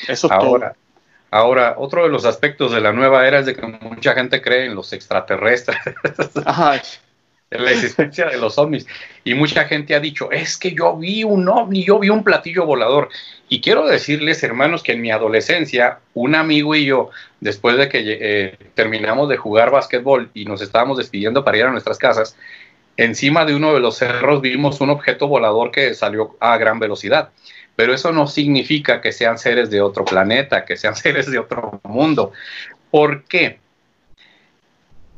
Eso 0.07 0.27
es 0.27 0.33
ahora, 0.33 0.73
todo. 0.73 0.85
Ahora, 1.31 1.75
otro 1.77 2.03
de 2.03 2.09
los 2.09 2.25
aspectos 2.25 2.71
de 2.71 2.81
la 2.81 2.91
nueva 2.91 3.27
era 3.27 3.39
es 3.39 3.45
de 3.45 3.55
que 3.55 3.65
mucha 3.65 4.13
gente 4.13 4.41
cree 4.41 4.65
en 4.65 4.75
los 4.75 4.93
extraterrestres. 4.93 5.77
Ajá. 6.45 6.81
la 7.51 7.71
existencia 7.71 8.25
de 8.25 8.37
los 8.37 8.57
ovnis. 8.57 8.87
Y 9.23 9.33
mucha 9.33 9.65
gente 9.65 9.95
ha 9.95 9.99
dicho, 9.99 10.31
es 10.31 10.57
que 10.57 10.73
yo 10.73 10.97
vi 10.97 11.23
un 11.23 11.47
ovni, 11.47 11.83
yo 11.83 11.99
vi 11.99 12.09
un 12.09 12.23
platillo 12.23 12.65
volador. 12.65 13.09
Y 13.49 13.61
quiero 13.61 13.85
decirles, 13.87 14.43
hermanos, 14.43 14.83
que 14.83 14.93
en 14.93 15.01
mi 15.01 15.11
adolescencia, 15.11 15.99
un 16.13 16.35
amigo 16.35 16.75
y 16.75 16.85
yo, 16.85 17.11
después 17.39 17.77
de 17.77 17.89
que 17.89 18.01
eh, 18.19 18.57
terminamos 18.73 19.29
de 19.29 19.37
jugar 19.37 19.71
básquetbol 19.71 20.31
y 20.33 20.45
nos 20.45 20.61
estábamos 20.61 20.97
despidiendo 20.97 21.43
para 21.43 21.57
ir 21.57 21.63
a 21.65 21.71
nuestras 21.71 21.97
casas, 21.97 22.35
encima 22.97 23.45
de 23.45 23.55
uno 23.55 23.73
de 23.73 23.79
los 23.79 23.97
cerros 23.97 24.41
vimos 24.41 24.81
un 24.81 24.89
objeto 24.89 25.27
volador 25.27 25.71
que 25.71 25.93
salió 25.93 26.35
a 26.39 26.57
gran 26.57 26.79
velocidad. 26.79 27.29
Pero 27.75 27.93
eso 27.93 28.11
no 28.11 28.25
significa 28.25 29.01
que 29.01 29.11
sean 29.11 29.37
seres 29.37 29.69
de 29.69 29.81
otro 29.81 30.05
planeta, 30.05 30.65
que 30.65 30.77
sean 30.77 30.95
seres 30.95 31.29
de 31.29 31.39
otro 31.39 31.79
mundo. 31.83 32.31
¿Por 32.89 33.23
qué? 33.25 33.59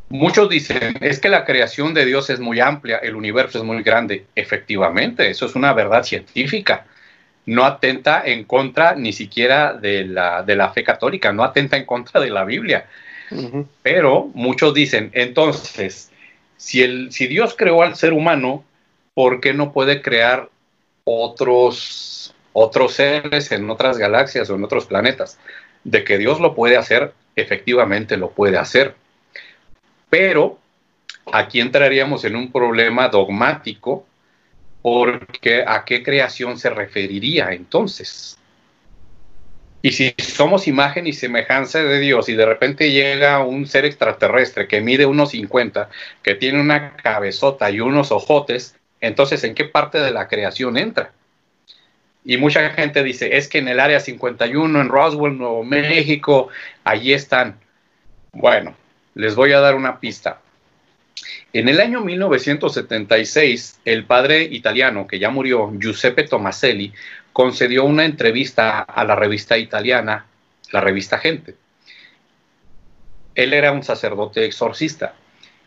Muchos 0.10 0.48
dicen, 0.50 0.98
es 1.02 1.20
que 1.20 1.28
la 1.28 1.44
creación 1.44 1.94
de 1.94 2.06
Dios 2.06 2.30
es 2.30 2.40
muy 2.40 2.62
amplia, 2.62 2.98
el 2.98 3.16
universo 3.16 3.58
es 3.58 3.64
muy 3.66 3.84
grande. 3.84 4.26
Efectivamente, 4.36 5.30
eso 5.30 5.46
es 5.46 5.56
una 5.56 5.74
verdad 5.74 6.04
científica. 6.04 6.86
No 7.46 7.66
atenta 7.66 8.24
en 8.26 8.46
contra 8.46 8.96
ni 8.96 9.12
siquiera 9.12 9.74
de 9.74 10.06
la, 10.06 10.44
de 10.44 10.56
la 10.56 10.70
fe 10.72 10.84
católica, 10.84 11.34
no 11.34 11.44
atenta 11.44 11.76
en 11.76 11.86
contra 11.86 12.22
de 12.22 12.30
la 12.30 12.46
Biblia. 12.46 12.86
Pero 13.82 14.30
muchos 14.34 14.74
dicen, 14.74 15.12
entonces, 15.14 16.10
si, 16.56 16.82
el, 16.82 17.12
si 17.12 17.28
Dios 17.28 17.56
creó 17.58 17.82
al 17.82 17.96
ser 17.98 18.14
humano, 18.14 18.64
¿por 19.14 19.42
qué 19.42 19.54
no 19.54 19.74
puede 19.74 20.02
crear 20.02 20.48
otros, 21.04 22.34
otros 22.54 22.94
seres 22.94 23.52
en 23.52 23.70
otras 23.70 23.98
galaxias 23.98 24.50
o 24.50 24.56
en 24.56 24.64
otros 24.64 24.86
planetas? 24.86 25.38
De 25.84 26.06
que 26.06 26.18
Dios 26.18 26.40
lo 26.40 26.56
puede 26.56 26.78
hacer, 26.78 27.14
efectivamente 27.36 28.16
lo 28.16 28.32
puede 28.32 28.58
hacer 28.58 28.96
pero 30.10 30.60
aquí 31.32 31.60
entraríamos 31.60 32.24
en 32.26 32.36
un 32.36 32.52
problema 32.52 33.10
dogmático 33.10 34.06
porque 34.82 35.64
a 35.68 35.84
qué 35.84 36.04
creación 36.04 36.58
se 36.58 36.70
referiría 36.70 37.52
entonces. 37.52 38.38
Y 39.82 39.92
si 39.92 40.14
somos 40.18 40.68
imagen 40.68 41.08
y 41.08 41.14
semejanza 41.14 41.84
de 41.84 42.00
Dios 42.00 42.30
y 42.30 42.34
de 42.34 42.46
repente 42.46 42.92
llega 42.92 43.44
un 43.44 43.68
ser 43.68 43.86
extraterrestre 43.86 44.68
que 44.68 44.82
mide 44.82 45.06
unos 45.06 45.32
50, 45.32 45.90
que 46.24 46.36
tiene 46.36 46.60
una 46.60 46.96
cabezota 46.98 47.70
y 47.70 47.80
unos 47.80 48.12
ojotes, 48.12 48.76
entonces 49.02 49.44
¿en 49.44 49.56
qué 49.56 49.66
parte 49.66 50.00
de 50.00 50.12
la 50.12 50.28
creación 50.28 50.78
entra? 50.78 51.12
Y 52.26 52.38
mucha 52.38 52.70
gente 52.72 53.04
dice, 53.04 53.38
es 53.38 53.48
que 53.48 53.60
en 53.60 53.70
el 53.70 53.80
área 53.80 54.02
51, 54.02 54.82
en 54.82 54.90
Roswell, 54.90 55.38
Nuevo 55.38 55.64
México, 55.64 56.50
allí 56.84 57.14
están. 57.14 57.58
Bueno, 58.34 58.76
les 59.18 59.36
voy 59.36 59.52
a 59.52 59.60
dar 59.60 59.76
una 59.76 60.00
pista. 60.00 60.40
En 61.52 61.68
el 61.70 61.82
año 61.82 62.02
1976, 62.02 63.80
el 63.84 64.06
padre 64.06 64.44
italiano 64.44 65.08
que 65.08 65.18
ya 65.18 65.32
murió, 65.32 65.74
Giuseppe 65.78 66.24
Tomaselli, 66.24 66.94
concedió 67.34 67.84
una 67.84 68.06
entrevista 68.06 68.82
a 68.82 69.04
la 69.04 69.16
revista 69.16 69.58
italiana, 69.58 70.28
la 70.72 70.82
revista 70.82 71.18
Gente. 71.18 71.56
Él 73.34 73.54
era 73.54 73.72
un 73.72 73.84
sacerdote 73.84 74.46
exorcista 74.46 75.16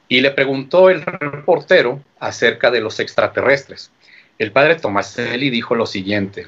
y 0.08 0.20
le 0.20 0.30
preguntó 0.30 0.88
el 0.88 1.02
reportero 1.02 2.02
acerca 2.20 2.70
de 2.70 2.80
los 2.80 3.00
extraterrestres. 3.00 3.90
El 4.38 4.52
padre 4.52 4.76
Tomaselli 4.76 5.50
dijo 5.50 5.74
lo 5.74 5.86
siguiente, 5.86 6.46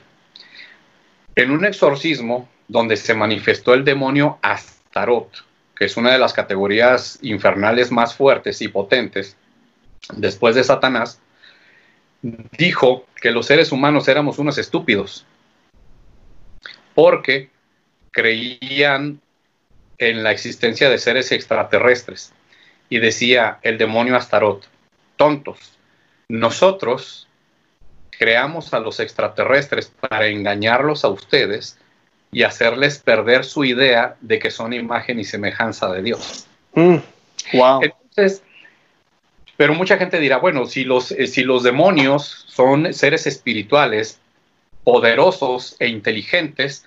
en 1.34 1.50
un 1.50 1.64
exorcismo 1.64 2.48
donde 2.68 2.96
se 2.96 3.14
manifestó 3.14 3.74
el 3.74 3.84
demonio 3.84 4.38
Astaroth, 4.42 5.51
es 5.85 5.97
una 5.97 6.12
de 6.12 6.18
las 6.18 6.33
categorías 6.33 7.18
infernales 7.22 7.91
más 7.91 8.14
fuertes 8.14 8.61
y 8.62 8.68
potentes, 8.68 9.37
después 10.16 10.55
de 10.55 10.64
Satanás, 10.64 11.20
dijo 12.22 13.07
que 13.20 13.30
los 13.30 13.47
seres 13.47 13.72
humanos 13.72 14.09
éramos 14.09 14.39
unos 14.39 14.59
estúpidos, 14.59 15.26
porque 16.95 17.51
creían 18.11 19.20
en 19.99 20.22
la 20.22 20.33
existencia 20.33 20.91
de 20.91 20.99
seres 20.99 21.33
extraterrestres. 21.33 22.33
Y 22.89 22.99
decía 22.99 23.59
el 23.62 23.78
demonio 23.78 24.16
Astaroth, 24.16 24.64
tontos, 25.16 25.78
nosotros 26.28 27.28
creamos 28.11 28.74
a 28.74 28.80
los 28.80 29.01
extraterrestres 29.01 29.91
para 30.01 30.26
engañarlos 30.26 31.05
a 31.05 31.09
ustedes 31.09 31.78
y 32.33 32.45
hacerles 32.45 32.99
perder 32.99 33.45
su 33.45 33.64
idea 33.64 34.16
de 34.22 34.39
que 34.39 34.51
son 34.51 34.72
imagen 34.72 35.20
y 35.20 35.24
semejanza 35.24 35.93
de 35.93 36.03
Dios. 36.03 36.47
Mm, 36.74 36.97
wow. 37.53 37.83
Entonces, 37.83 38.43
pero 39.59 39.74
mucha 39.74 39.99
gente 39.99 40.18
dirá, 40.18 40.39
bueno, 40.39 40.64
si 40.64 40.85
los, 40.85 41.12
eh, 41.12 41.26
si 41.26 41.45
los 41.45 41.62
demonios 41.62 42.47
son 42.49 42.95
seres 42.95 43.26
espirituales, 43.26 44.18
poderosos 44.83 45.76
e 45.78 45.89
inteligentes, 45.89 46.87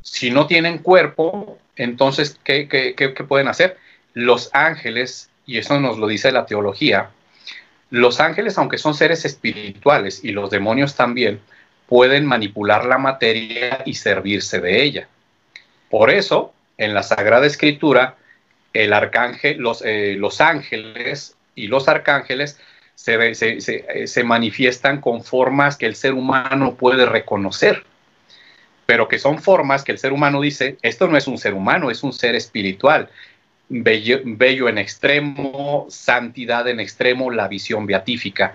si 0.00 0.30
no 0.30 0.46
tienen 0.46 0.78
cuerpo, 0.78 1.58
entonces, 1.76 2.40
¿qué, 2.42 2.68
qué, 2.68 2.94
qué 2.96 3.24
pueden 3.24 3.48
hacer? 3.48 3.76
Los 4.14 4.48
ángeles, 4.54 5.30
y 5.44 5.58
eso 5.58 5.78
nos 5.78 5.98
lo 5.98 6.06
dice 6.06 6.32
la 6.32 6.46
teología, 6.46 7.10
los 7.90 8.18
ángeles, 8.18 8.56
aunque 8.56 8.78
son 8.78 8.94
seres 8.94 9.26
espirituales 9.26 10.24
y 10.24 10.32
los 10.32 10.50
demonios 10.50 10.94
también, 10.94 11.40
pueden 11.88 12.26
manipular 12.26 12.84
la 12.84 12.98
materia 12.98 13.82
y 13.84 13.94
servirse 13.94 14.60
de 14.60 14.82
ella. 14.82 15.08
Por 15.90 16.10
eso, 16.10 16.52
en 16.76 16.94
la 16.94 17.02
Sagrada 17.02 17.46
Escritura, 17.46 18.16
el 18.74 18.92
arcángel, 18.92 19.58
los, 19.58 19.82
eh, 19.84 20.20
ángeles 20.38 21.36
y 21.54 21.66
los 21.66 21.88
arcángeles 21.88 22.60
se, 22.94 24.06
se, 24.06 24.24
manifiestan 24.24 25.00
con 25.00 25.24
formas 25.24 25.76
que 25.76 25.86
el 25.86 25.94
ser 25.94 26.12
humano 26.12 26.74
puede 26.74 27.06
reconocer, 27.06 27.84
pero 28.84 29.08
que 29.08 29.18
son 29.18 29.38
formas 29.40 29.82
que 29.82 29.92
el 29.92 29.98
ser 29.98 30.12
humano 30.12 30.40
dice, 30.40 30.76
esto 30.82 31.08
no 31.08 31.16
es 31.16 31.26
un 31.26 31.38
ser 31.38 31.54
humano, 31.54 31.90
es 31.90 32.02
un 32.02 32.12
ser 32.12 32.34
espiritual, 32.34 33.08
bello, 33.68 34.20
bello 34.24 34.68
en 34.68 34.78
extremo, 34.78 35.86
santidad 35.88 36.68
en 36.68 36.80
extremo, 36.80 37.30
la 37.30 37.48
visión 37.48 37.86
beatífica. 37.86 38.54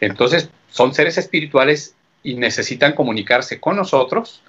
Entonces, 0.00 0.50
son 0.70 0.92
seres 0.92 1.16
espirituales 1.16 1.94
y 2.22 2.34
necesitan 2.34 2.94
comunicarse 2.94 3.60
con 3.60 3.76
nosotros 3.76 4.42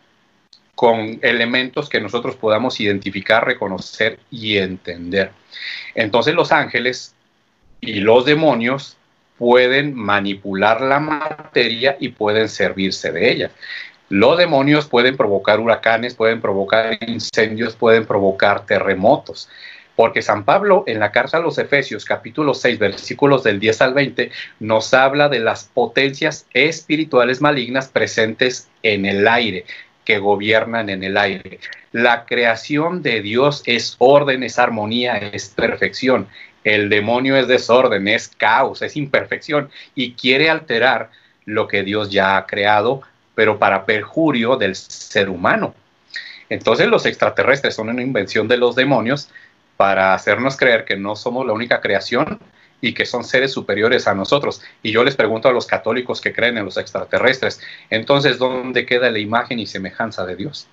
con 0.79 1.19
elementos 1.23 1.89
que 1.89 1.99
nosotros 1.99 2.37
podamos 2.37 2.79
identificar, 2.79 3.45
reconocer 3.45 4.17
y 4.31 4.55
entender. 4.55 5.33
Entonces 5.93 6.33
los 6.33 6.53
ángeles 6.53 7.13
y 7.81 7.95
los 7.95 8.23
demonios 8.23 8.95
pueden 9.37 9.93
manipular 9.93 10.79
la 10.79 11.01
materia 11.01 11.97
y 11.99 12.07
pueden 12.07 12.47
servirse 12.47 13.11
de 13.11 13.29
ella. 13.29 13.51
Los 14.07 14.37
demonios 14.37 14.87
pueden 14.87 15.17
provocar 15.17 15.59
huracanes, 15.59 16.15
pueden 16.15 16.39
provocar 16.39 16.97
incendios, 17.05 17.75
pueden 17.75 18.05
provocar 18.05 18.65
terremotos. 18.65 19.49
Porque 19.99 20.21
San 20.21 20.45
Pablo 20.45 20.85
en 20.87 20.97
la 20.97 21.11
carta 21.11 21.35
a 21.35 21.39
los 21.41 21.57
Efesios 21.57 22.05
capítulo 22.05 22.53
6 22.53 22.79
versículos 22.79 23.43
del 23.43 23.59
10 23.59 23.81
al 23.81 23.93
20 23.93 24.31
nos 24.61 24.93
habla 24.93 25.27
de 25.27 25.39
las 25.39 25.65
potencias 25.65 26.47
espirituales 26.53 27.41
malignas 27.41 27.89
presentes 27.89 28.69
en 28.81 29.05
el 29.05 29.27
aire, 29.27 29.65
que 30.05 30.19
gobiernan 30.19 30.89
en 30.89 31.03
el 31.03 31.17
aire. 31.17 31.59
La 31.91 32.23
creación 32.23 33.01
de 33.01 33.21
Dios 33.21 33.61
es 33.65 33.97
orden, 33.97 34.43
es 34.43 34.57
armonía, 34.57 35.17
es 35.17 35.49
perfección. 35.49 36.29
El 36.63 36.87
demonio 36.87 37.35
es 37.35 37.49
desorden, 37.49 38.07
es 38.07 38.29
caos, 38.29 38.81
es 38.81 38.95
imperfección 38.95 39.69
y 39.95 40.13
quiere 40.13 40.49
alterar 40.49 41.11
lo 41.43 41.67
que 41.67 41.83
Dios 41.83 42.09
ya 42.09 42.37
ha 42.37 42.45
creado, 42.47 43.01
pero 43.35 43.59
para 43.59 43.85
perjurio 43.85 44.55
del 44.55 44.77
ser 44.77 45.27
humano. 45.27 45.75
Entonces 46.49 46.87
los 46.87 47.05
extraterrestres 47.05 47.75
son 47.75 47.89
una 47.89 48.01
invención 48.01 48.47
de 48.47 48.55
los 48.55 48.75
demonios 48.75 49.29
para 49.79 50.13
hacernos 50.13 50.57
creer 50.57 50.83
que 50.83 50.97
no 50.97 51.15
somos 51.15 51.47
la 51.47 51.53
única 51.53 51.79
creación 51.79 52.41
y 52.81 52.93
que 52.93 53.05
son 53.05 53.23
seres 53.23 53.53
superiores 53.53 54.09
a 54.09 54.13
nosotros. 54.13 54.61
Y 54.83 54.91
yo 54.91 55.05
les 55.05 55.15
pregunto 55.15 55.47
a 55.47 55.53
los 55.53 55.67
católicos 55.67 56.19
que 56.19 56.33
creen 56.33 56.57
en 56.57 56.65
los 56.65 56.75
extraterrestres, 56.75 57.61
entonces, 57.89 58.37
¿dónde 58.37 58.85
queda 58.85 59.09
la 59.09 59.19
imagen 59.19 59.57
y 59.57 59.65
semejanza 59.65 60.25
de 60.25 60.35
Dios? 60.35 60.67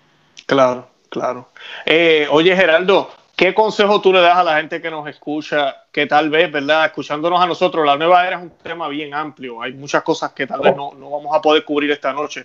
Claro, 0.47 0.91
claro. 1.09 1.51
Eh, 1.85 2.27
oye, 2.33 2.57
Geraldo, 2.57 3.09
¿qué 3.37 3.55
consejo 3.55 4.01
tú 4.01 4.13
le 4.13 4.21
das 4.21 4.39
a 4.39 4.43
la 4.43 4.57
gente 4.57 4.83
que 4.83 4.91
nos 4.91 5.09
escucha, 5.09 5.85
que 5.93 6.07
tal 6.07 6.29
vez, 6.29 6.51
¿verdad? 6.51 6.87
Escuchándonos 6.87 7.41
a 7.41 7.47
nosotros, 7.47 7.87
la 7.87 7.97
nueva 7.97 8.27
era 8.27 8.39
es 8.39 8.43
un 8.43 8.59
tema 8.59 8.89
bien 8.89 9.15
amplio, 9.15 9.63
hay 9.63 9.73
muchas 9.73 10.03
cosas 10.03 10.33
que 10.33 10.49
tal 10.49 10.63
vez 10.63 10.75
no, 10.75 10.95
no 10.95 11.11
vamos 11.11 11.33
a 11.33 11.41
poder 11.41 11.65
cubrir 11.65 11.93
esta 11.93 12.13
noche, 12.13 12.45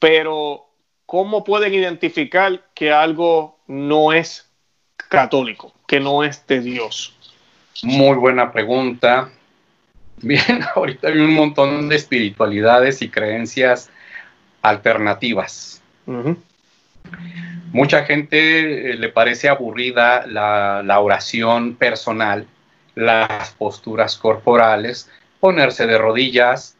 pero 0.00 0.66
¿cómo 1.06 1.44
pueden 1.44 1.72
identificar 1.72 2.62
que 2.74 2.90
algo 2.92 3.60
no 3.68 4.12
es 4.12 4.49
católico, 5.10 5.74
que 5.86 6.00
no 6.00 6.24
es 6.24 6.46
de 6.46 6.60
Dios? 6.60 7.14
Muy 7.82 8.16
buena 8.16 8.50
pregunta. 8.52 9.28
Bien, 10.22 10.62
ahorita 10.74 11.08
hay 11.08 11.18
un 11.18 11.34
montón 11.34 11.90
de 11.90 11.96
espiritualidades 11.96 13.02
y 13.02 13.10
creencias 13.10 13.90
alternativas. 14.62 15.82
Mucha 17.72 18.04
gente 18.04 18.92
eh, 18.92 18.94
le 18.94 19.08
parece 19.10 19.48
aburrida 19.48 20.26
la, 20.26 21.00
oración 21.00 21.74
personal, 21.74 22.46
las 22.94 23.50
posturas 23.50 24.16
corporales, 24.16 25.10
ponerse 25.40 25.86
de 25.86 25.98
rodillas, 25.98 26.76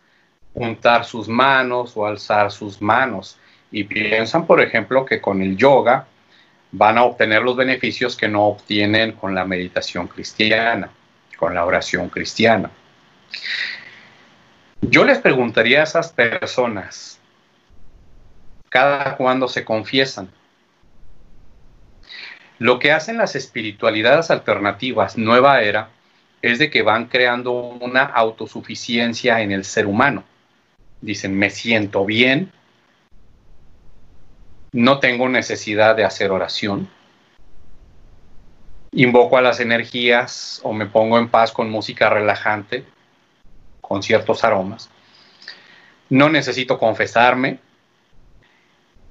juntar 0.55 1.05
sus 1.05 1.28
manos 1.28 1.97
o 1.97 2.07
alzar 2.07 2.51
sus 2.53 2.81
manos. 2.81 3.39
Y 3.72 3.85
piensan, 3.85 4.47
por 4.47 4.61
ejemplo, 4.61 5.05
que 5.05 5.20
con 5.20 5.43
el 5.43 5.57
yoga 5.57 6.07
van 6.72 6.98
a 6.98 7.04
obtener 7.04 7.42
los 7.42 7.56
beneficios 7.56 8.16
que 8.16 8.28
no 8.28 8.44
obtienen 8.44 9.12
con 9.12 9.34
la 9.34 9.44
meditación 9.44 10.08
cristiana, 10.08 10.90
con 11.36 11.54
la 11.54 11.64
oración 11.64 12.08
cristiana. 12.08 12.70
Yo 14.82 15.04
les 15.04 15.18
preguntaría 15.18 15.80
a 15.80 15.84
esas 15.84 16.12
personas, 16.12 17.20
cada 18.68 19.16
cuando 19.16 19.48
se 19.48 19.64
confiesan. 19.64 20.30
Lo 22.58 22.78
que 22.78 22.92
hacen 22.92 23.16
las 23.16 23.36
espiritualidades 23.36 24.30
alternativas, 24.30 25.16
nueva 25.16 25.62
era, 25.62 25.90
es 26.42 26.58
de 26.58 26.70
que 26.70 26.82
van 26.82 27.06
creando 27.06 27.52
una 27.52 28.02
autosuficiencia 28.02 29.40
en 29.40 29.52
el 29.52 29.64
ser 29.64 29.86
humano. 29.86 30.24
Dicen, 31.00 31.36
me 31.38 31.50
siento 31.50 32.04
bien, 32.04 32.52
no 34.72 34.98
tengo 35.00 35.28
necesidad 35.28 35.96
de 35.96 36.04
hacer 36.04 36.30
oración, 36.30 36.88
invoco 38.92 39.36
a 39.36 39.42
las 39.42 39.60
energías 39.60 40.60
o 40.62 40.72
me 40.72 40.86
pongo 40.86 41.18
en 41.18 41.28
paz 41.28 41.52
con 41.52 41.70
música 41.70 42.08
relajante, 42.08 42.84
con 43.80 44.02
ciertos 44.02 44.44
aromas. 44.44 44.90
No 46.08 46.28
necesito 46.28 46.78
confesarme. 46.78 47.58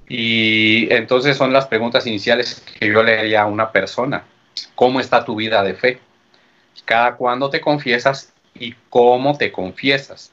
Y 0.08 0.92
entonces 0.92 1.36
son 1.36 1.52
las 1.52 1.66
preguntas 1.66 2.06
iniciales 2.06 2.64
que 2.78 2.88
yo 2.88 3.02
le 3.02 3.18
haría 3.18 3.42
a 3.42 3.46
una 3.46 3.70
persona. 3.70 4.24
¿Cómo 4.74 5.00
está 5.00 5.24
tu 5.24 5.36
vida 5.36 5.62
de 5.62 5.74
fe? 5.74 6.00
Cada 6.84 7.14
cuándo 7.14 7.48
te 7.48 7.60
confiesas 7.60 8.32
y 8.54 8.74
cómo 8.88 9.38
te 9.38 9.52
confiesas. 9.52 10.32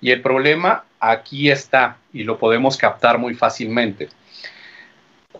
Y 0.00 0.12
el 0.12 0.22
problema 0.22 0.84
aquí 0.98 1.50
está 1.50 1.98
y 2.12 2.24
lo 2.24 2.38
podemos 2.38 2.76
captar 2.76 3.18
muy 3.18 3.34
fácilmente. 3.34 4.08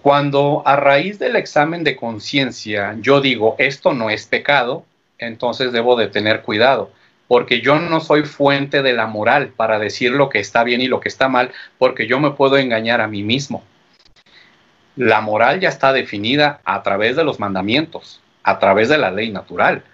Cuando 0.03 0.63
a 0.67 0.77
raíz 0.77 1.19
del 1.19 1.37
examen 1.37 1.83
de 1.85 1.97
conciencia 1.97 2.97
yo 3.01 3.21
digo 3.21 3.57
esto 3.59 3.95
no 3.95 4.11
es 4.11 4.27
pecado, 4.27 4.85
entonces 5.19 5.73
debo 5.73 5.97
de 5.97 6.09
tener 6.09 6.43
cuidado 6.43 6.91
porque 7.29 7.61
yo 7.61 7.79
no 7.79 8.01
soy 8.01 8.25
fuente 8.25 8.83
de 8.83 8.95
la 8.95 9.07
moral 9.07 9.53
para 9.55 9.79
decir 9.79 10.13
lo 10.13 10.31
que 10.31 10.41
está 10.41 10.65
bien 10.65 10.81
y 10.81 10.89
lo 10.89 10.99
que 10.99 11.11
está 11.11 11.29
mal, 11.29 11.53
porque 11.77 12.07
yo 12.07 12.19
me 12.19 12.31
puedo 12.31 12.57
engañar 12.57 13.03
a 13.03 13.07
mí 13.07 13.23
mismo. 13.23 13.63
La 14.97 15.21
moral 15.21 15.61
ya 15.61 15.69
está 15.69 15.93
definida 15.93 16.61
a 16.65 16.83
través 16.83 17.15
de 17.15 17.25
los 17.25 17.39
mandamientos, 17.39 18.23
a 18.43 18.59
través 18.59 18.89
de 18.89 18.99
la 18.99 19.11
ley 19.11 19.31
natural. 19.31 19.85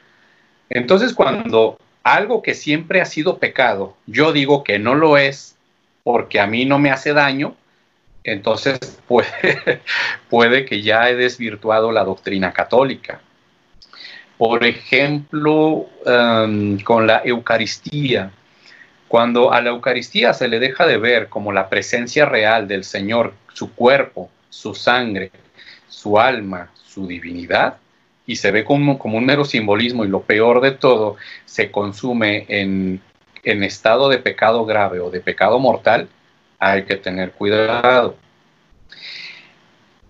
Entonces, 0.71 1.13
cuando 1.13 1.77
algo 2.05 2.41
que 2.41 2.55
siempre 2.55 3.01
ha 3.01 3.05
sido 3.05 3.39
pecado, 3.39 3.97
yo 4.07 4.33
digo 4.33 4.63
que 4.63 4.79
no 4.79 4.95
lo 4.95 5.19
es 5.19 5.57
porque 6.05 6.39
a 6.39 6.47
mí 6.47 6.65
no 6.65 6.79
me 6.79 6.93
hace 6.93 7.13
daño, 7.13 7.57
entonces 8.25 8.79
puede, 9.07 9.29
puede 10.31 10.65
que 10.65 10.83
ya 10.83 11.11
he 11.11 11.15
desvirtuado 11.15 11.93
la 11.93 12.05
doctrina 12.05 12.53
católica. 12.53 13.21
Por 14.39 14.65
ejemplo, 14.65 15.87
em, 16.05 16.81
con 16.81 17.07
la 17.07 17.23
Eucaristía. 17.25 18.33
Cuando 19.07 19.53
a 19.53 19.61
la 19.61 19.71
Eucaristía 19.71 20.33
se 20.33 20.49
le 20.49 20.59
deja 20.59 20.87
de 20.87 20.99
ver 20.99 21.29
como 21.29 21.53
la 21.53 21.69
presencia 21.69 22.25
real 22.25 22.67
del 22.67 22.83
Señor, 22.83 23.35
su 23.53 23.73
cuerpo, 23.75 24.31
su 24.49 24.75
sangre, 24.75 25.31
su 25.89 26.19
alma, 26.19 26.71
su 26.75 27.07
divinidad, 27.07 27.77
y 28.27 28.37
se 28.37 28.51
ve 28.51 28.65
como, 28.65 28.99
un 29.01 29.27
mero 29.27 29.45
simbolismo 29.45 30.05
y 30.05 30.09
lo 30.09 30.23
peor 30.23 30.63
de 30.63 30.73
todo, 30.73 31.17
se 31.45 31.71
consume 31.71 32.47
en 32.49 33.63
estado 33.63 34.09
de 34.09 34.19
pecado 34.19 34.65
grave 34.65 34.99
o 35.01 35.11
de 35.11 35.21
pecado 35.21 35.59
mortal, 35.59 36.09
hay 36.65 36.85
que 36.85 36.97
tener 36.97 37.33
cuidado. 37.33 38.17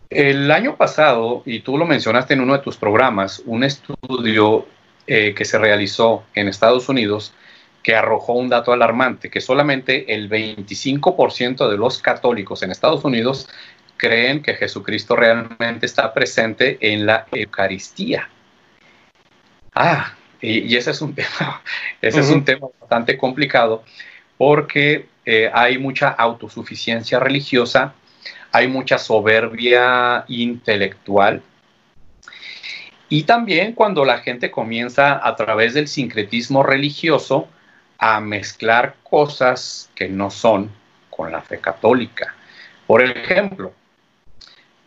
El 0.08 0.50
año 0.52 0.76
pasado, 0.76 1.42
y 1.44 1.60
tú 1.60 1.76
lo 1.76 1.84
mencionaste 1.84 2.34
en 2.34 2.40
uno 2.40 2.52
de 2.52 2.60
tus 2.60 2.76
programas, 2.76 3.42
un 3.44 3.64
estudio 3.64 4.66
eh, 5.06 5.34
que 5.34 5.44
se 5.44 5.58
realizó 5.58 6.22
en 6.34 6.46
Estados 6.46 6.88
Unidos 6.88 7.34
que 7.82 7.96
arrojó 7.96 8.34
un 8.34 8.48
dato 8.48 8.72
alarmante, 8.72 9.28
que 9.28 9.40
solamente 9.40 10.14
el 10.14 10.30
25% 10.30 11.68
de 11.68 11.76
los 11.76 11.98
católicos 11.98 12.62
en 12.62 12.70
Estados 12.70 13.04
Unidos 13.04 13.48
creen 13.96 14.40
que 14.40 14.54
Jesucristo 14.54 15.16
realmente 15.16 15.84
está 15.84 16.14
presente 16.14 16.78
en 16.80 17.04
la 17.04 17.26
Eucaristía. 17.32 18.30
Ah, 19.74 20.14
y, 20.40 20.74
ese 20.76 20.92
es 20.92 21.02
un 21.02 21.14
tema, 21.16 21.62
ese 22.00 22.20
es 22.20 22.30
un 22.30 22.44
tema 22.44 22.68
bastante 22.80 23.18
complicado 23.18 23.82
porque 24.38 25.06
eh, 25.24 25.50
hay 25.52 25.78
mucha 25.78 26.08
autosuficiencia 26.08 27.18
religiosa 27.18 27.94
hay 28.54 28.68
mucha 28.68 28.98
soberbia 28.98 30.24
intelectual. 30.28 31.42
Y 33.08 33.24
también 33.24 33.72
cuando 33.72 34.04
la 34.04 34.18
gente 34.18 34.52
comienza 34.52 35.26
a 35.26 35.34
través 35.34 35.74
del 35.74 35.88
sincretismo 35.88 36.62
religioso 36.62 37.48
a 37.98 38.20
mezclar 38.20 38.94
cosas 39.02 39.90
que 39.96 40.08
no 40.08 40.30
son 40.30 40.70
con 41.10 41.32
la 41.32 41.42
fe 41.42 41.58
católica. 41.58 42.32
Por 42.86 43.02
ejemplo, 43.02 43.72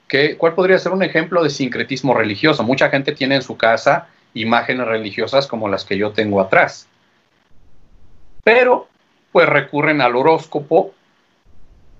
¿qué, 0.07 0.38
¿cuál 0.38 0.55
podría 0.55 0.79
ser 0.79 0.93
un 0.93 1.03
ejemplo 1.03 1.43
de 1.43 1.49
sincretismo 1.49 2.13
religioso? 2.13 2.63
Mucha 2.63 2.89
gente 2.89 3.11
tiene 3.11 3.35
en 3.35 3.41
su 3.41 3.57
casa 3.57 4.07
imágenes 4.33 4.88
religiosas 4.88 5.45
como 5.45 5.67
las 5.67 5.83
que 5.83 5.97
yo 5.97 6.11
tengo 6.11 6.39
atrás. 6.39 6.88
Pero 8.45 8.88
pues 9.38 9.49
recurren 9.49 10.01
al 10.01 10.15
horóscopo 10.15 10.95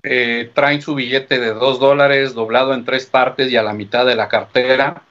eh, 0.02 0.50
traen 0.56 0.82
su 0.82 0.96
billete 0.96 1.38
de 1.38 1.54
dos 1.54 1.80
dólares 1.80 2.34
doblado 2.34 2.74
en 2.74 2.84
tres 2.84 3.06
partes 3.06 3.52
y 3.52 3.58
a 3.58 3.62
la 3.62 3.74
mitad 3.74 4.08
de 4.08 4.16
la 4.16 4.28
cartera. 4.28 5.04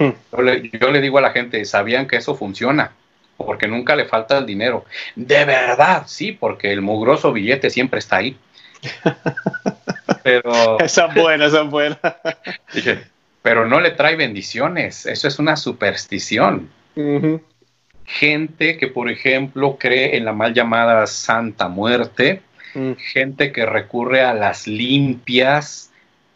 Yo, 0.00 0.90
le, 0.90 1.00
digo 1.00 1.18
a 1.18 1.20
la 1.20 1.30
gente, 1.30 1.64
¿sabían 1.64 2.08
que 2.08 2.16
eso 2.16 2.34
funciona? 2.34 2.90
Porque 3.36 3.68
nunca 3.68 3.94
le 3.94 4.06
falta 4.06 4.36
el 4.38 4.46
dinero. 4.46 4.84
De 5.14 5.44
verdad, 5.44 6.02
sí, 6.08 6.32
porque 6.32 6.72
el 6.72 6.82
mugroso 6.82 7.32
billete 7.32 7.70
siempre 7.70 8.00
está 8.00 8.16
ahí. 8.16 8.36
Pero. 10.24 10.80
Esa 10.80 11.06
es 11.06 11.14
buena, 11.14 11.46
esa 11.46 11.62
es 11.62 11.70
buena. 11.70 12.00
pero 13.42 13.64
no 13.64 13.80
le 13.80 13.92
trae 13.92 14.16
bendiciones. 14.16 15.06
Eso 15.06 15.28
es 15.28 15.38
una 15.38 15.56
superstición. 15.56 16.68
Gente 18.04 18.76
que, 18.76 18.88
por 18.88 19.10
ejemplo, 19.10 19.76
cree 19.78 20.16
en 20.16 20.24
la 20.24 20.32
mal 20.32 20.52
llamada 20.54 21.06
Santa 21.06 21.68
Muerte 21.68 22.42
Mm. 22.74 22.92
gente 22.96 23.52
que 23.52 23.64
recurre 23.66 24.22
a 24.22 24.34
las 24.34 24.66
limpias 24.66 25.90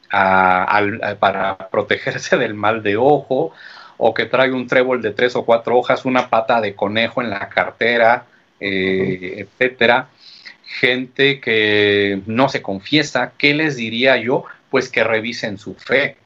para 0.09 1.59
protegerse 1.71 2.37
del 2.37 2.55
mal 2.55 2.83
de 2.83 2.97
ojo, 2.97 3.53
o 3.97 4.15
que 4.15 4.27
trae 4.27 4.53
un 4.53 4.67
trébol 4.67 5.03
de 5.03 5.11
tres 5.11 5.35
o 5.35 5.45
cuatro 5.45 5.77
hojas, 5.77 6.05
una 6.05 6.31
pata 6.31 6.61
de 6.61 6.75
conejo 6.75 7.21
en 7.21 7.31
la 7.31 7.49
cartera, 7.49 8.27
eh, 8.61 9.35
etcétera. 9.39 10.09
Gente 10.65 11.41
que 11.41 12.21
no 12.27 12.49
se 12.49 12.63
confiesa, 12.63 13.33
¿qué 13.37 13.55
les 13.55 13.77
diría 13.77 14.17
yo? 14.17 14.45
Pues 14.71 14.89
que 14.89 15.03
revisen 15.03 15.59
su 15.59 15.75
fe, 15.75 16.17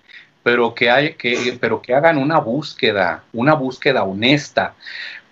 pero 0.42 0.74
que, 0.74 0.90
hay, 0.90 1.14
que, 1.14 1.56
pero 1.58 1.80
que 1.80 1.94
hagan 1.94 2.18
una 2.18 2.38
búsqueda, 2.40 3.24
una 3.32 3.54
búsqueda 3.54 4.02
honesta, 4.02 4.74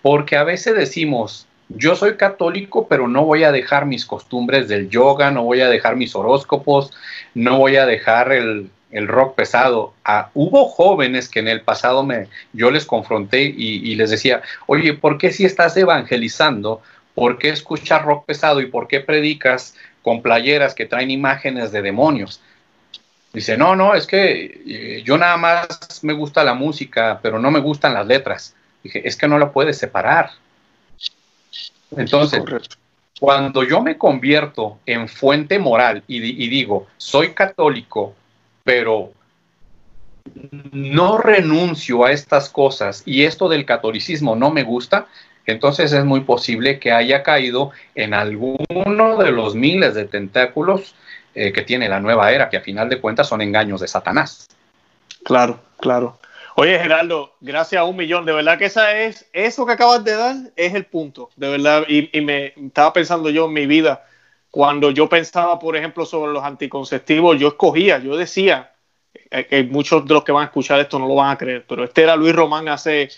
porque 0.01 0.35
a 0.35 0.43
veces 0.43 0.75
decimos, 0.75 1.47
yo 1.69 1.95
soy 1.95 2.17
católico, 2.17 2.87
pero 2.87 3.07
no 3.07 3.23
voy 3.25 3.43
a 3.43 3.51
dejar 3.51 3.85
mis 3.85 4.05
costumbres 4.05 4.67
del 4.67 4.89
yoga, 4.89 5.31
no 5.31 5.43
voy 5.43 5.61
a 5.61 5.69
dejar 5.69 5.95
mis 5.95 6.15
horóscopos, 6.15 6.91
no 7.33 7.57
voy 7.57 7.77
a 7.77 7.85
dejar 7.85 8.31
el, 8.31 8.69
rock 8.93 9.35
pesado. 9.35 9.93
Ah, 10.03 10.29
hubo 10.33 10.65
jóvenes 10.65 11.29
que 11.29 11.39
en 11.39 11.47
el 11.47 11.61
pasado 11.61 12.03
me, 12.03 12.27
yo 12.51 12.71
les 12.71 12.85
confronté 12.85 13.43
y, 13.43 13.95
les 13.95 14.09
decía, 14.09 14.41
oye, 14.67 14.93
¿por 14.93 15.17
qué 15.17 15.31
si 15.31 15.45
estás 15.45 15.77
evangelizando? 15.77 16.81
¿Por 17.15 17.37
qué 17.37 17.49
escuchas 17.49 18.03
rock 18.03 18.25
pesado 18.25 18.59
y 18.59 18.65
por 18.65 18.87
qué 18.87 18.99
predicas 18.99 19.75
con 20.01 20.21
playeras 20.21 20.73
que 20.73 20.85
traen 20.85 21.11
imágenes 21.11 21.71
de 21.71 21.81
demonios? 21.81 22.41
Dice, 23.31 23.55
no, 23.55 23.77
no, 23.77 23.95
es 23.95 24.07
que 24.07 24.61
eh, 24.67 25.03
yo 25.05 25.17
nada 25.17 25.37
más 25.37 26.03
me 26.03 26.11
gusta 26.11 26.43
la 26.43 26.53
música, 26.53 27.19
pero 27.23 27.39
no 27.39 27.49
me 27.49 27.61
gustan 27.61 27.93
las 27.93 28.05
letras. 28.05 28.55
Dije, 28.83 29.07
es 29.07 29.15
que 29.15 29.27
no 29.27 29.37
la 29.37 29.51
puedes 29.51 29.77
separar. 29.77 30.31
Entonces, 31.95 32.41
cuando 33.19 33.63
yo 33.63 33.81
me 33.81 33.97
convierto 33.97 34.79
en 34.85 35.07
fuente 35.07 35.59
moral 35.59 36.03
y, 36.07 36.17
y 36.43 36.49
digo, 36.49 36.87
soy 36.97 37.33
católico, 37.33 38.15
pero 38.63 39.11
no 40.71 41.17
renuncio 41.17 42.05
a 42.05 42.11
estas 42.11 42.49
cosas 42.49 43.03
y 43.05 43.23
esto 43.23 43.49
del 43.49 43.65
catolicismo 43.65 44.35
no 44.35 44.51
me 44.51 44.63
gusta, 44.63 45.07
entonces 45.45 45.91
es 45.91 46.05
muy 46.05 46.21
posible 46.21 46.79
que 46.79 46.91
haya 46.91 47.23
caído 47.23 47.71
en 47.95 48.13
alguno 48.13 49.17
de 49.17 49.31
los 49.31 49.55
miles 49.55 49.95
de 49.95 50.05
tentáculos 50.05 50.95
eh, 51.33 51.51
que 51.51 51.61
tiene 51.61 51.89
la 51.89 51.99
nueva 51.99 52.31
era, 52.31 52.49
que 52.49 52.57
a 52.57 52.61
final 52.61 52.89
de 52.89 52.99
cuentas 52.99 53.27
son 53.27 53.41
engaños 53.41 53.81
de 53.81 53.87
Satanás. 53.87 54.47
Claro, 55.23 55.61
claro. 55.79 56.19
Oye, 56.55 56.77
Gerardo, 56.79 57.35
gracias 57.39 57.79
a 57.79 57.85
un 57.85 57.95
millón. 57.95 58.25
De 58.25 58.33
verdad 58.33 58.57
que 58.57 58.65
esa 58.65 58.99
es, 58.99 59.29
eso 59.33 59.65
que 59.65 59.73
acabas 59.73 60.03
de 60.03 60.15
dar 60.15 60.35
es 60.55 60.73
el 60.73 60.85
punto, 60.85 61.29
de 61.35 61.49
verdad. 61.49 61.83
Y, 61.87 62.09
me 62.21 62.47
estaba 62.47 62.93
pensando 62.93 63.29
yo 63.29 63.45
en 63.45 63.53
mi 63.53 63.65
vida, 63.65 64.05
cuando 64.49 64.91
yo 64.91 65.07
pensaba, 65.07 65.59
por 65.59 65.77
ejemplo, 65.77 66.05
sobre 66.05 66.33
los 66.33 66.43
anticonceptivos, 66.43 67.39
yo 67.39 67.49
escogía, 67.49 67.99
yo 67.99 68.17
decía, 68.17 68.73
eh, 69.29 69.45
que 69.45 69.63
muchos 69.63 70.05
de 70.05 70.13
los 70.13 70.23
que 70.23 70.31
van 70.33 70.43
a 70.43 70.45
escuchar 70.47 70.79
esto 70.79 70.99
no 70.99 71.07
lo 71.07 71.15
van 71.15 71.31
a 71.31 71.37
creer, 71.37 71.65
pero 71.67 71.83
este 71.83 72.03
era 72.03 72.15
Luis 72.15 72.35
Román 72.35 72.67
hace, 72.67 73.09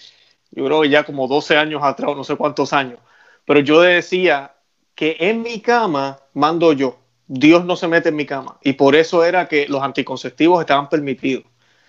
yo 0.52 0.66
creo 0.66 0.82
que 0.82 0.90
ya 0.90 1.04
como 1.04 1.28
12 1.28 1.58
años 1.58 1.82
atrás, 1.84 2.16
no 2.16 2.24
sé 2.24 2.36
cuántos 2.36 2.72
años, 2.74 3.00
pero 3.46 3.60
yo 3.62 3.82
decía 3.82 4.54
que 4.96 5.18
en 5.20 5.42
mi 5.42 5.60
cama 5.60 6.20
mando 6.34 6.72
yo, 6.74 7.00
Dios 7.28 7.66
no 7.66 7.76
se 7.76 7.88
mete 7.88 8.10
en 8.10 8.16
mi 8.16 8.26
cama, 8.26 8.60
y 8.62 8.74
por 8.74 8.96
eso 8.96 9.24
era 9.24 9.48
que 9.48 9.68
los 9.68 9.82
anticonceptivos 9.82 10.62
estaban 10.62 10.88
permitidos. 10.90 11.46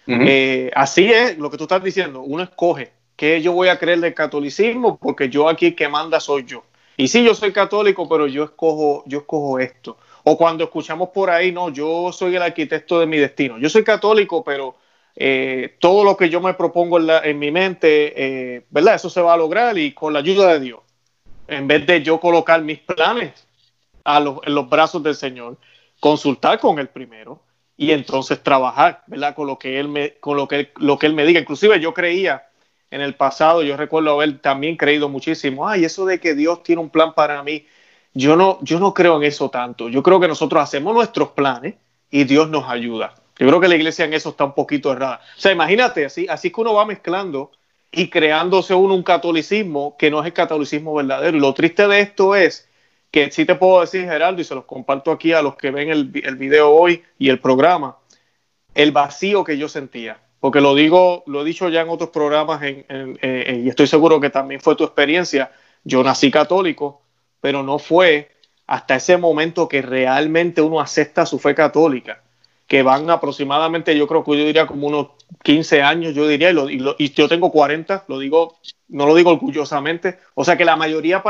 Eh, 0.06 0.70
así 0.74 1.10
es 1.10 1.38
lo 1.38 1.50
que 1.50 1.56
tú 1.56 1.64
estás 1.64 1.82
diciendo, 1.82 2.20
uno 2.20 2.42
escoge 2.42 2.92
que 3.16 3.40
yo 3.40 3.52
voy 3.52 3.68
a 3.68 3.78
creer 3.78 4.00
del 4.00 4.14
catolicismo 4.14 4.98
porque 4.98 5.28
yo 5.28 5.48
aquí 5.48 5.72
que 5.72 5.88
manda 5.88 6.20
soy 6.20 6.44
yo. 6.44 6.64
Y 6.96 7.08
sí, 7.08 7.24
yo 7.24 7.34
soy 7.34 7.52
católico, 7.52 8.08
pero 8.08 8.26
yo 8.26 8.44
escojo, 8.44 9.02
yo 9.06 9.18
escojo 9.20 9.58
esto. 9.58 9.96
O 10.22 10.36
cuando 10.36 10.64
escuchamos 10.64 11.10
por 11.10 11.30
ahí, 11.30 11.52
no, 11.52 11.68
yo 11.70 12.12
soy 12.12 12.36
el 12.36 12.42
arquitecto 12.42 13.00
de 13.00 13.06
mi 13.06 13.18
destino. 13.18 13.58
Yo 13.58 13.68
soy 13.68 13.82
católico, 13.82 14.44
pero 14.44 14.76
eh, 15.16 15.76
todo 15.80 16.04
lo 16.04 16.16
que 16.16 16.28
yo 16.28 16.40
me 16.40 16.54
propongo 16.54 16.98
en, 16.98 17.38
mi 17.38 17.50
mente, 17.50 18.12
eh, 18.56 18.64
¿verdad? 18.70 18.94
Eso 18.94 19.10
se 19.10 19.20
va 19.20 19.34
a 19.34 19.36
lograr 19.36 19.76
y 19.76 19.92
con 19.92 20.12
la 20.12 20.20
ayuda 20.20 20.52
de 20.52 20.60
Dios. 20.60 20.80
En 21.48 21.66
vez 21.66 21.86
de 21.86 22.02
yo 22.02 22.20
colocar 22.20 22.62
mis 22.62 22.78
planes 22.78 23.46
a 24.04 24.20
los, 24.20 24.38
en 24.44 24.54
los 24.54 24.68
brazos 24.68 25.02
del 25.02 25.14
Señor, 25.14 25.58
consultar 26.00 26.58
con 26.58 26.78
Él 26.78 26.88
primero 26.88 27.40
y 27.76 27.90
entonces 27.90 28.42
trabajar, 28.42 29.02
¿verdad? 29.06 29.34
Con 29.34 29.46
lo 29.46 29.58
que 29.58 29.80
Él 29.80 29.88
me, 29.88 30.14
con 30.14 30.36
lo 30.36 30.46
que, 30.46 30.72
lo 30.76 30.98
que 30.98 31.06
él 31.06 31.14
me 31.14 31.26
diga. 31.26 31.40
Inclusive 31.40 31.80
yo 31.80 31.92
creía 31.92 32.46
en 32.90 33.00
el 33.00 33.14
pasado, 33.14 33.62
yo 33.62 33.76
recuerdo 33.76 34.12
haber 34.12 34.38
también 34.38 34.76
creído 34.76 35.08
muchísimo, 35.08 35.68
ay, 35.68 35.84
eso 35.84 36.06
de 36.06 36.20
que 36.20 36.34
Dios 36.34 36.62
tiene 36.62 36.80
un 36.80 36.90
plan 36.90 37.12
para 37.14 37.42
mí, 37.42 37.66
yo 38.12 38.36
no, 38.36 38.58
yo 38.62 38.78
no 38.78 38.94
creo 38.94 39.16
en 39.16 39.24
eso 39.24 39.50
tanto. 39.50 39.88
Yo 39.88 40.02
creo 40.02 40.20
que 40.20 40.28
nosotros 40.28 40.62
hacemos 40.62 40.94
nuestros 40.94 41.30
planes 41.30 41.74
y 42.10 42.22
Dios 42.24 42.48
nos 42.48 42.68
ayuda. 42.68 43.14
Yo 43.36 43.48
creo 43.48 43.60
que 43.60 43.66
la 43.66 43.74
iglesia 43.74 44.04
en 44.04 44.14
eso 44.14 44.30
está 44.30 44.44
un 44.44 44.54
poquito 44.54 44.92
errada. 44.92 45.20
O 45.36 45.40
sea, 45.40 45.50
imagínate, 45.50 46.04
así, 46.04 46.28
así 46.28 46.52
que 46.52 46.60
uno 46.60 46.74
va 46.74 46.86
mezclando 46.86 47.50
y 47.90 48.08
creándose 48.08 48.74
uno 48.74 48.94
un 48.94 49.02
catolicismo 49.02 49.96
que 49.98 50.10
no 50.10 50.20
es 50.20 50.26
el 50.26 50.32
catolicismo 50.32 50.94
verdadero. 50.94 51.36
Lo 51.38 51.52
triste 51.54 51.88
de 51.88 52.00
esto 52.00 52.36
es 52.36 52.68
que 53.14 53.30
sí 53.30 53.44
te 53.44 53.54
puedo 53.54 53.80
decir, 53.80 54.06
Gerardo, 54.06 54.40
y 54.40 54.44
se 54.44 54.56
los 54.56 54.64
comparto 54.64 55.12
aquí 55.12 55.32
a 55.32 55.40
los 55.40 55.54
que 55.54 55.70
ven 55.70 55.88
el, 55.88 56.10
el 56.24 56.34
video 56.34 56.72
hoy 56.72 57.04
y 57.16 57.28
el 57.28 57.38
programa, 57.38 57.98
el 58.74 58.90
vacío 58.90 59.44
que 59.44 59.56
yo 59.56 59.68
sentía. 59.68 60.18
Porque 60.40 60.60
lo 60.60 60.74
digo, 60.74 61.22
lo 61.28 61.42
he 61.42 61.44
dicho 61.44 61.68
ya 61.68 61.82
en 61.82 61.90
otros 61.90 62.10
programas 62.10 62.60
y 62.64 63.68
estoy 63.68 63.86
seguro 63.86 64.18
que 64.18 64.30
también 64.30 64.60
fue 64.60 64.74
tu 64.74 64.82
experiencia. 64.82 65.52
Yo 65.84 66.02
nací 66.02 66.32
católico, 66.32 67.02
pero 67.40 67.62
no 67.62 67.78
fue 67.78 68.32
hasta 68.66 68.96
ese 68.96 69.16
momento 69.16 69.68
que 69.68 69.80
realmente 69.80 70.60
uno 70.60 70.80
acepta 70.80 71.24
su 71.24 71.38
fe 71.38 71.54
católica, 71.54 72.20
que 72.66 72.82
van 72.82 73.10
aproximadamente, 73.10 73.96
yo 73.96 74.08
creo 74.08 74.24
que 74.24 74.36
yo 74.36 74.44
diría 74.44 74.66
como 74.66 74.88
unos 74.88 75.10
15 75.44 75.82
años, 75.82 76.14
yo 76.16 76.26
diría, 76.26 76.50
y, 76.50 77.12
yo 77.12 77.28
tengo 77.28 77.52
40, 77.52 78.06
lo 78.08 78.18
digo, 78.18 78.56
no 78.88 79.06
lo 79.06 79.14
digo 79.14 79.30
orgullosamente, 79.30 80.18
o 80.34 80.44
sea 80.44 80.56
que 80.56 80.64
la 80.64 80.74
mayoría, 80.74 81.22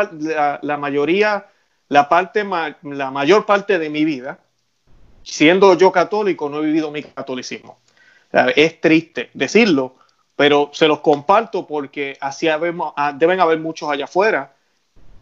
la, 0.63 0.77
mayoría, 0.79 1.47
la 1.95 2.09
parte, 2.09 2.45
la 2.83 3.11
mayor 3.13 3.47
parte 3.47 3.79
de 3.79 3.89
mi 3.89 4.05
vida, 4.05 4.41
siendo 5.23 5.79
yo 5.79 5.93
católico, 5.93 6.49
no 6.49 6.59
he 6.59 6.67
vivido 6.67 6.91
mi 6.91 7.05
catolicismo. 7.05 7.79
Es 8.57 8.81
triste 8.81 9.31
decirlo, 9.33 9.95
pero 10.35 10.71
se 10.73 10.89
los 10.89 10.99
comparto 10.99 11.69
porque 11.69 12.19
así 12.21 12.49
ah, 12.49 13.13
deben 13.17 13.39
haber 13.39 13.61
muchos 13.61 13.89
allá 13.89 14.07
afuera 14.07 14.55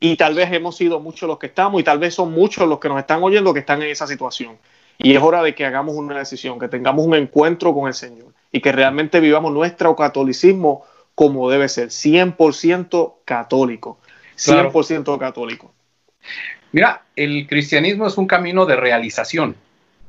y 0.01 0.17
tal 0.17 0.35
vez 0.35 0.51
hemos 0.51 0.75
sido 0.75 0.99
muchos 0.99 1.29
los 1.29 1.39
que 1.39 1.49
estamos 1.49 1.79
y 1.79 1.85
tal 1.85 1.99
vez 1.99 2.15
son 2.15 2.33
muchos 2.33 2.67
los 2.67 2.79
que 2.79 2.89
nos 2.89 2.99
están 2.99 3.23
oyendo 3.23 3.53
que 3.53 3.61
están 3.61 3.83
en 3.83 3.91
esa 3.91 4.07
situación. 4.07 4.57
Y 4.97 5.15
es 5.15 5.23
hora 5.23 5.43
de 5.43 5.55
que 5.55 5.67
hagamos 5.67 5.95
una 5.95 6.19
decisión, 6.19 6.59
que 6.59 6.69
tengamos 6.69 7.05
un 7.05 7.15
encuentro 7.15 7.75
con 7.75 7.87
el 7.87 7.93
Señor 7.93 8.33
y 8.51 8.63
que 8.63 8.73
realmente 8.73 9.21
vivamos 9.21 9.53
nuestro 9.53 9.95
catolicismo 9.95 10.87
como 11.15 11.51
debe 11.51 11.69
ser, 11.69 11.89
100% 11.89 13.17
católico, 13.27 13.99
100% 14.39 15.19
católico. 15.19 15.75
Mira, 16.73 17.03
el 17.17 17.47
cristianismo 17.47 18.07
es 18.07 18.17
un 18.17 18.27
camino 18.27 18.67
de 18.67 18.77
realización 18.77 19.57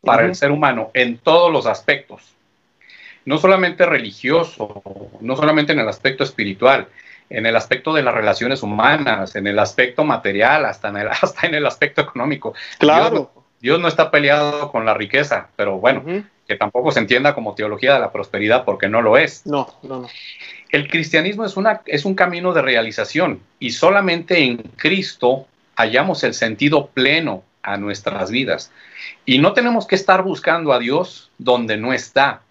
para 0.02 0.26
el 0.26 0.36
ser 0.36 0.52
humano 0.52 0.92
en 0.94 1.18
todos 1.18 1.52
los 1.52 1.66
aspectos, 1.66 2.34
no 3.26 3.38
solamente 3.38 3.86
religioso, 3.86 4.82
no 5.22 5.36
solamente 5.36 5.74
en 5.74 5.80
el 5.80 5.88
aspecto 5.88 6.24
espiritual, 6.24 6.88
en 7.30 7.46
el 7.46 7.56
aspecto 7.56 7.94
de 7.94 8.04
las 8.04 8.14
relaciones 8.14 8.64
humanas, 8.64 9.36
en 9.36 9.48
el 9.48 9.60
aspecto 9.60 10.04
material, 10.04 10.66
hasta 10.66 10.90
en 10.90 10.98
el, 10.98 11.08
hasta 11.22 11.48
en 11.48 11.56
el 11.56 11.66
aspecto 11.66 12.02
económico. 12.02 12.54
Claro. 12.80 13.32
Dios, 13.60 13.80
no 13.80 13.88
está 13.88 14.12
peleado 14.12 14.72
con 14.72 14.86
la 14.86 14.94
riqueza, 14.94 15.48
pero 15.56 15.80
bueno, 15.80 16.04
que 16.46 16.56
tampoco 16.58 16.92
se 16.92 17.00
entienda 17.00 17.34
como 17.34 17.56
teología 17.56 17.94
de 17.94 18.02
la 18.02 18.12
prosperidad 18.12 18.66
porque 18.66 18.90
no 18.90 19.02
lo 19.02 19.18
es. 19.18 19.46
No, 19.46 19.68
no, 19.84 20.02
no. 20.02 20.10
El 20.70 20.90
cristianismo 20.90 21.46
es, 21.46 21.56
una, 21.56 21.82
es 21.86 22.04
un 22.04 22.14
camino 22.14 22.52
de 22.52 22.62
realización 22.62 23.40
y 23.60 23.72
solamente 23.72 24.44
en 24.44 24.58
Cristo 24.58 25.48
hallamos 25.76 26.24
el 26.24 26.34
sentido 26.34 26.88
pleno 26.88 27.44
a 27.62 27.78
nuestras 27.78 28.30
vidas. 28.32 28.72
Y 29.26 29.40
no 29.40 29.54
tenemos 29.54 29.88
que 29.88 29.96
estar 29.96 30.24
buscando 30.24 30.74
a 30.74 30.80
Dios 30.80 31.32
donde 31.38 31.78
no 31.78 31.94
está 31.94 32.42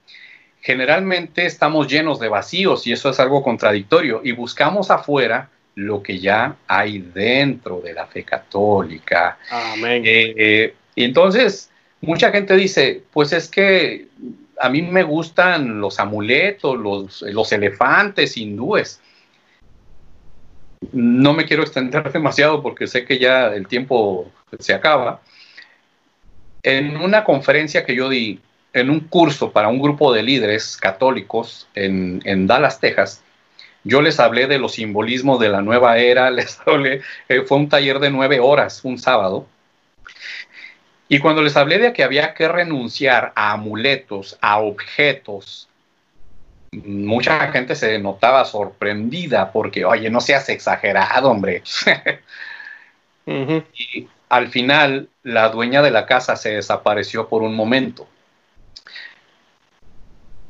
generalmente 0.62 1.44
estamos 1.44 1.88
llenos 1.88 2.20
de 2.20 2.28
vacíos 2.28 2.86
y 2.86 2.92
eso 2.92 3.10
es 3.10 3.20
algo 3.20 3.42
contradictorio 3.42 4.20
y 4.24 4.32
buscamos 4.32 4.90
afuera 4.90 5.50
lo 5.74 6.02
que 6.02 6.18
ya 6.18 6.56
hay 6.68 6.98
dentro 6.98 7.80
de 7.80 7.92
la 7.92 8.06
fe 8.06 8.22
católica. 8.22 9.38
Amén. 9.50 10.04
Eh, 10.06 10.34
eh, 10.36 10.74
y 10.94 11.04
entonces, 11.04 11.70
mucha 12.00 12.30
gente 12.30 12.54
dice, 12.56 13.02
pues 13.12 13.32
es 13.32 13.48
que 13.48 14.06
a 14.60 14.68
mí 14.68 14.82
me 14.82 15.02
gustan 15.02 15.80
los 15.80 15.98
amuletos, 15.98 16.78
los, 16.78 17.22
los 17.22 17.52
elefantes 17.52 18.36
hindúes. 18.36 19.00
No 20.92 21.32
me 21.32 21.44
quiero 21.44 21.62
extender 21.62 22.10
demasiado 22.12 22.62
porque 22.62 22.86
sé 22.86 23.04
que 23.04 23.18
ya 23.18 23.48
el 23.48 23.66
tiempo 23.68 24.30
se 24.58 24.74
acaba. 24.74 25.20
En 26.62 26.96
una 26.96 27.24
conferencia 27.24 27.84
que 27.84 27.94
yo 27.94 28.08
di 28.08 28.40
en 28.72 28.90
un 28.90 29.00
curso 29.00 29.52
para 29.52 29.68
un 29.68 29.80
grupo 29.80 30.12
de 30.12 30.22
líderes 30.22 30.76
católicos 30.76 31.68
en, 31.74 32.46
Dallas, 32.46 32.80
Texas, 32.80 33.22
yo 33.84 34.00
les 34.00 34.18
hablé 34.20 34.46
de 34.46 34.58
los 34.58 34.74
simbolismos 34.74 35.40
de 35.40 35.48
la 35.48 35.60
nueva 35.60 35.98
era, 35.98 36.30
les 36.32 36.58
hablé, 36.66 37.02
eh, 37.28 37.42
fue 37.42 37.58
un 37.58 37.68
taller 37.68 37.98
de 37.98 38.10
nueve 38.10 38.40
horas, 38.40 38.84
un 38.84 38.98
sábado, 38.98 39.46
y 41.08 41.18
cuando 41.18 41.42
les 41.42 41.56
hablé 41.56 41.78
de 41.78 41.92
que 41.92 42.04
había 42.04 42.32
que 42.32 42.48
renunciar 42.48 43.32
a 43.34 43.52
amuletos, 43.52 44.38
a 44.40 44.60
objetos, 44.60 45.68
mucha 46.72 47.52
gente 47.52 47.74
se 47.74 47.98
notaba 47.98 48.44
sorprendida 48.44 49.52
porque, 49.52 49.84
oye, 49.84 50.10
no 50.10 50.20
seas 50.20 50.48
exagerado, 50.48 51.30
hombre. 51.30 51.62
Y 53.24 54.08
al 54.28 54.48
final, 54.48 55.08
la 55.22 55.48
dueña 55.50 55.80
de 55.80 55.92
la 55.92 56.06
casa 56.06 56.34
se 56.34 56.54
desapareció 56.54 57.28
por 57.28 57.42
un 57.42 57.54
momento. 57.54 58.08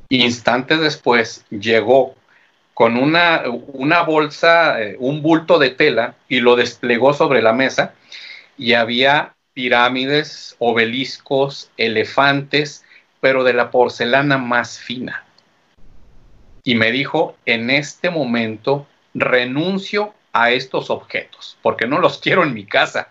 Instantes 0.09 0.81
después 0.81 1.45
llegó 1.51 2.15
con 2.73 2.97
una, 2.97 3.43
una 3.67 4.03
bolsa, 4.03 4.81
eh, 4.81 4.97
un 4.99 5.21
bulto 5.21 5.59
de 5.59 5.71
tela 5.71 6.15
y 6.29 6.41
lo 6.41 6.57
desplegó 6.57 7.13
sobre 7.13 7.43
la 7.43 7.53
mesa 7.53 7.95
y 8.57 8.73
había 8.73 9.35
pirámides, 9.53 10.57
obeliscos, 10.59 11.71
elefantes, 11.77 12.85
pero 13.21 13.45
de 13.45 13.53
la 13.53 13.71
porcelana 13.71 14.39
más 14.39 14.79
fina. 14.79 15.25
Y 16.65 16.75
me 16.75 16.93
dijo, 16.93 17.37
en 17.47 17.71
este 17.71 18.11
momento 18.11 18.87
renuncio 19.15 20.15
a 20.33 20.51
estos 20.51 20.91
objetos, 20.91 21.59
porque 21.63 21.87
no 21.87 21.99
los 21.99 22.19
quiero 22.23 22.43
en 22.43 22.55
mi 22.55 22.65
casa. 22.65 23.09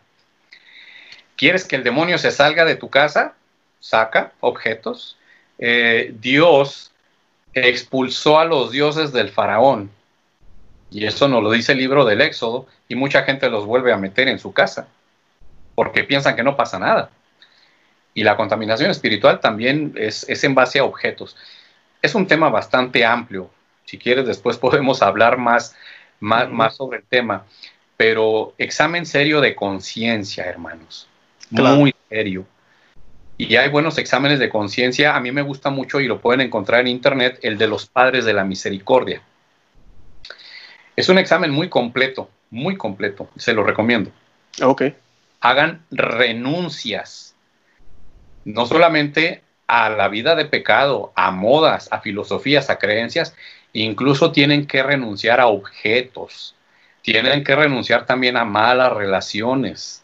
¿Quieres 1.35 1.65
que 1.65 1.75
el 1.75 1.83
demonio 1.83 2.17
se 2.17 2.31
salga 2.31 2.65
de 2.65 2.75
tu 2.75 2.89
casa? 2.89 3.35
Saca 3.79 4.33
objetos, 4.41 5.17
eh, 5.57 6.13
Dios 6.19 6.91
expulsó 7.53 8.39
a 8.39 8.45
los 8.45 8.71
dioses 8.71 9.11
del 9.11 9.29
faraón. 9.29 9.91
Y 10.89 11.05
eso 11.05 11.27
nos 11.27 11.41
lo 11.41 11.51
dice 11.51 11.71
el 11.71 11.77
libro 11.77 12.05
del 12.05 12.21
Éxodo, 12.21 12.67
y 12.89 12.95
mucha 12.95 13.23
gente 13.23 13.49
los 13.49 13.65
vuelve 13.65 13.93
a 13.93 13.97
meter 13.97 14.27
en 14.27 14.39
su 14.39 14.53
casa, 14.53 14.87
porque 15.73 16.03
piensan 16.03 16.35
que 16.35 16.43
no 16.43 16.57
pasa 16.57 16.79
nada. 16.79 17.09
Y 18.13 18.23
la 18.23 18.35
contaminación 18.35 18.91
espiritual 18.91 19.39
también 19.39 19.93
es, 19.95 20.43
en 20.43 20.53
base 20.53 20.79
a 20.79 20.83
objetos. 20.83 21.37
Es 22.01 22.15
un 22.15 22.27
tema 22.27 22.49
bastante 22.49 23.05
amplio. 23.05 23.49
Si 23.85 23.97
quieres, 23.97 24.25
después 24.25 24.57
podemos 24.59 25.01
hablar 25.01 25.37
más, 25.37 25.75
más, 26.19 26.49
más 26.49 26.75
sobre 26.75 26.99
el 26.99 27.05
tema. 27.05 27.45
Pero 27.97 28.53
examen 28.57 29.05
serio 29.05 29.41
de 29.41 29.55
conciencia, 29.55 30.45
hermanos. 30.45 31.07
Muy 31.51 31.93
serio. 32.09 32.45
Y 33.37 33.55
hay 33.55 33.69
buenos 33.69 33.97
exámenes 33.97 34.39
de 34.39 34.49
conciencia. 34.49 35.15
A 35.15 35.19
mí 35.19 35.31
me 35.31 35.41
gusta 35.41 35.69
mucho 35.69 35.99
y 35.99 36.07
lo 36.07 36.21
pueden 36.21 36.41
encontrar 36.41 36.81
en 36.81 36.87
internet, 36.87 37.39
el 37.41 37.57
de 37.57 37.67
los 37.67 37.87
padres 37.87 38.25
de 38.25 38.33
la 38.33 38.43
misericordia. 38.43 39.21
Es 40.95 41.09
un 41.09 41.17
examen 41.17 41.51
muy 41.51 41.69
completo, 41.69 42.29
muy 42.49 42.77
completo. 42.77 43.29
Se 43.35 43.53
lo 43.53 43.63
recomiendo. 43.63 44.11
Ok. 44.61 44.83
Hagan 45.39 45.83
renuncias. 45.89 47.35
No 48.45 48.65
solamente 48.65 49.41
a 49.71 49.89
la 49.89 50.09
vida 50.09 50.35
de 50.35 50.45
pecado, 50.45 51.13
a 51.15 51.31
modas, 51.31 51.87
a 51.91 52.01
filosofías, 52.01 52.69
a 52.69 52.77
creencias, 52.77 53.35
incluso 53.73 54.31
tienen 54.31 54.67
que 54.67 54.83
renunciar 54.83 55.39
a 55.39 55.47
objetos. 55.47 56.55
Tienen 57.01 57.43
que 57.43 57.55
renunciar 57.55 58.05
también 58.05 58.37
a 58.37 58.45
malas 58.45 58.93
relaciones 58.93 60.01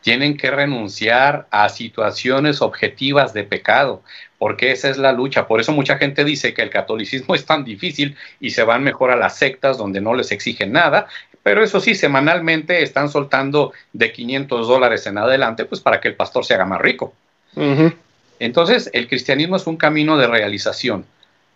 tienen 0.00 0.36
que 0.36 0.50
renunciar 0.50 1.46
a 1.50 1.68
situaciones 1.68 2.62
objetivas 2.62 3.34
de 3.34 3.44
pecado, 3.44 4.02
porque 4.38 4.70
esa 4.70 4.88
es 4.88 4.96
la 4.96 5.12
lucha. 5.12 5.46
Por 5.46 5.60
eso 5.60 5.72
mucha 5.72 5.98
gente 5.98 6.24
dice 6.24 6.54
que 6.54 6.62
el 6.62 6.70
catolicismo 6.70 7.34
es 7.34 7.44
tan 7.44 7.64
difícil 7.64 8.16
y 8.40 8.50
se 8.50 8.62
van 8.62 8.82
mejor 8.82 9.10
a 9.10 9.16
las 9.16 9.36
sectas 9.36 9.76
donde 9.76 10.00
no 10.00 10.14
les 10.14 10.32
exigen 10.32 10.72
nada, 10.72 11.08
pero 11.42 11.62
eso 11.62 11.80
sí, 11.80 11.94
semanalmente 11.94 12.82
están 12.82 13.08
soltando 13.08 13.72
de 13.92 14.12
500 14.12 14.68
dólares 14.68 15.06
en 15.06 15.18
adelante, 15.18 15.64
pues 15.64 15.80
para 15.80 16.00
que 16.00 16.08
el 16.08 16.14
pastor 16.14 16.44
se 16.44 16.54
haga 16.54 16.64
más 16.64 16.80
rico. 16.80 17.14
Entonces, 18.40 18.90
el 18.92 19.08
cristianismo 19.08 19.56
es 19.56 19.66
un 19.66 19.76
camino 19.76 20.16
de 20.16 20.26
realización, 20.26 21.04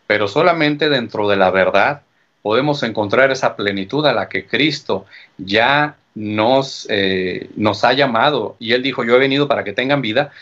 pero 0.07 0.29
solamente 0.29 0.89
dentro 0.89 1.29
de 1.29 1.37
la 1.37 1.51
verdad 1.51 2.03
podemos 2.43 2.83
encontrar 2.83 3.31
esa 3.31 3.57
plenitud 3.57 4.05
a 4.07 4.13
la 4.13 4.29
que 4.29 4.47
Cristo 4.47 5.07
ya 5.39 5.97
nos, 6.15 6.87
eh, 6.91 7.51
nos 7.57 7.85
ha 7.85 7.93
llamado 7.93 8.57
y 8.59 8.73
Él 8.73 8.83
dijo, 8.83 9.05
yo 9.05 9.17
he 9.17 9.21
venido 9.21 9.49
para 9.49 9.65
que 9.65 9.73
tengan 9.73 10.03
vida 10.03 10.33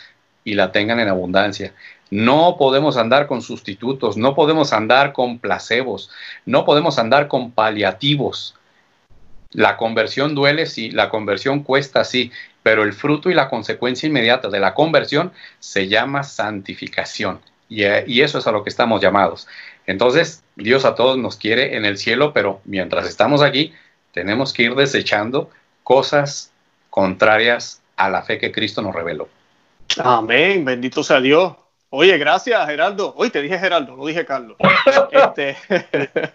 y 0.45 0.55
la 0.55 0.72
tengan 0.72 0.99
en 1.01 1.09
abundancia. 1.09 1.74
No 2.11 2.57
podemos 2.59 2.97
andar 2.97 3.26
con 3.26 3.43
sustitutos, 3.43 4.16
no 4.16 4.34
podemos 4.34 4.72
andar 4.72 5.12
con 5.12 5.38
placebos, 5.38 6.11
no 6.45 6.64
podemos 6.64 6.99
andar 6.99 7.28
con 7.28 7.53
paliativos. 7.53 8.57
La 9.53 9.76
conversión 9.76 10.34
duele, 10.34 10.66
sí, 10.66 10.91
la 10.91 11.09
conversión 11.09 11.62
cuesta, 11.62 12.05
sí, 12.05 12.32
pero 12.63 12.83
el 12.83 12.93
fruto 12.93 13.31
y 13.31 13.35
la 13.35 13.49
consecuencia 13.49 14.07
inmediata 14.07 14.49
de 14.49 14.61
la 14.61 14.75
conversión 14.75 15.33
se 15.59 15.89
llama 15.89 16.23
santificación. 16.23 17.41
Y, 17.69 17.85
eh, 17.85 18.05
y 18.07 18.23
eso 18.23 18.39
es 18.39 18.47
a 18.47 18.53
lo 18.53 18.65
que 18.65 18.71
estamos 18.71 19.01
llamados. 19.01 19.47
Entonces, 19.87 20.43
Dios 20.57 20.85
a 20.85 20.95
todos 20.95 21.19
nos 21.19 21.37
quiere 21.37 21.77
en 21.77 21.85
el 21.85 21.99
cielo, 21.99 22.33
pero 22.33 22.61
mientras 22.65 23.07
estamos 23.07 23.43
aquí, 23.43 23.73
tenemos 24.13 24.53
que 24.53 24.65
ir 24.65 24.75
desechando 24.75 25.51
cosas 25.83 26.53
contrarias 26.91 27.81
a 27.97 28.09
la 28.09 28.23
fe 28.23 28.39
que 28.39 28.53
Cristo 28.53 28.83
nos 28.83 28.95
reveló. 28.95 29.29
Amén, 29.99 30.65
bendito 30.65 31.03
sea 31.03 31.21
Dios. 31.21 31.55
Oye, 31.91 32.16
gracias, 32.18 32.66
Geraldo. 32.66 33.12
Hoy 33.16 33.30
te 33.30 33.43
dije 33.43 33.59
Geraldo, 33.59 33.97
no 33.97 34.07
dije 34.07 34.24
Carlos. 34.24 34.57
Este, 35.11 35.57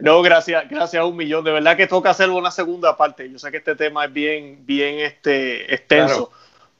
no, 0.00 0.22
gracias, 0.22 0.68
gracias 0.68 1.00
a 1.00 1.04
un 1.04 1.16
millón. 1.16 1.44
De 1.44 1.52
verdad 1.52 1.76
que 1.76 1.86
toca 1.86 2.10
hacer 2.10 2.30
una 2.30 2.50
segunda 2.50 2.96
parte. 2.96 3.30
Yo 3.30 3.38
sé 3.38 3.50
que 3.50 3.58
este 3.58 3.76
tema 3.76 4.06
es 4.06 4.12
bien, 4.12 4.64
bien 4.64 5.00
este, 5.00 5.72
extenso, 5.72 6.30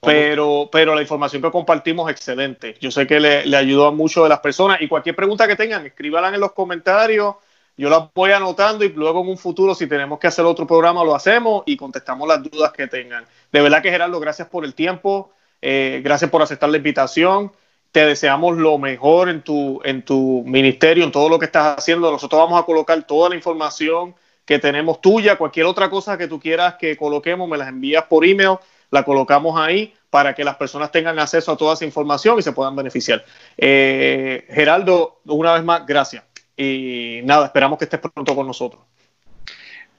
pero, 0.01 0.69
pero 0.73 0.95
la 0.95 1.03
información 1.03 1.43
que 1.43 1.51
compartimos 1.51 2.11
es 2.11 2.17
excelente. 2.17 2.77
Yo 2.81 2.91
sé 2.91 3.07
que 3.07 3.21
le, 3.21 3.47
le 3.47 3.57
ayudó 3.57 3.87
a 3.87 3.93
muchas 3.93 4.23
de 4.23 4.31
las 4.31 4.41
personas 4.41 4.81
y 4.81 4.89
cualquier 4.89 5.15
pregunta 5.15 5.47
que 5.47 5.57
tengan, 5.57 5.85
escríbanla 5.85 6.35
en 6.35 6.41
los 6.41 6.53
comentarios 6.53 7.37
yo 7.79 7.89
las 7.89 8.13
voy 8.13 8.33
anotando 8.33 8.85
y 8.85 8.89
luego 8.89 9.23
en 9.23 9.29
un 9.29 9.39
futuro, 9.39 9.73
si 9.73 9.87
tenemos 9.87 10.19
que 10.19 10.27
hacer 10.27 10.45
otro 10.45 10.67
programa, 10.67 11.05
lo 11.05 11.15
hacemos 11.15 11.63
y 11.65 11.77
contestamos 11.77 12.27
las 12.27 12.43
dudas 12.43 12.73
que 12.73 12.89
tengan. 12.89 13.25
De 13.53 13.61
verdad 13.61 13.81
que 13.81 13.91
Gerardo, 13.91 14.19
gracias 14.19 14.49
por 14.49 14.65
el 14.65 14.75
tiempo, 14.75 15.31
eh, 15.63 16.01
gracias 16.03 16.29
por 16.29 16.43
aceptar 16.43 16.71
la 16.71 16.79
invitación. 16.79 17.53
Te 17.93 18.07
deseamos 18.07 18.57
lo 18.57 18.79
mejor 18.79 19.29
en 19.29 19.43
tu, 19.43 19.81
en 19.85 20.03
tu 20.03 20.43
ministerio, 20.47 21.05
en 21.05 21.13
todo 21.13 21.29
lo 21.29 21.39
que 21.39 21.47
estás 21.47 21.79
haciendo. 21.79 22.11
Nosotros 22.11 22.41
vamos 22.41 22.61
a 22.61 22.65
colocar 22.65 23.03
toda 23.05 23.31
la 23.31 23.37
información 23.37 24.15
que 24.45 24.59
tenemos 24.59 25.01
tuya, 25.01 25.37
cualquier 25.37 25.67
otra 25.67 25.91
cosa 25.91 26.17
que 26.17 26.27
tú 26.27 26.41
quieras 26.41 26.77
que 26.77 26.97
coloquemos, 26.97 27.49
me 27.49 27.59
las 27.59 27.69
envías 27.69 28.05
por 28.05 28.25
email, 28.25 28.57
la 28.91 29.03
colocamos 29.03 29.61
ahí 29.61 29.95
para 30.11 30.35
que 30.35 30.45
las 30.45 30.57
personas 30.57 30.91
tengan 30.91 31.19
acceso 31.19 31.53
a 31.53 31.57
toda 31.57 31.75
esa 31.75 31.85
información 31.85 32.39
y 32.39 32.43
se 32.43 32.53
puedan 32.53 32.75
beneficiar. 32.75 33.25
Eh, 33.57 34.47
Geraldo, 34.49 35.21
una 35.27 35.53
vez 35.53 35.63
más, 35.63 35.87
gracias. 35.87 36.25
Y 36.57 37.21
nada, 37.25 37.47
esperamos 37.47 37.79
que 37.79 37.85
estés 37.85 38.01
pronto 38.01 38.35
con 38.35 38.47
nosotros. 38.47 38.83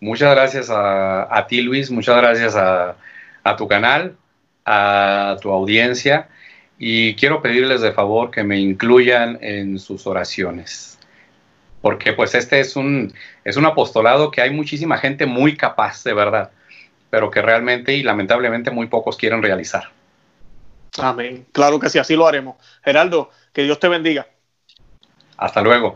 Muchas 0.02 0.32
gracias 0.32 0.70
a, 0.72 1.46
ti, 1.48 1.62
Luis. 1.62 1.92
Muchas 1.92 2.18
gracias 2.18 2.56
a, 2.56 2.96
tu 3.58 3.68
canal, 3.68 4.18
a 4.66 5.38
tu 5.42 5.52
audiencia. 5.52 6.30
Y 6.80 7.16
quiero 7.16 7.42
pedirles 7.42 7.82
de 7.82 7.92
favor 7.92 8.32
que 8.32 8.44
me 8.44 8.58
incluyan 8.58 9.38
en 9.42 9.78
sus 9.78 10.08
oraciones. 10.08 10.98
Porque 11.82 12.14
pues 12.14 12.34
este 12.36 12.60
es 12.60 12.76
un, 12.76 13.14
es 13.44 13.58
un 13.58 13.66
apostolado 13.66 14.32
que 14.32 14.42
hay 14.42 14.50
muchísima 14.50 14.98
gente 14.98 15.26
muy 15.26 15.56
capaz, 15.56 16.04
de 16.04 16.14
verdad, 16.14 16.52
pero 17.10 17.30
que 17.30 17.42
realmente 17.42 17.94
y 17.94 18.04
lamentablemente 18.04 18.72
muy 18.72 18.88
pocos 18.88 19.18
quieren 19.18 19.44
realizar. 19.44 19.90
Amén. 20.98 21.46
Claro 21.52 21.80
que 21.80 21.90
sí, 21.90 22.00
así 22.00 22.16
lo 22.16 22.28
haremos. 22.28 22.56
Geraldo, 22.84 23.30
que 23.54 23.64
Dios 23.64 23.80
te 23.80 23.88
bendiga. 23.88 24.28
Hasta 25.38 25.62
luego. 25.62 25.88